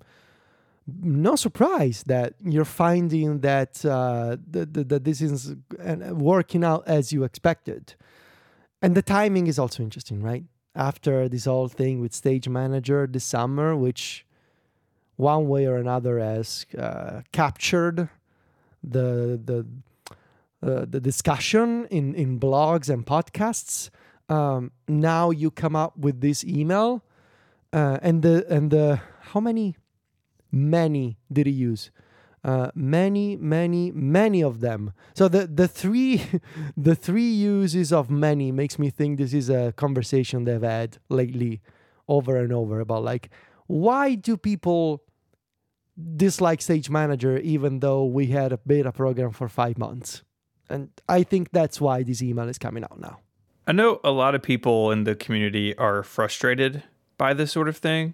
[1.02, 7.12] no surprise that you're finding that uh, that, that, this is uh, working out as
[7.12, 7.96] you expected,
[8.82, 10.46] and the timing is also interesting, right?
[10.76, 14.26] After this whole thing with Stage Manager this summer, which
[15.18, 18.10] one way or another has uh, captured
[18.84, 19.66] the the
[20.64, 23.90] uh, the discussion in in blogs and podcasts.
[24.30, 27.04] Um, now you come up with this email,
[27.74, 29.02] uh, and the and the
[29.34, 29.76] how many?
[30.52, 31.92] Many did he use?
[32.44, 34.94] Uh, many many many of them.
[35.14, 36.24] So the the three
[36.78, 41.62] the three uses of many makes me think this is a conversation they've had lately
[42.08, 43.30] over and over about like
[43.66, 45.04] why do people
[46.16, 50.24] dislike stage manager even though we had a beta program for five months?
[50.70, 53.20] And i think that's why this email is coming out now.
[53.66, 56.84] I know a lot of people in the community are frustrated
[57.18, 58.14] by this sort of thing,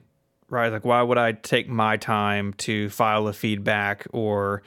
[0.54, 0.72] right?
[0.72, 4.64] Like, why would I take my time to file a feedback or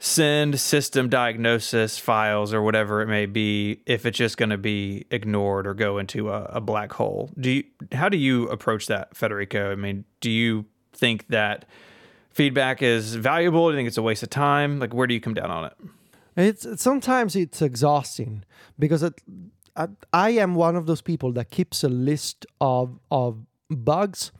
[0.00, 5.06] send system diagnosis files or whatever it may be if it's just going to be
[5.10, 7.30] ignored or go into a, a black hole?
[7.38, 9.70] Do you, how do you approach that, Federico?
[9.70, 11.66] I mean, do you think that
[12.30, 13.68] feedback is valuable?
[13.68, 14.80] Do you think it's a waste of time?
[14.80, 15.76] Like, where do you come down on it?
[16.36, 18.44] It's sometimes it's exhausting
[18.78, 19.22] because it,
[19.76, 24.32] I, I am one of those people that keeps a list of of bugs,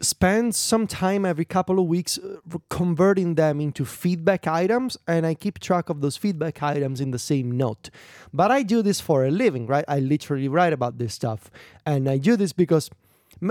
[0.00, 5.34] spends some time every couple of weeks uh, converting them into feedback items, and I
[5.34, 7.90] keep track of those feedback items in the same note.
[8.32, 9.84] But I do this for a living, right?
[9.88, 11.50] I literally write about this stuff,
[11.84, 12.90] and I do this because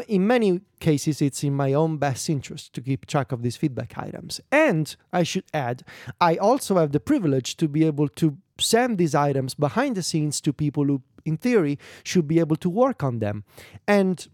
[0.08, 3.98] in many cases it's in my own best interest to keep track of these feedback
[3.98, 5.84] items and i should add
[6.20, 10.42] i also have the privilege to be able to send these items behind the scenes
[10.42, 13.44] to people who in theory should be able to work on them
[13.88, 14.28] and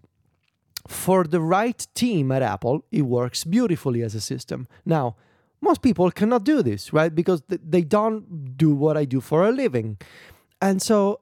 [0.87, 4.67] for the right team at apple it works beautifully as a system.
[4.85, 5.15] Now
[5.61, 7.13] most people cannot do this right?
[7.13, 9.97] Because th- they don't do what i do for a living.
[10.61, 11.21] And so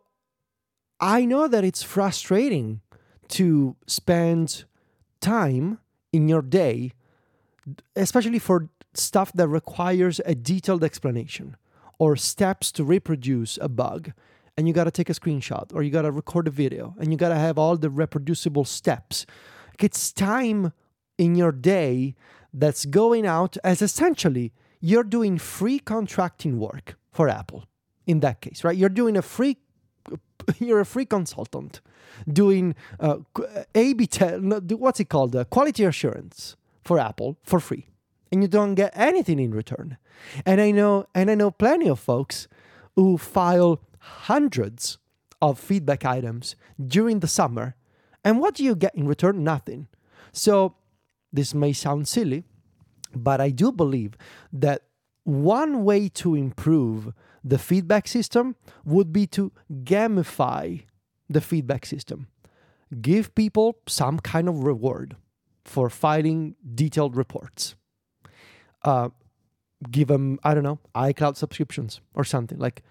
[0.99, 2.81] i know that it's frustrating
[3.29, 4.65] to spend
[5.21, 5.79] time
[6.11, 6.91] in your day,
[7.95, 11.55] especially for stuff that requires a detailed explanation
[11.97, 14.11] or steps to reproduce a bug
[14.57, 17.11] and you got to take a screenshot or you got to record a video and
[17.11, 19.25] you got to have all the reproducible steps.
[19.79, 20.73] It's time
[21.17, 22.15] in your day
[22.53, 27.65] that's going out as essentially you're doing free contracting work for apple
[28.05, 28.77] in that case right?
[28.77, 29.57] You're doing a free
[30.59, 31.81] you're a free consultant
[32.31, 35.35] doing uh, what's it called?
[35.35, 37.87] Uh, quality assurance for Apple for free,
[38.31, 39.97] and you don't get anything in return.
[40.45, 42.47] And I know, and I know plenty of folks
[42.95, 44.97] who file hundreds
[45.41, 47.75] of feedback items during the summer,
[48.23, 49.43] and what do you get in return?
[49.43, 49.87] Nothing.
[50.31, 50.75] So
[51.33, 52.43] this may sound silly,
[53.13, 54.13] but I do believe
[54.53, 54.83] that
[55.23, 59.51] one way to improve the feedback system would be to
[59.83, 60.83] gamify
[61.29, 62.27] the feedback system.
[63.01, 65.15] Give people some kind of reward
[65.63, 67.75] for filing detailed reports.
[68.83, 69.09] Uh,
[69.89, 72.59] give them, I don't know, iCloud subscriptions or something.
[72.59, 72.83] Like,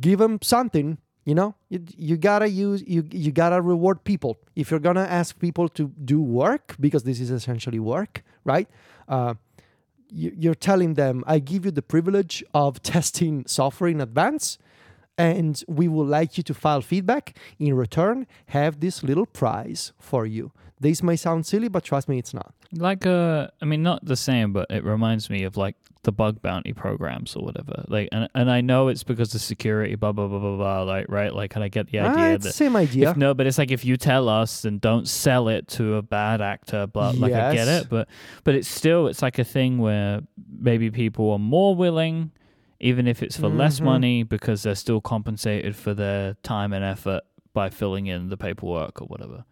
[0.00, 0.98] give them something.
[1.24, 4.38] You know, you, you gotta use you you gotta reward people.
[4.56, 8.68] If you're gonna ask people to do work because this is essentially work, right?
[9.06, 9.34] Uh,
[10.10, 14.58] you, you're telling them, I give you the privilege of testing software in advance,
[15.18, 17.36] and we would like you to file feedback.
[17.58, 20.52] In return, have this little prize for you.
[20.80, 22.54] This may sound silly, but trust me, it's not.
[22.72, 26.40] Like uh I mean not the same, but it reminds me of like the bug
[26.40, 27.84] bounty programs or whatever.
[27.88, 30.82] Like and and I know it's because of security, blah blah blah blah blah.
[30.82, 33.10] Like right, like and I get the Ah, idea it's the that same idea.
[33.10, 36.02] if no, but it's like if you tell us and don't sell it to a
[36.02, 38.06] bad actor, blah like I get it, but
[38.44, 40.20] but it's still it's like a thing where
[40.60, 42.30] maybe people are more willing,
[42.78, 43.84] even if it's for less Mhm.
[43.84, 47.22] money, because they're still compensated for their time and effort
[47.52, 49.44] by filling in the paperwork or whatever.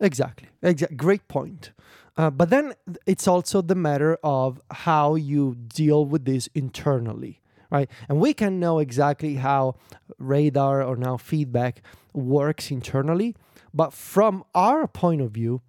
[0.00, 0.48] Exactly.
[0.96, 1.72] Great point.
[2.16, 2.74] Uh, but then
[3.06, 7.40] it's also the matter of how you deal with this internally,
[7.70, 7.88] right?
[8.08, 9.76] And we can know exactly how
[10.18, 11.82] radar or now feedback
[12.12, 13.36] works internally,
[13.72, 15.62] but from our point of view,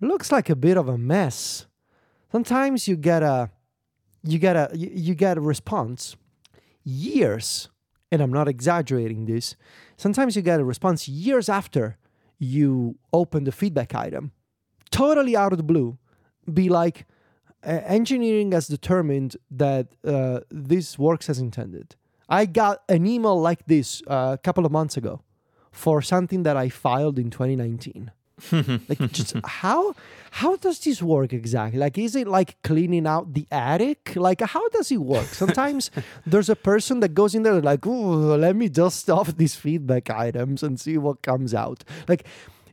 [0.00, 1.66] looks like a bit of a mess.
[2.30, 3.50] Sometimes you get a
[4.24, 6.16] you get a you get a response
[6.84, 7.68] years,
[8.10, 9.56] and I'm not exaggerating this.
[9.96, 11.98] Sometimes you get a response years after
[12.42, 14.32] you open the feedback item,
[14.90, 15.96] totally out of the blue,
[16.52, 17.06] be like,
[17.64, 21.94] "Uh, engineering has determined that uh, this works as intended.
[22.28, 25.22] I got an email like this uh, a couple of months ago
[25.70, 28.10] for something that I filed in 2019.
[28.52, 29.94] like just how
[30.30, 31.78] how does this work exactly?
[31.78, 34.14] Like is it like cleaning out the attic?
[34.16, 35.26] Like how does it work?
[35.42, 35.90] Sometimes
[36.26, 40.10] there's a person that goes in there like oh let me dust off these feedback
[40.10, 41.84] items and see what comes out.
[42.08, 42.26] Like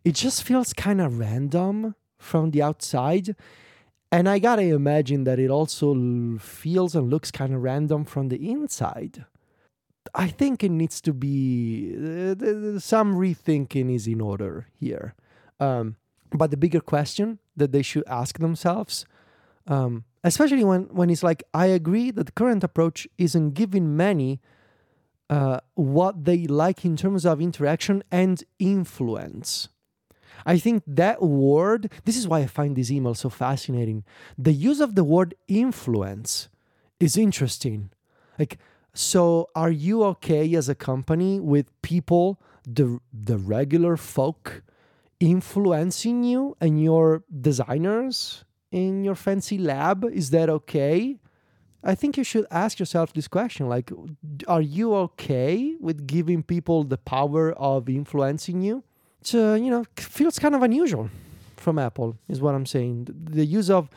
[0.04, 3.36] it just feels kind of random from the outside.
[4.12, 8.50] And i gotta imagine that it also feels and looks kind of random from the
[8.50, 9.26] inside.
[10.16, 15.14] I think it needs to be uh, some rethinking is in order here
[15.60, 15.96] um,
[16.32, 19.06] but the bigger question that they should ask themselves
[19.68, 24.40] um, especially when, when it's like i agree that the current approach isn't giving many
[25.30, 29.70] uh, what they like in terms of interaction and influence
[30.46, 34.04] I think that word, this is why I find this email so fascinating.
[34.38, 36.50] The use of the word influence
[37.00, 37.92] is interesting.
[38.38, 38.58] Like,
[38.94, 44.64] so are you okay as a company with people, the, the regular folk,
[45.20, 50.06] influencing you and your designers in your fancy lab?
[50.06, 51.18] Is that okay?
[51.84, 53.92] I think you should ask yourself this question like,
[54.48, 58.84] are you okay with giving people the power of influencing you?
[59.22, 61.10] It's, uh, you know, feels kind of unusual
[61.58, 63.08] from Apple, is what I'm saying.
[63.32, 63.90] The, use of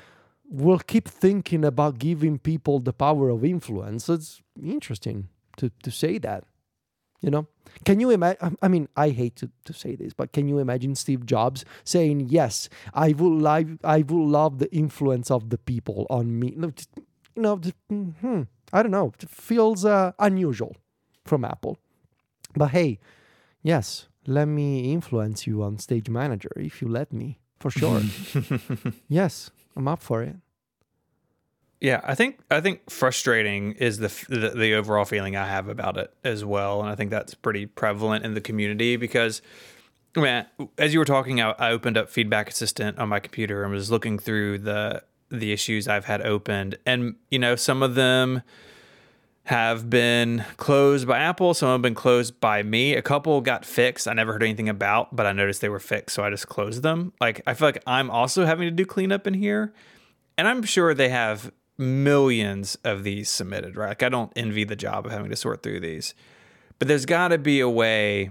[0.48, 4.08] we'll keep thinking about giving people the power of influence.
[4.08, 6.44] It's interesting to, to say that.
[7.22, 7.46] You know,
[7.84, 8.58] can you imagine?
[8.60, 12.28] I mean, I hate to, to say this, but can you imagine Steve Jobs saying,
[12.28, 16.70] "Yes, I will live, I will love the influence of the people on me." No,
[16.70, 16.90] just,
[17.36, 18.42] you know, just, hmm,
[18.72, 19.12] I don't know.
[19.22, 20.76] It feels uh, unusual
[21.24, 21.78] from Apple,
[22.56, 22.98] but hey,
[23.62, 28.02] yes, let me influence you on Stage Manager if you let me, for sure.
[29.08, 30.36] yes, I'm up for it.
[31.82, 35.96] Yeah, I think I think frustrating is the, the the overall feeling I have about
[35.96, 39.42] it as well, and I think that's pretty prevalent in the community because,
[40.14, 40.46] man,
[40.78, 43.90] as you were talking, I, I opened up Feedback Assistant on my computer and was
[43.90, 48.42] looking through the the issues I've had opened, and you know some of them
[49.46, 52.94] have been closed by Apple, some have been closed by me.
[52.94, 54.06] A couple got fixed.
[54.06, 56.84] I never heard anything about, but I noticed they were fixed, so I just closed
[56.84, 57.12] them.
[57.20, 59.72] Like I feel like I'm also having to do cleanup in here,
[60.38, 63.88] and I'm sure they have millions of these submitted, right?
[63.88, 66.14] Like I don't envy the job of having to sort through these.
[66.78, 68.30] But there's got to be a way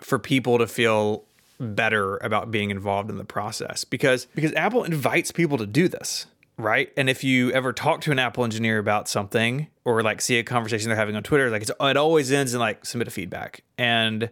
[0.00, 1.24] for people to feel
[1.60, 6.26] better about being involved in the process because because Apple invites people to do this,
[6.58, 6.92] right?
[6.96, 10.42] And if you ever talk to an Apple engineer about something or like see a
[10.42, 13.62] conversation they're having on Twitter, like it's, it always ends in like submit a feedback.
[13.78, 14.30] And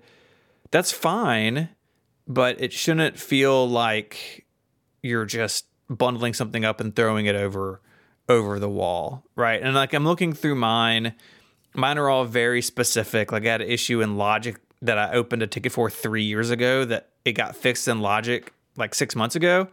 [0.70, 1.68] that's fine,
[2.26, 4.47] but it shouldn't feel like
[5.03, 7.80] you're just bundling something up and throwing it over
[8.28, 9.61] over the wall, right?
[9.61, 11.14] And like I'm looking through mine,
[11.74, 13.32] mine are all very specific.
[13.32, 16.49] Like I had an issue in Logic that I opened a ticket for three years
[16.51, 19.68] ago that it got fixed in Logic like six months ago,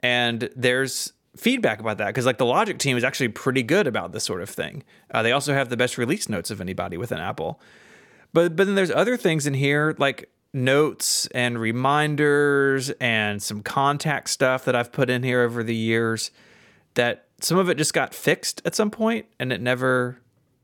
[0.00, 4.12] and there's feedback about that because like the Logic team is actually pretty good about
[4.12, 4.84] this sort of thing.
[5.10, 7.60] Uh, they also have the best release notes of anybody within Apple.
[8.34, 14.30] But but then there's other things in here like notes and reminders and some contact
[14.30, 16.30] stuff that I've put in here over the years
[16.94, 20.20] that some of it just got fixed at some point and it never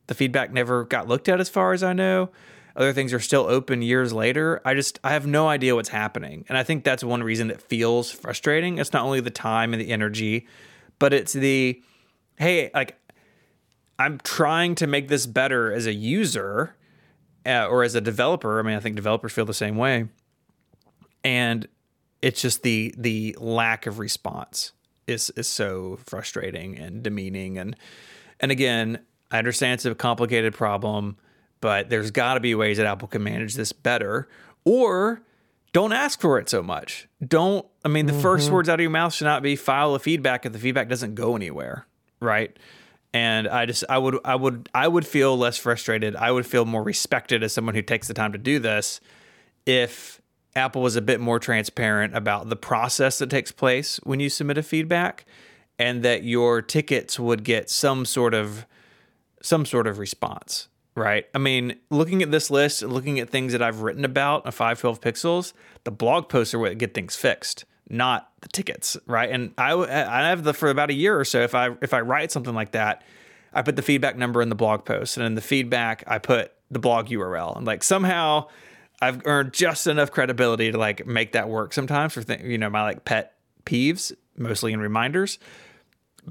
[0.06, 2.30] the feedback never got looked at as far as I know.
[2.76, 4.60] Other things are still open years later.
[4.64, 6.44] I just I have no idea what's happening.
[6.48, 8.78] And I think that's one reason it feels frustrating.
[8.78, 10.46] It's not only the time and the energy,
[10.98, 11.80] but it's the
[12.36, 12.98] hey, like
[13.98, 16.74] I'm trying to make this better as a user
[17.46, 18.58] uh, or as a developer.
[18.58, 20.08] I mean, I think developers feel the same way.
[21.22, 21.68] And
[22.22, 24.72] it's just the the lack of response
[25.06, 27.76] is is so frustrating and demeaning and
[28.40, 28.98] and again,
[29.30, 31.16] I understand it's a complicated problem,
[31.60, 34.28] but there's got to be ways that Apple can manage this better
[34.64, 35.22] or
[35.72, 37.08] don't ask for it so much.
[37.26, 38.22] Don't I mean the mm-hmm.
[38.22, 40.88] first words out of your mouth should not be file a feedback if the feedback
[40.88, 41.86] doesn't go anywhere,
[42.20, 42.56] right?
[43.14, 46.16] And I just I would I would I would feel less frustrated.
[46.16, 49.00] I would feel more respected as someone who takes the time to do this
[49.64, 50.20] if
[50.56, 54.58] Apple was a bit more transparent about the process that takes place when you submit
[54.58, 55.24] a feedback
[55.78, 58.66] and that your tickets would get some sort of
[59.40, 61.26] some sort of response, right?
[61.34, 65.00] I mean, looking at this list, looking at things that I've written about a 512
[65.00, 65.52] pixels,
[65.84, 69.30] the blog posts are what get things fixed not the tickets, right?
[69.30, 71.40] And I I have the for about a year or so.
[71.42, 73.02] If I if I write something like that,
[73.52, 76.52] I put the feedback number in the blog post, and in the feedback I put
[76.70, 78.48] the blog URL, and like somehow
[79.00, 82.70] I've earned just enough credibility to like make that work sometimes for th- you know
[82.70, 85.38] my like pet peeves, mostly in reminders.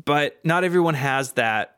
[0.06, 1.78] But not everyone has that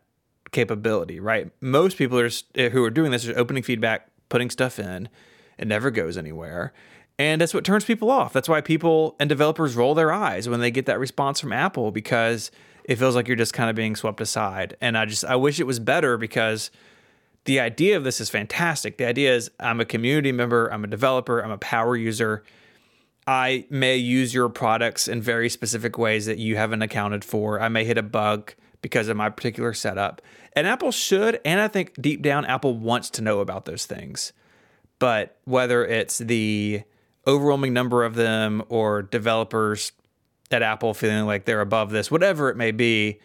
[0.52, 1.52] capability, right?
[1.60, 5.10] Most people are eh, who are doing this are opening feedback, putting stuff in,
[5.58, 6.74] it never goes anywhere.
[7.18, 8.34] And that's what turns people off.
[8.34, 11.92] That's why people and developers roll their eyes when they get that response from Apple
[11.92, 12.52] because
[12.84, 14.76] it feels like you're just kind of being swept aside.
[14.82, 16.72] And I just I wish it was better because
[17.46, 18.98] the idea of this is fantastic.
[18.98, 22.44] The idea is I'm a community member, I'm a developer, I'm a power user.
[23.28, 27.60] I may use your products in very specific ways that you haven't accounted for.
[27.60, 30.22] I may hit a bug because of my particular setup.
[30.54, 34.32] And Apple should, and I think deep down, Apple wants to know about those things.
[35.00, 36.84] But whether it's the
[37.28, 39.92] overwhelming number of them or developers
[40.52, 43.20] at Apple feeling like they're above this, whatever it may be,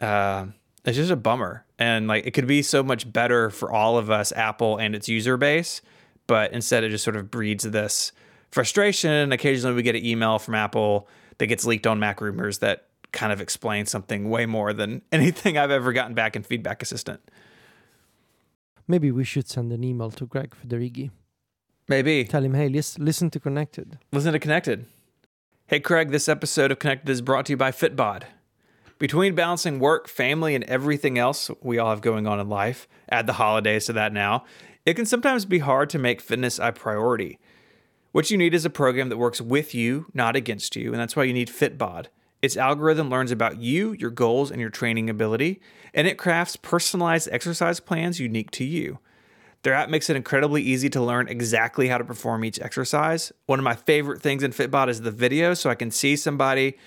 [0.00, 0.46] uh,
[0.84, 1.64] it's just a bummer.
[1.78, 5.08] And like it could be so much better for all of us, Apple and its
[5.08, 5.80] user base,
[6.26, 8.12] but instead it just sort of breeds this
[8.50, 9.10] frustration.
[9.10, 11.08] And occasionally we get an email from Apple
[11.38, 15.70] that gets leaked on MacRumors that kind of explains something way more than anything I've
[15.70, 17.20] ever gotten back in Feedback Assistant.
[18.86, 21.10] Maybe we should send an email to Craig Federighi.
[21.88, 22.24] Maybe.
[22.24, 23.98] Tell him, hey, listen, listen to Connected.
[24.12, 24.84] Listen to Connected.
[25.66, 28.24] Hey, Craig, this episode of Connected is brought to you by Fitbod.
[28.98, 33.26] Between balancing work, family, and everything else we all have going on in life, add
[33.26, 34.44] the holidays to that now,
[34.84, 37.38] it can sometimes be hard to make fitness a priority.
[38.12, 41.16] What you need is a program that works with you, not against you, and that's
[41.16, 42.06] why you need Fitbod.
[42.42, 45.60] Its algorithm learns about you, your goals, and your training ability,
[45.94, 48.98] and it crafts personalized exercise plans unique to you.
[49.62, 53.32] Their app makes it incredibly easy to learn exactly how to perform each exercise.
[53.46, 56.78] One of my favorite things in Fitbod is the video, so I can see somebody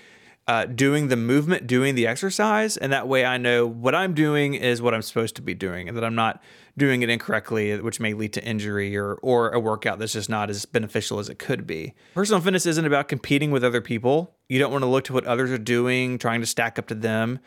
[0.48, 4.54] uh, doing the movement, doing the exercise, and that way I know what I'm doing
[4.54, 6.42] is what I'm supposed to be doing, and that I'm not
[6.76, 10.50] doing it incorrectly, which may lead to injury or or a workout that's just not
[10.50, 11.94] as beneficial as it could be.
[12.14, 14.34] Personal fitness isn't about competing with other people.
[14.48, 16.94] You don't want to look to what others are doing, trying to stack up to
[16.94, 17.38] them.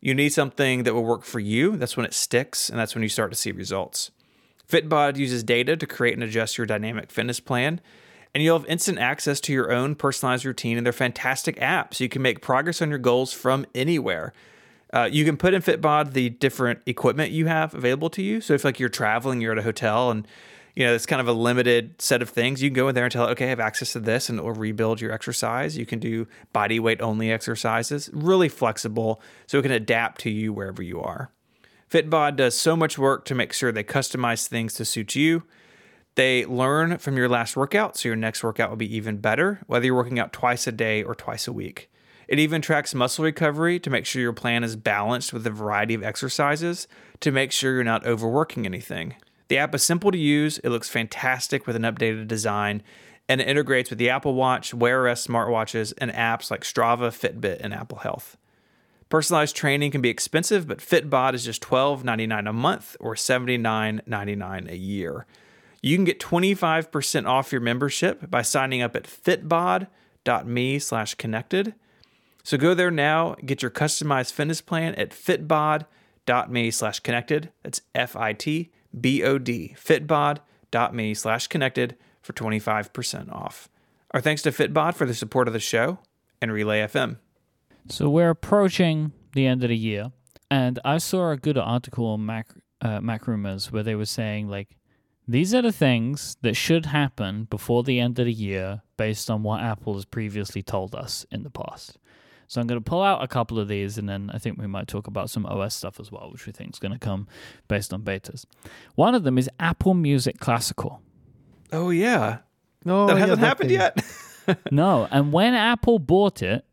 [0.00, 1.76] You need something that will work for you.
[1.76, 4.12] That's when it sticks, and that's when you start to see results.
[4.70, 7.80] Fitbod uses data to create and adjust your dynamic fitness plan,
[8.34, 12.04] and you'll have instant access to your own personalized routine in their fantastic app so
[12.04, 14.32] you can make progress on your goals from anywhere.
[14.92, 18.40] Uh, you can put in Fitbod the different equipment you have available to you.
[18.40, 20.26] So if like you're traveling, you're at a hotel and
[20.74, 22.62] you know, it's kind of a limited set of things.
[22.62, 24.38] You can go in there and tell it, okay, I have access to this, and
[24.38, 25.76] it will rebuild your exercise.
[25.76, 30.52] You can do body weight only exercises, really flexible, so it can adapt to you
[30.52, 31.32] wherever you are.
[31.90, 35.42] Fitbod does so much work to make sure they customize things to suit you.
[36.14, 39.86] They learn from your last workout, so your next workout will be even better, whether
[39.86, 41.90] you're working out twice a day or twice a week.
[42.28, 45.94] It even tracks muscle recovery to make sure your plan is balanced with a variety
[45.94, 46.86] of exercises
[47.18, 49.16] to make sure you're not overworking anything.
[49.48, 52.84] The app is simple to use, it looks fantastic with an updated design,
[53.28, 57.58] and it integrates with the Apple Watch, Wear OS smartwatches, and apps like Strava, Fitbit,
[57.60, 58.36] and Apple Health.
[59.10, 64.76] Personalized training can be expensive, but Fitbod is just $12.99 a month or $79.99 a
[64.76, 65.26] year.
[65.82, 71.74] You can get 25% off your membership by signing up at fitbod.me slash connected.
[72.44, 77.50] So go there now, get your customized fitness plan at fitbod.me slash connected.
[77.64, 83.68] That's F-I-T-B-O-D, fitbod.me slash connected for 25% off.
[84.12, 85.98] Our thanks to Fitbod for the support of the show
[86.40, 87.16] and Relay FM.
[87.88, 90.12] So we're approaching the end of the year,
[90.50, 92.48] and I saw a good article on Mac
[92.80, 94.76] uh, MacRumors where they were saying like
[95.28, 99.42] these are the things that should happen before the end of the year based on
[99.42, 101.98] what Apple has previously told us in the past.
[102.48, 104.66] So I'm going to pull out a couple of these, and then I think we
[104.66, 107.28] might talk about some OS stuff as well, which we think is going to come
[107.68, 108.44] based on betas.
[108.96, 111.00] One of them is Apple Music Classical.
[111.70, 112.38] Oh, yeah.
[112.84, 113.78] No, that hasn't happened thing.
[113.78, 114.04] yet.
[114.72, 116.64] no, and when Apple bought it,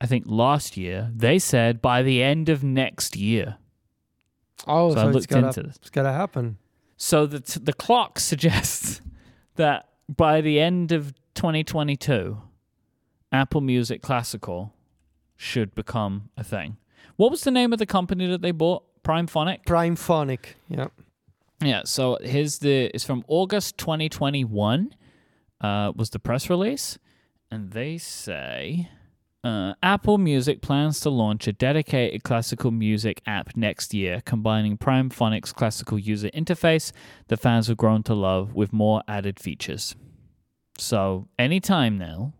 [0.00, 3.56] I think last year, they said by the end of next year.
[4.66, 5.76] Oh, So so, I it's looked gotta, into this.
[5.76, 6.58] it's gotta happen.
[6.96, 9.00] So the t- the clock suggests
[9.56, 12.38] that by the end of 2022,
[13.32, 14.72] Apple Music Classical
[15.36, 16.76] should become a thing.
[17.16, 18.84] What was the name of the company that they bought?
[19.02, 19.66] Primephonic.
[19.66, 20.56] Prime Phonic.
[20.68, 20.86] Yeah.
[21.60, 21.82] Yeah.
[21.84, 22.86] So here's the.
[22.94, 24.94] It's from August 2021.
[25.60, 26.98] Uh, was the press release,
[27.50, 28.88] and they say.
[29.44, 35.52] Uh, Apple Music plans to launch a dedicated classical music app next year, combining Primephonic's
[35.52, 36.92] classical user interface
[37.28, 39.94] that fans have grown to love with more added features.
[40.78, 42.32] So, anytime now,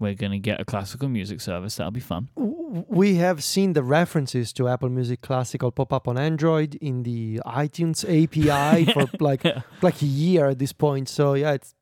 [0.00, 1.76] we're going to get a classical music service.
[1.76, 2.28] That'll be fun.
[2.34, 7.40] We have seen the references to Apple Music Classical pop up on Android in the
[7.46, 9.46] iTunes API for like
[9.82, 11.08] like a year at this point.
[11.08, 11.76] So yeah, it's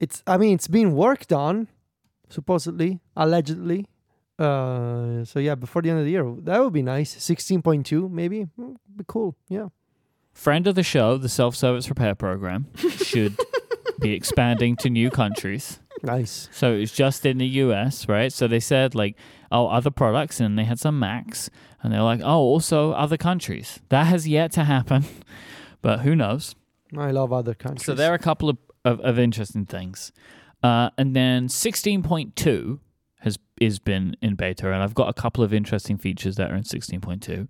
[0.00, 1.68] it's I mean it's been worked on,
[2.34, 3.86] supposedly, allegedly.
[4.38, 7.10] Uh, so yeah, before the end of the year, that would be nice.
[7.22, 9.36] Sixteen point two, maybe, Mm, be cool.
[9.48, 9.68] Yeah.
[10.32, 13.38] Friend of the show, the self service repair program, should
[14.00, 15.78] be expanding to new countries.
[16.02, 16.48] Nice.
[16.52, 18.32] So it's just in the US, right?
[18.32, 19.16] So they said like,
[19.52, 21.48] oh, other products, and they had some Macs,
[21.82, 23.78] and they're like, oh, also other countries.
[23.88, 25.04] That has yet to happen,
[25.82, 26.56] but who knows?
[26.98, 27.86] I love other countries.
[27.86, 30.12] So there are a couple of, of, of interesting things.
[30.64, 32.78] Uh, and then 16.2
[33.20, 36.54] has is been in beta, and I've got a couple of interesting features that are
[36.56, 37.48] in 16.2.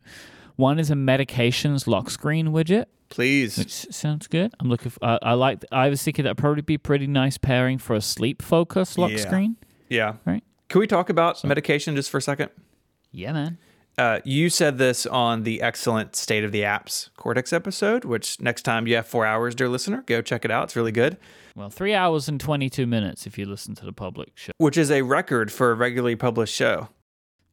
[0.57, 3.57] One is a medications lock screen widget, Please.
[3.57, 4.53] which sounds good.
[4.61, 4.91] I'm looking.
[4.91, 5.65] For, uh, I like.
[5.73, 9.17] I was thinking that'd probably be pretty nice pairing for a sleep focus lock Yeah.
[9.19, 9.57] screen.
[9.89, 10.15] Yeah.
[10.25, 10.43] Right.
[10.69, 12.51] Can we talk about medication just for a second?
[13.13, 13.59] Yeah, man.
[13.97, 18.63] Uh, you said this on the excellent State of the Apps Cortex episode, which next
[18.63, 20.65] time you have four hours, dear listener, go check it out.
[20.65, 21.17] It's really good.
[21.55, 24.53] Well, three hours and 22 minutes if you listen to the public show.
[24.59, 26.89] Which is a record for a regularly published show.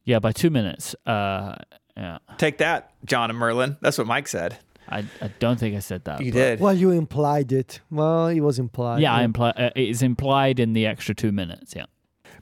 [0.04, 0.96] Yeah, by two minutes.
[1.06, 1.54] Uh,
[1.96, 2.18] yeah.
[2.38, 3.76] Take that, John and Merlin.
[3.80, 4.58] That's what Mike said.
[4.88, 6.20] I, I don't think I said that.
[6.20, 6.60] You but- did.
[6.60, 7.80] well, you implied it.
[7.90, 9.00] Well, it was implied.
[9.00, 11.74] Yeah, I imply, uh, it is implied in the extra two minutes.
[11.76, 11.84] Yeah.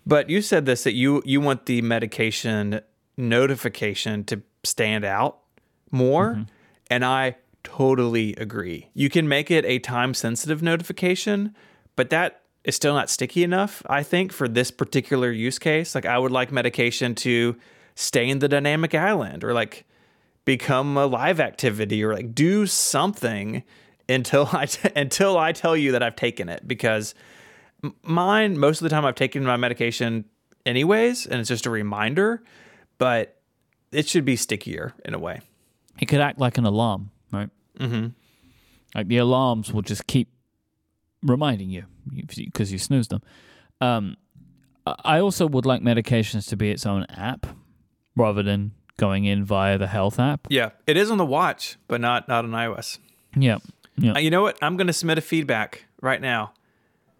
[0.07, 2.81] But you said this that you you want the medication
[3.21, 5.39] notification to stand out
[5.91, 6.43] more, mm-hmm.
[6.91, 8.89] and I totally agree.
[8.95, 11.55] You can make it a time sensitive notification,
[11.97, 15.95] but that is still not sticky enough, I think, for this particular use case.
[15.95, 17.57] Like I would like medication to
[17.95, 19.87] stay in the dynamic island or like
[20.45, 23.63] become a live activity or like do something
[24.09, 27.15] until I t- until I tell you that I've taken it because
[27.85, 30.25] m- mine most of the time I've taken my medication
[30.67, 32.43] anyways and it's just a reminder
[33.01, 33.41] but
[33.91, 35.41] it should be stickier in a way
[36.01, 37.51] It could act like an alarm, right?
[37.79, 38.09] mm-hmm.
[38.95, 40.29] Like the alarms will just keep
[41.23, 41.85] reminding you
[42.37, 43.23] because you snooze them.
[43.81, 44.17] Um,
[44.87, 47.47] I also would like medications to be its own app
[48.17, 50.47] rather than going in via the health app.
[50.51, 52.99] yeah it is on the watch but not not on iOS
[53.35, 53.59] Yeah.
[53.97, 54.13] Yeah.
[54.13, 56.53] Uh, you know what I'm going to submit a feedback right now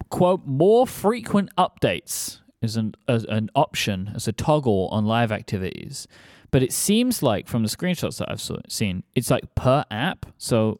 [0.09, 6.07] quote more frequent updates is an as an option as a toggle on live activities
[6.51, 10.79] but it seems like from the screenshots that i've seen it's like per app so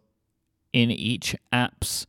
[0.74, 2.08] in each app's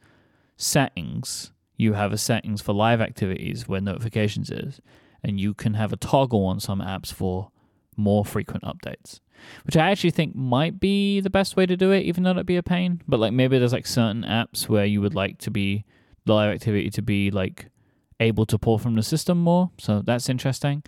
[0.56, 4.80] settings, you have a settings for live activities where notifications is,
[5.22, 7.50] and you can have a toggle on some apps for
[7.96, 9.20] more frequent updates.
[9.64, 12.46] Which I actually think might be the best way to do it, even though it'd
[12.46, 13.02] be a pain.
[13.08, 15.84] But like maybe there's like certain apps where you would like to be
[16.24, 17.66] the live activity to be like
[18.22, 19.70] able to pull from the system more.
[19.78, 20.82] So that's interesting.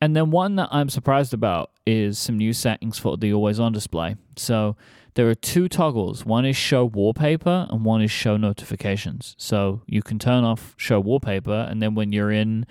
[0.00, 3.72] And then one that I'm surprised about is some new settings for the always on
[3.72, 4.16] display.
[4.36, 4.76] So
[5.14, 6.24] there are two toggles.
[6.24, 9.34] One is show wallpaper and one is show notifications.
[9.38, 12.66] So you can turn off show wallpaper and then when you're in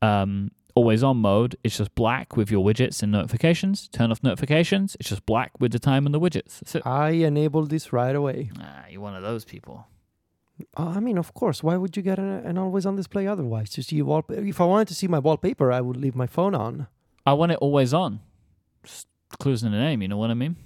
[0.00, 3.88] um, always on mode, it's just black with your widgets and notifications.
[3.88, 6.80] Turn off notifications, it's just black with the time and the widgets.
[6.84, 8.50] I enabled this right away.
[8.60, 9.86] Ah, you're one of those people.
[10.76, 11.62] Uh, I mean, of course.
[11.62, 13.70] Why would you get an, an always on display otherwise?
[13.70, 14.42] To see wallpaper.
[14.44, 16.86] If I wanted to see my wallpaper, I would leave my phone on.
[17.26, 18.20] I want it always on.
[18.84, 19.06] Just
[19.38, 20.56] clues in the name, you know what I mean?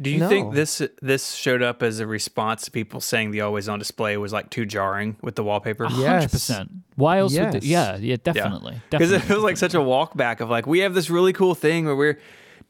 [0.00, 0.28] Do you No.
[0.28, 4.16] think this this showed up as a response to people saying the always on display
[4.16, 5.86] was like too jarring with the wallpaper?
[5.90, 6.32] Yes.
[6.32, 6.68] 100%.
[6.96, 7.62] Why else would Yes.
[7.62, 8.80] they, Yeah, yeah, definitely.
[8.90, 9.34] Because it definitely.
[9.34, 11.94] feels like such a walk back of like we have this really cool thing where
[11.96, 12.18] we're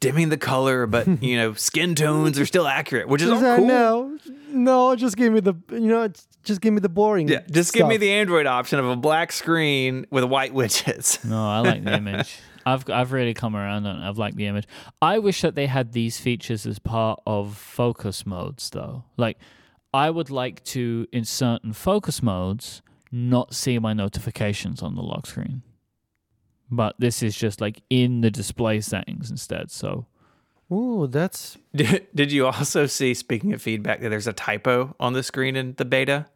[0.03, 3.45] dimming the color, but you know skin tones are still accurate, which is all Just,
[3.45, 3.67] uh, cool.
[3.67, 4.17] No,
[4.49, 6.09] no, just give me the you know,
[6.43, 7.27] just give me the boring.
[7.27, 11.23] Yeah, just give me the Android option of a black screen with white widgets.
[11.33, 12.37] No, I like the image.
[12.65, 14.07] I've I've really come around on it.
[14.07, 14.65] I've liked the image.
[15.01, 19.05] I wish that they had these features as part of focus modes though.
[19.17, 19.37] Like
[19.93, 22.81] I would like to in certain focus modes
[23.11, 25.61] not see my notifications on the lock screen.
[26.71, 29.69] But this is just like in the display settings instead.
[29.71, 30.05] So
[30.71, 35.13] Ooh, that's Did, did you also see, speaking of feedback, that there's a typo on
[35.13, 36.27] the screen in the beta?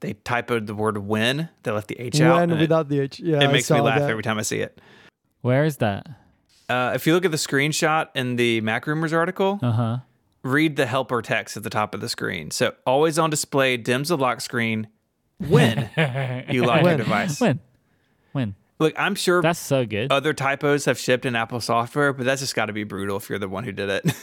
[0.00, 2.34] They typoed the word "when." They left the H out.
[2.36, 3.18] when and it- without the H.
[3.20, 4.10] Yeah, it, I makes me laugh that.
[4.10, 4.80] every time I see it.
[5.42, 6.06] where is that?
[6.68, 9.98] Uh, if you look at the screenshot in the MacRumors article, Uh huh.
[10.42, 12.50] read the helper text at the top of the screen.
[12.50, 14.88] So, always on display dims the lock screen
[15.38, 15.88] when
[16.50, 17.40] you lock your device.
[17.40, 17.60] When?
[18.32, 18.54] When?
[18.78, 20.12] Look, I'm sure That's so good.
[20.12, 23.28] other typos have shipped in Apple software, but that's just got to be brutal if
[23.30, 24.12] you're the one who did it.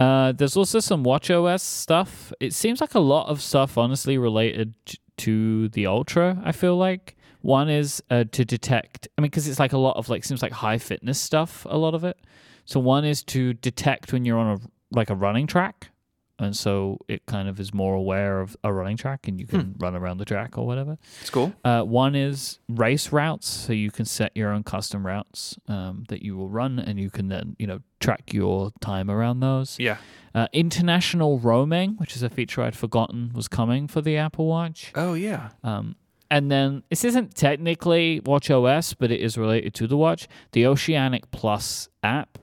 [0.00, 2.32] Uh, there's also some WatchOS stuff.
[2.38, 4.72] It seems like a lot of stuff, honestly, related
[5.16, 6.40] to the Ultra.
[6.44, 9.08] I feel like one is uh, to detect.
[9.16, 11.66] I mean, because it's like a lot of like seems like high fitness stuff.
[11.68, 12.16] A lot of it.
[12.64, 14.60] So one is to detect when you're on a
[14.96, 15.90] like a running track,
[16.38, 19.74] and so it kind of is more aware of a running track, and you can
[19.78, 20.98] run around the track or whatever.
[21.20, 21.52] it's cool.
[21.64, 26.22] Uh, one is race routes, so you can set your own custom routes um, that
[26.22, 29.76] you will run, and you can then you know track your time around those.
[29.78, 29.98] Yeah.
[30.34, 34.92] Uh, international roaming, which is a feature I'd forgotten was coming for the Apple Watch.
[34.94, 35.50] Oh, yeah.
[35.64, 35.96] Um,
[36.30, 40.28] and then this isn't technically watchOS but it is related to the watch.
[40.52, 42.38] The Oceanic Plus app,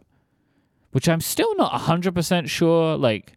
[0.91, 3.34] which I'm still not 100% sure, like,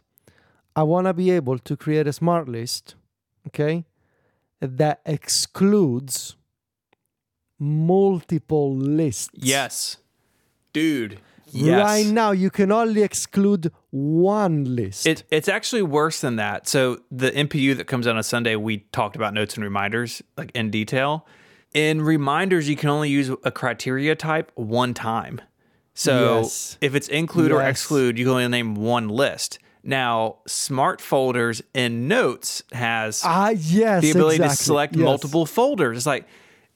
[0.75, 2.93] I want to be able to create a smart list.
[3.47, 3.85] Okay,
[4.61, 6.35] that excludes
[7.63, 9.29] multiple lists.
[9.33, 9.97] Yes.
[10.73, 11.19] Dude.
[11.51, 11.83] Yes.
[11.87, 15.05] Right now, you can only exclude one list.
[15.05, 16.67] It, it's actually worse than that.
[16.67, 20.51] So the MPU that comes out on Sunday, we talked about notes and reminders like
[20.55, 21.27] in detail.
[21.73, 25.41] In reminders, you can only use a criteria type one time.
[25.93, 26.77] So Yes.
[26.81, 29.59] if it's include or exclude, you can only name one list.
[29.83, 34.57] Now, smart folders in notes has ah, yes, the ability exactly.
[34.57, 35.03] to select Yes.
[35.03, 35.97] multiple folders.
[35.97, 36.25] It's like,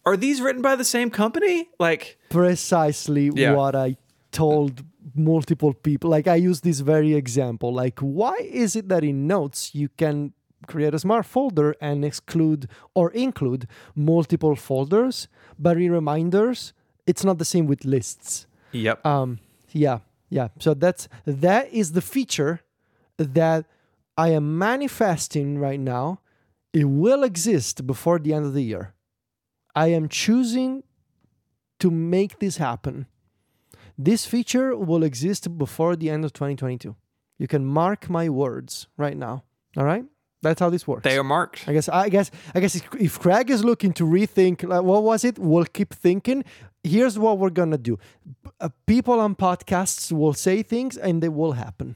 [0.08, 1.58] are these written by the same company?
[1.80, 3.54] Like, Precisely Yeah.
[3.60, 3.90] what I
[4.32, 4.84] told
[5.16, 6.10] multiple people.
[6.18, 7.70] Like I use this very example.
[7.84, 8.36] Like, why
[8.66, 10.34] is it that in notes you can
[10.72, 12.62] create a smart folder and exclude
[13.00, 15.28] or include multiple folders,
[15.66, 16.74] but in reminders,
[17.10, 18.48] it's not the same with lists.
[18.72, 18.98] yep.
[19.06, 19.40] Um,
[19.72, 20.48] yeah, yeah.
[20.60, 22.54] So that's that is the feature
[23.18, 23.66] that
[24.18, 26.06] I am manifesting right now.
[26.74, 28.94] It will exist before the end of the year.
[29.78, 30.84] I am choosing
[31.80, 33.06] to make this happen.
[33.96, 36.96] This feature will exist before the end of 2022.
[37.38, 39.44] You can mark my words right now.
[39.78, 40.04] All right?
[40.42, 41.04] That's how this works.
[41.04, 41.68] They are marked.
[41.68, 45.24] I guess I guess I guess if, Craig is looking to rethink like, what was
[45.24, 46.44] it, we'll keep thinking.
[46.84, 48.00] Here's what we're gonna do.
[48.60, 51.96] Uh, people on podcasts will say things and they will happen.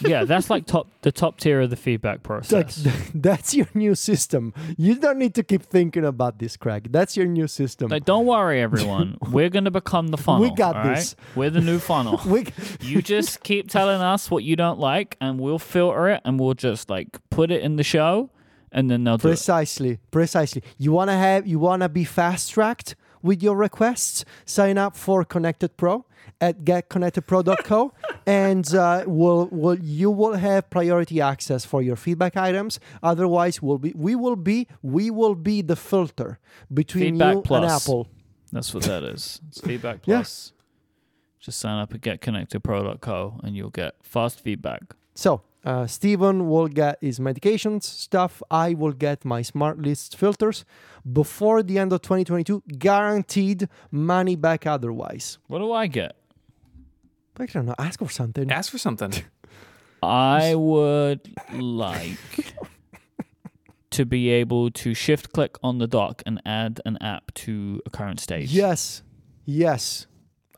[0.00, 2.86] Yeah, that's like top the top tier of the feedback like process.
[3.14, 4.54] that's your new system.
[4.76, 6.88] You don't need to keep thinking about this, Craig.
[6.90, 7.88] That's your new system.
[7.88, 9.18] Like, don't worry, everyone.
[9.30, 10.42] We're gonna become the funnel.
[10.42, 10.96] We got all right?
[10.96, 11.16] this.
[11.34, 12.20] We're the new funnel.
[12.26, 12.46] we,
[12.80, 16.54] you just keep telling us what you don't like, and we'll filter it, and we'll
[16.54, 18.30] just like put it in the show,
[18.72, 19.32] and then they'll do it.
[19.32, 20.62] precisely, precisely.
[20.78, 24.24] You wanna have you wanna be fast tracked with your requests.
[24.44, 26.06] Sign up for Connected Pro
[26.40, 27.92] at getconnectedpro.co
[28.26, 33.78] and uh, will will you will have priority access for your feedback items otherwise we'll
[33.78, 36.38] be we will be we will be the filter
[36.72, 37.62] between Feedback you plus.
[37.62, 38.08] and apple
[38.52, 39.40] That's what that is.
[39.48, 40.16] It's feedback Yeah.
[40.18, 40.52] plus.
[41.40, 44.82] Just sign up at getconnectedpro.co, and you'll get fast feedback.
[45.14, 48.40] so uh, Steven will get his medications stuff.
[48.50, 50.64] I will get my smart list filters
[51.12, 52.62] before the end of 2022.
[52.78, 55.38] Guaranteed money back otherwise.
[55.48, 56.14] What do I get?
[57.38, 57.74] I don't know.
[57.78, 58.50] Ask for something.
[58.50, 59.12] Ask for something.
[60.02, 61.20] I would
[61.52, 62.18] like
[63.90, 67.90] to be able to shift click on the dock and add an app to a
[67.90, 68.52] current stage.
[68.52, 69.02] Yes.
[69.44, 70.06] Yes.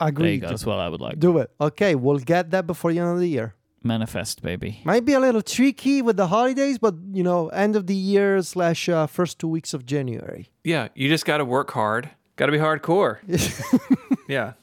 [0.00, 0.40] There you Agreed.
[0.40, 0.48] go.
[0.48, 1.18] That's what I would like.
[1.18, 1.50] Do it.
[1.60, 3.55] Okay, we'll get that before the end of the year.
[3.82, 4.80] Manifest, baby.
[4.84, 8.42] Might be a little tricky with the holidays, but you know, end of the year
[8.42, 10.50] slash uh, first two weeks of January.
[10.64, 12.10] Yeah, you just got to work hard.
[12.36, 13.18] Got to be hardcore.
[14.28, 14.55] yeah.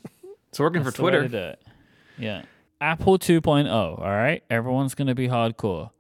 [0.49, 1.55] It's working That's for the way to Twitter.
[2.17, 2.43] Yeah.
[2.81, 3.71] Apple 2.0.
[3.71, 4.43] All right.
[4.49, 5.91] Everyone's going to be hardcore.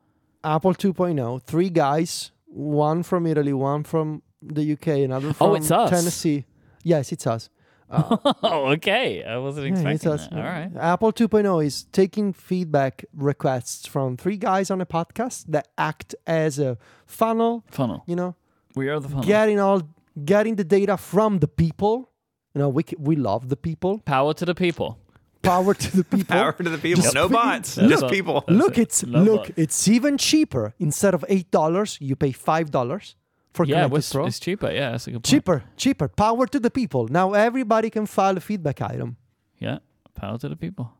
[0.43, 5.55] Apple 2.0, three guys, one from Italy, one from the UK, another oh, from Oh,
[5.55, 5.89] it's us.
[5.89, 6.45] Tennessee.
[6.83, 7.49] Yes, it's us.
[7.89, 9.23] Uh, oh, okay.
[9.23, 10.27] I wasn't Yeah, expecting us.
[10.27, 10.37] that.
[10.37, 10.69] All right.
[10.79, 16.59] Apple 2.0 is taking feedback requests from three guys on a podcast that act as
[16.59, 16.77] a
[17.07, 18.03] funnel, Funnel.
[18.05, 18.35] you know,
[18.75, 19.23] We are the funnel.
[19.23, 19.81] getting all
[20.23, 22.11] getting the data from the people.
[22.53, 23.99] You know, we we love the people.
[24.05, 24.99] Power to the people.
[25.45, 26.35] Power to the people.
[26.35, 27.03] Power to the people.
[27.03, 27.75] Just no fi- bots.
[27.75, 28.43] That's Just what- people.
[28.47, 29.57] Look, it's Love look, that.
[29.61, 30.73] it's even cheaper.
[30.79, 33.15] Instead of eight dollars, you pay five dollars
[33.53, 34.25] for Yeah, Connected it's, Pro.
[34.25, 34.71] it's cheaper.
[34.71, 35.25] Yeah, that's a good point.
[35.25, 36.07] cheaper, cheaper.
[36.09, 37.07] Power to the people.
[37.07, 39.17] Now everybody can file a feedback item.
[39.59, 39.77] Yeah.
[40.15, 40.91] Power to the people.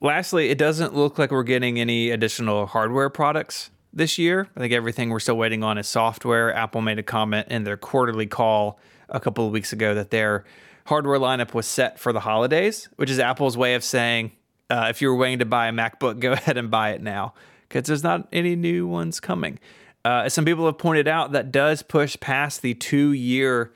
[0.00, 4.48] Lastly, it doesn't look like we're getting any additional hardware products this year.
[4.56, 6.54] I think everything we're still waiting on is software.
[6.54, 8.78] Apple made a comment in their quarterly call
[9.08, 10.44] a couple of weeks ago that their
[10.86, 14.32] hardware lineup was set for the holidays, which is Apple's way of saying
[14.70, 17.34] uh, if you're waiting to buy a MacBook, go ahead and buy it now
[17.68, 19.58] because there's not any new ones coming.
[20.04, 23.72] Uh, as some people have pointed out, that does push past the two year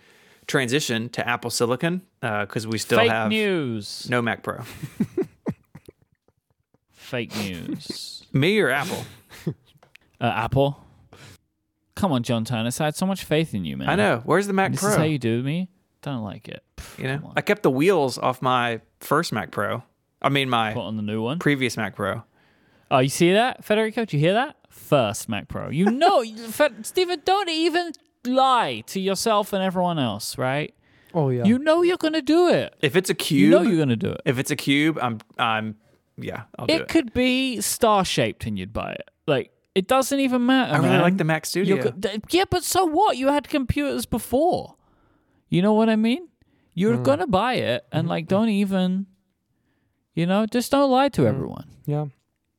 [0.46, 4.08] transition to Apple Silicon because we still Fake have news.
[4.08, 4.62] no Mac Pro.
[6.92, 8.24] Fake news.
[8.32, 9.04] Me or Apple?
[10.20, 10.84] uh, Apple.
[11.96, 12.80] Come on, John Ternus.
[12.80, 13.90] I had so much faith in you, man.
[13.90, 14.22] I know.
[14.24, 14.90] Where's the Mac This Pro?
[14.90, 15.68] is how you do me.
[16.02, 16.62] Don't like it.
[16.96, 17.32] Pff, You know.
[17.36, 19.82] I kept the wheels off my first Mac Pro.
[20.22, 21.38] I mean, my Put on the new one.
[21.38, 22.22] previous Mac Pro.
[22.90, 24.04] Oh, you see that, Federico?
[24.04, 24.56] Do you hear that?
[24.68, 25.68] First Mac Pro.
[25.70, 27.92] You know, Fed- Stephen, don't even
[28.26, 30.74] lie to yourself and everyone else, right?
[31.14, 31.44] Oh yeah.
[31.44, 32.74] You know you're gonna do it.
[32.80, 34.20] If it's a cube, You cube, know you're gonna do it.
[34.24, 35.76] if it's a cube, I'm, I'm,
[36.16, 36.88] yeah, I'll do It it.
[36.88, 39.10] could be star shaped and you'd buy it.
[39.26, 40.72] Like it doesn't even matter.
[40.74, 41.00] I really man.
[41.00, 41.82] like the Mac You're Studio.
[41.82, 43.16] go- th- yeah, but so what?
[43.16, 44.76] You had computers before.
[45.48, 46.28] You know what I mean?
[46.74, 47.02] You're Hmm.
[47.02, 48.08] gonna buy it, and Mm-hmm.
[48.10, 49.06] like, don't even,
[50.14, 51.68] you know, just don't lie to everyone.
[51.86, 52.06] yeah.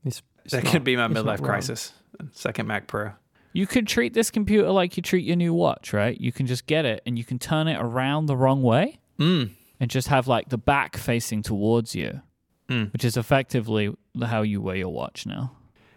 [0.04, 1.94] It's, it's that not- could be my midlife crisis.
[2.32, 3.12] Second Mac Pro.
[3.54, 6.20] You could treat this computer like you treat your new watch, right?
[6.20, 9.52] You can just get it and you can turn it around the wrong way Mm.
[9.80, 12.22] and just have like the back facing towards you,
[12.70, 12.94] Mm.
[12.94, 13.94] which is effectively
[14.24, 15.52] how you wear your watch now.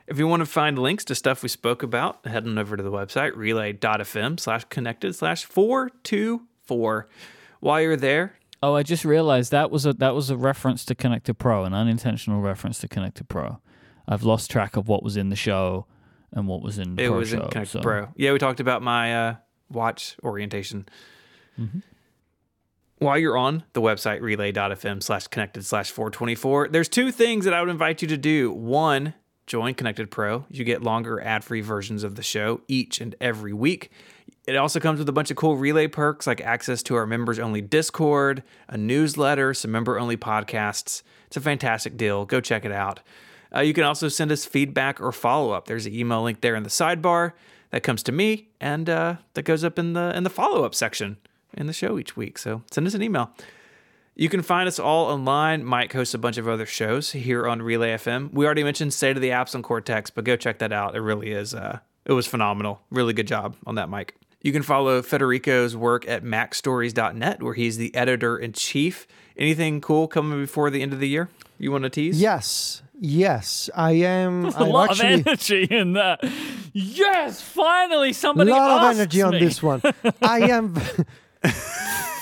[0.06, 2.82] If you want to find links to stuff we spoke about, head on over to
[2.82, 7.08] the website relay.fm slash connected slash 424.
[7.64, 10.94] While you're there, Oh, I just realized that was a that was a reference to
[10.94, 13.58] Connected Pro, an unintentional reference to Connected Pro.
[14.06, 15.86] I've lost track of what was in the show
[16.32, 17.40] and what was in the it Pro was show.
[17.42, 18.08] in Connected so- Pro.
[18.16, 19.34] Yeah, we talked about my uh,
[19.70, 20.86] watch orientation.
[21.58, 21.78] Mm-hmm.
[22.98, 27.60] While you're on the website relay.fm slash connected slash 424, there's two things that I
[27.60, 28.52] would invite you to do.
[28.52, 29.14] One,
[29.46, 30.44] join Connected Pro.
[30.50, 33.90] You get longer ad free versions of the show each and every week.
[34.46, 37.38] It also comes with a bunch of cool relay perks like access to our members
[37.38, 41.02] only Discord, a newsletter, some member only podcasts.
[41.28, 42.26] It's a fantastic deal.
[42.26, 43.00] Go check it out.
[43.54, 45.66] Uh, you can also send us feedback or follow up.
[45.66, 47.32] There's an email link there in the sidebar
[47.70, 50.74] that comes to me and uh, that goes up in the in the follow up
[50.74, 51.16] section
[51.54, 52.36] in the show each week.
[52.36, 53.30] So send us an email.
[54.16, 55.64] You can find us all online.
[55.64, 58.32] Mike hosts a bunch of other shows here on Relay FM.
[58.32, 60.94] We already mentioned State of the Apps on Cortex, but go check that out.
[60.94, 61.52] It really is.
[61.52, 62.80] Uh, it was phenomenal.
[62.90, 64.14] Really good job on that, Mike.
[64.44, 69.06] You can follow Federico's work at macstories.net, where he's the editor in chief.
[69.38, 71.30] Anything cool coming before the end of the year?
[71.56, 72.20] You want to tease?
[72.20, 74.44] Yes, yes, I am.
[74.44, 76.22] a I'm lot actually of energy in that.
[76.74, 78.50] Yes, finally somebody.
[78.50, 79.80] a somebody lot of asks energy on this one.
[80.20, 80.74] I am.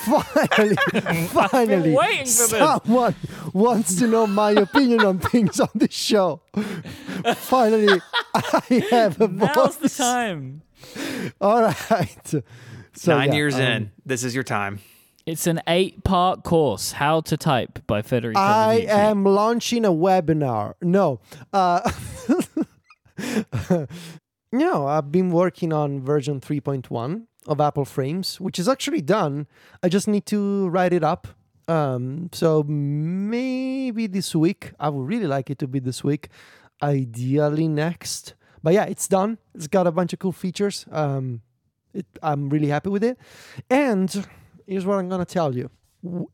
[0.02, 0.76] finally,
[1.26, 2.50] finally, waiting for this.
[2.50, 3.16] someone
[3.52, 6.40] wants to know my opinion on things on this show.
[7.34, 8.00] Finally,
[8.32, 10.62] I have a Now's the time.
[11.40, 12.34] All right.
[12.94, 13.90] So, Nine yeah, years um, in.
[14.04, 14.80] This is your time.
[15.24, 18.40] It's an eight-part course, How to Type by Federico.
[18.40, 18.88] I Viticci.
[18.88, 20.74] am launching a webinar.
[20.82, 21.20] No.
[21.52, 21.88] Uh,
[24.52, 29.46] no, I've been working on version 3.1 of Apple Frames, which is actually done.
[29.82, 31.28] I just need to write it up.
[31.68, 34.72] Um, so maybe this week.
[34.80, 36.28] I would really like it to be this week.
[36.82, 38.34] Ideally next.
[38.62, 39.38] But yeah, it's done.
[39.54, 40.86] It's got a bunch of cool features.
[40.90, 41.40] Um,
[41.94, 43.18] it, I'm really happy with it.
[43.68, 44.26] And
[44.66, 45.70] here's what I'm gonna tell you.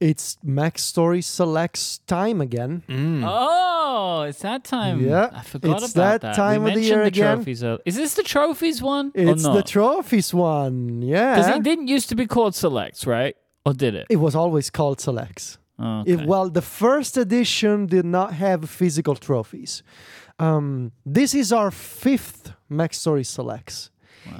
[0.00, 2.82] It's MacStories Selects time again.
[2.88, 3.22] Mm.
[3.26, 5.04] Oh, it's that time.
[5.06, 6.36] Yeah, I forgot it's about that that.
[6.36, 7.36] time we of the mentioned year the again.
[7.36, 7.62] trophies.
[7.64, 7.78] earlier.
[7.84, 9.12] Is this the trophies one?
[9.14, 11.02] It's or the trophies one.
[11.02, 13.36] Yeah, because it didn't used to be called selects, right?
[13.66, 14.06] Or did it?
[14.08, 15.58] It was always called Selects.
[15.78, 16.24] Oh, It, okay.
[16.26, 19.82] well, the first edition did not have physical trophies.
[20.38, 23.90] Um, this is our fifth MacStories Selects.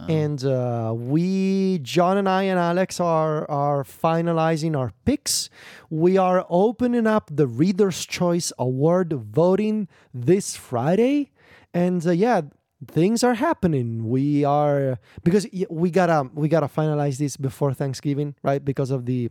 [0.07, 5.49] And uh, we, John and I and Alex, are are finalizing our picks.
[5.89, 11.31] We are opening up the Reader's Choice Award voting this Friday,
[11.73, 12.43] and uh, yeah,
[12.87, 14.09] things are happening.
[14.09, 18.63] We are because we gotta we gotta finalize this before Thanksgiving, right?
[18.63, 19.31] Because of the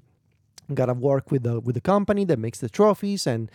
[0.74, 3.52] gotta work with the with the company that makes the trophies and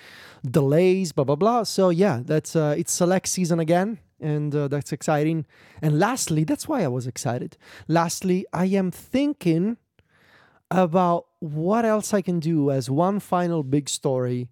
[0.48, 1.62] delays blah blah blah.
[1.64, 5.46] So yeah that's uh it's select season again and uh, that's exciting.
[5.80, 7.56] And lastly that's why i was excited.
[7.88, 9.76] Lastly i am thinking
[10.70, 14.48] about what else i can do as one final big story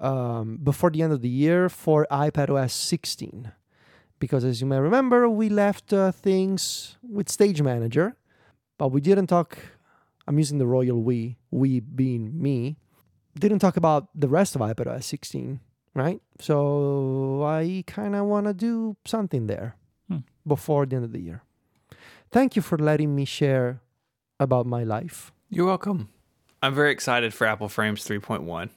[0.00, 3.52] um, before the end of the year for iPadOS 16
[4.18, 8.16] because as you may remember we left uh, things with stage manager
[8.78, 9.58] but we didn't talk
[10.26, 12.76] I'm using the royal we, we being me,
[13.38, 15.60] didn't talk about the rest of iPadOS 16,
[15.94, 16.20] right?
[16.40, 19.76] So I kind of want to do something there
[20.08, 20.18] Hmm.
[20.46, 21.42] before the end of the year.
[22.30, 23.80] Thank you for letting me share
[24.40, 25.32] about my life.
[25.50, 26.08] You're welcome.
[26.62, 28.70] I'm very excited for Apple Frames 3.1.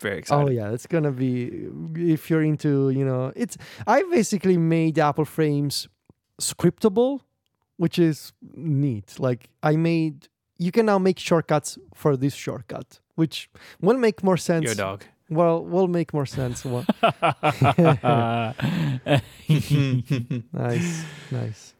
[0.00, 0.48] Very excited.
[0.48, 5.24] Oh yeah, it's gonna be if you're into you know it's I basically made Apple
[5.24, 5.86] Frames
[6.40, 7.20] scriptable,
[7.76, 9.20] which is neat.
[9.20, 10.28] Like I made
[10.62, 14.66] you can now make shortcuts for this shortcut, which will make more sense.
[14.66, 15.04] Yo, dog.
[15.28, 16.64] Well, will make more sense.
[20.52, 21.74] Nice, nice.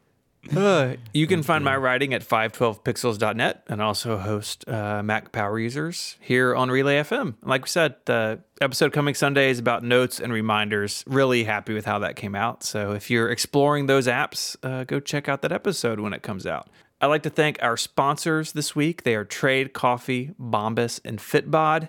[0.57, 6.17] Uh, you can find my writing at 512pixels.net and also host uh, Mac Power Users
[6.21, 7.35] here on Relay FM.
[7.43, 11.05] Like we said, the episode coming Sunday is about notes and reminders.
[11.07, 12.65] Really happy with how that came out.
[12.65, 16.45] So if you're exploring those apps, uh, go check out that episode when it comes
[16.45, 16.69] out.
[17.03, 19.03] I'd like to thank our sponsors this week.
[19.03, 21.89] They are Trade Coffee, Bombas, and Fitbod.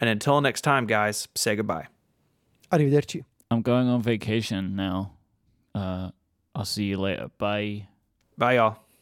[0.00, 1.88] And until next time, guys, say goodbye.
[2.72, 3.24] Arrivederci.
[3.50, 5.12] I'm going on vacation now.
[5.74, 6.12] Uh,
[6.54, 7.30] I'll see you later.
[7.36, 7.88] Bye.
[8.38, 8.78] Bye, y'all.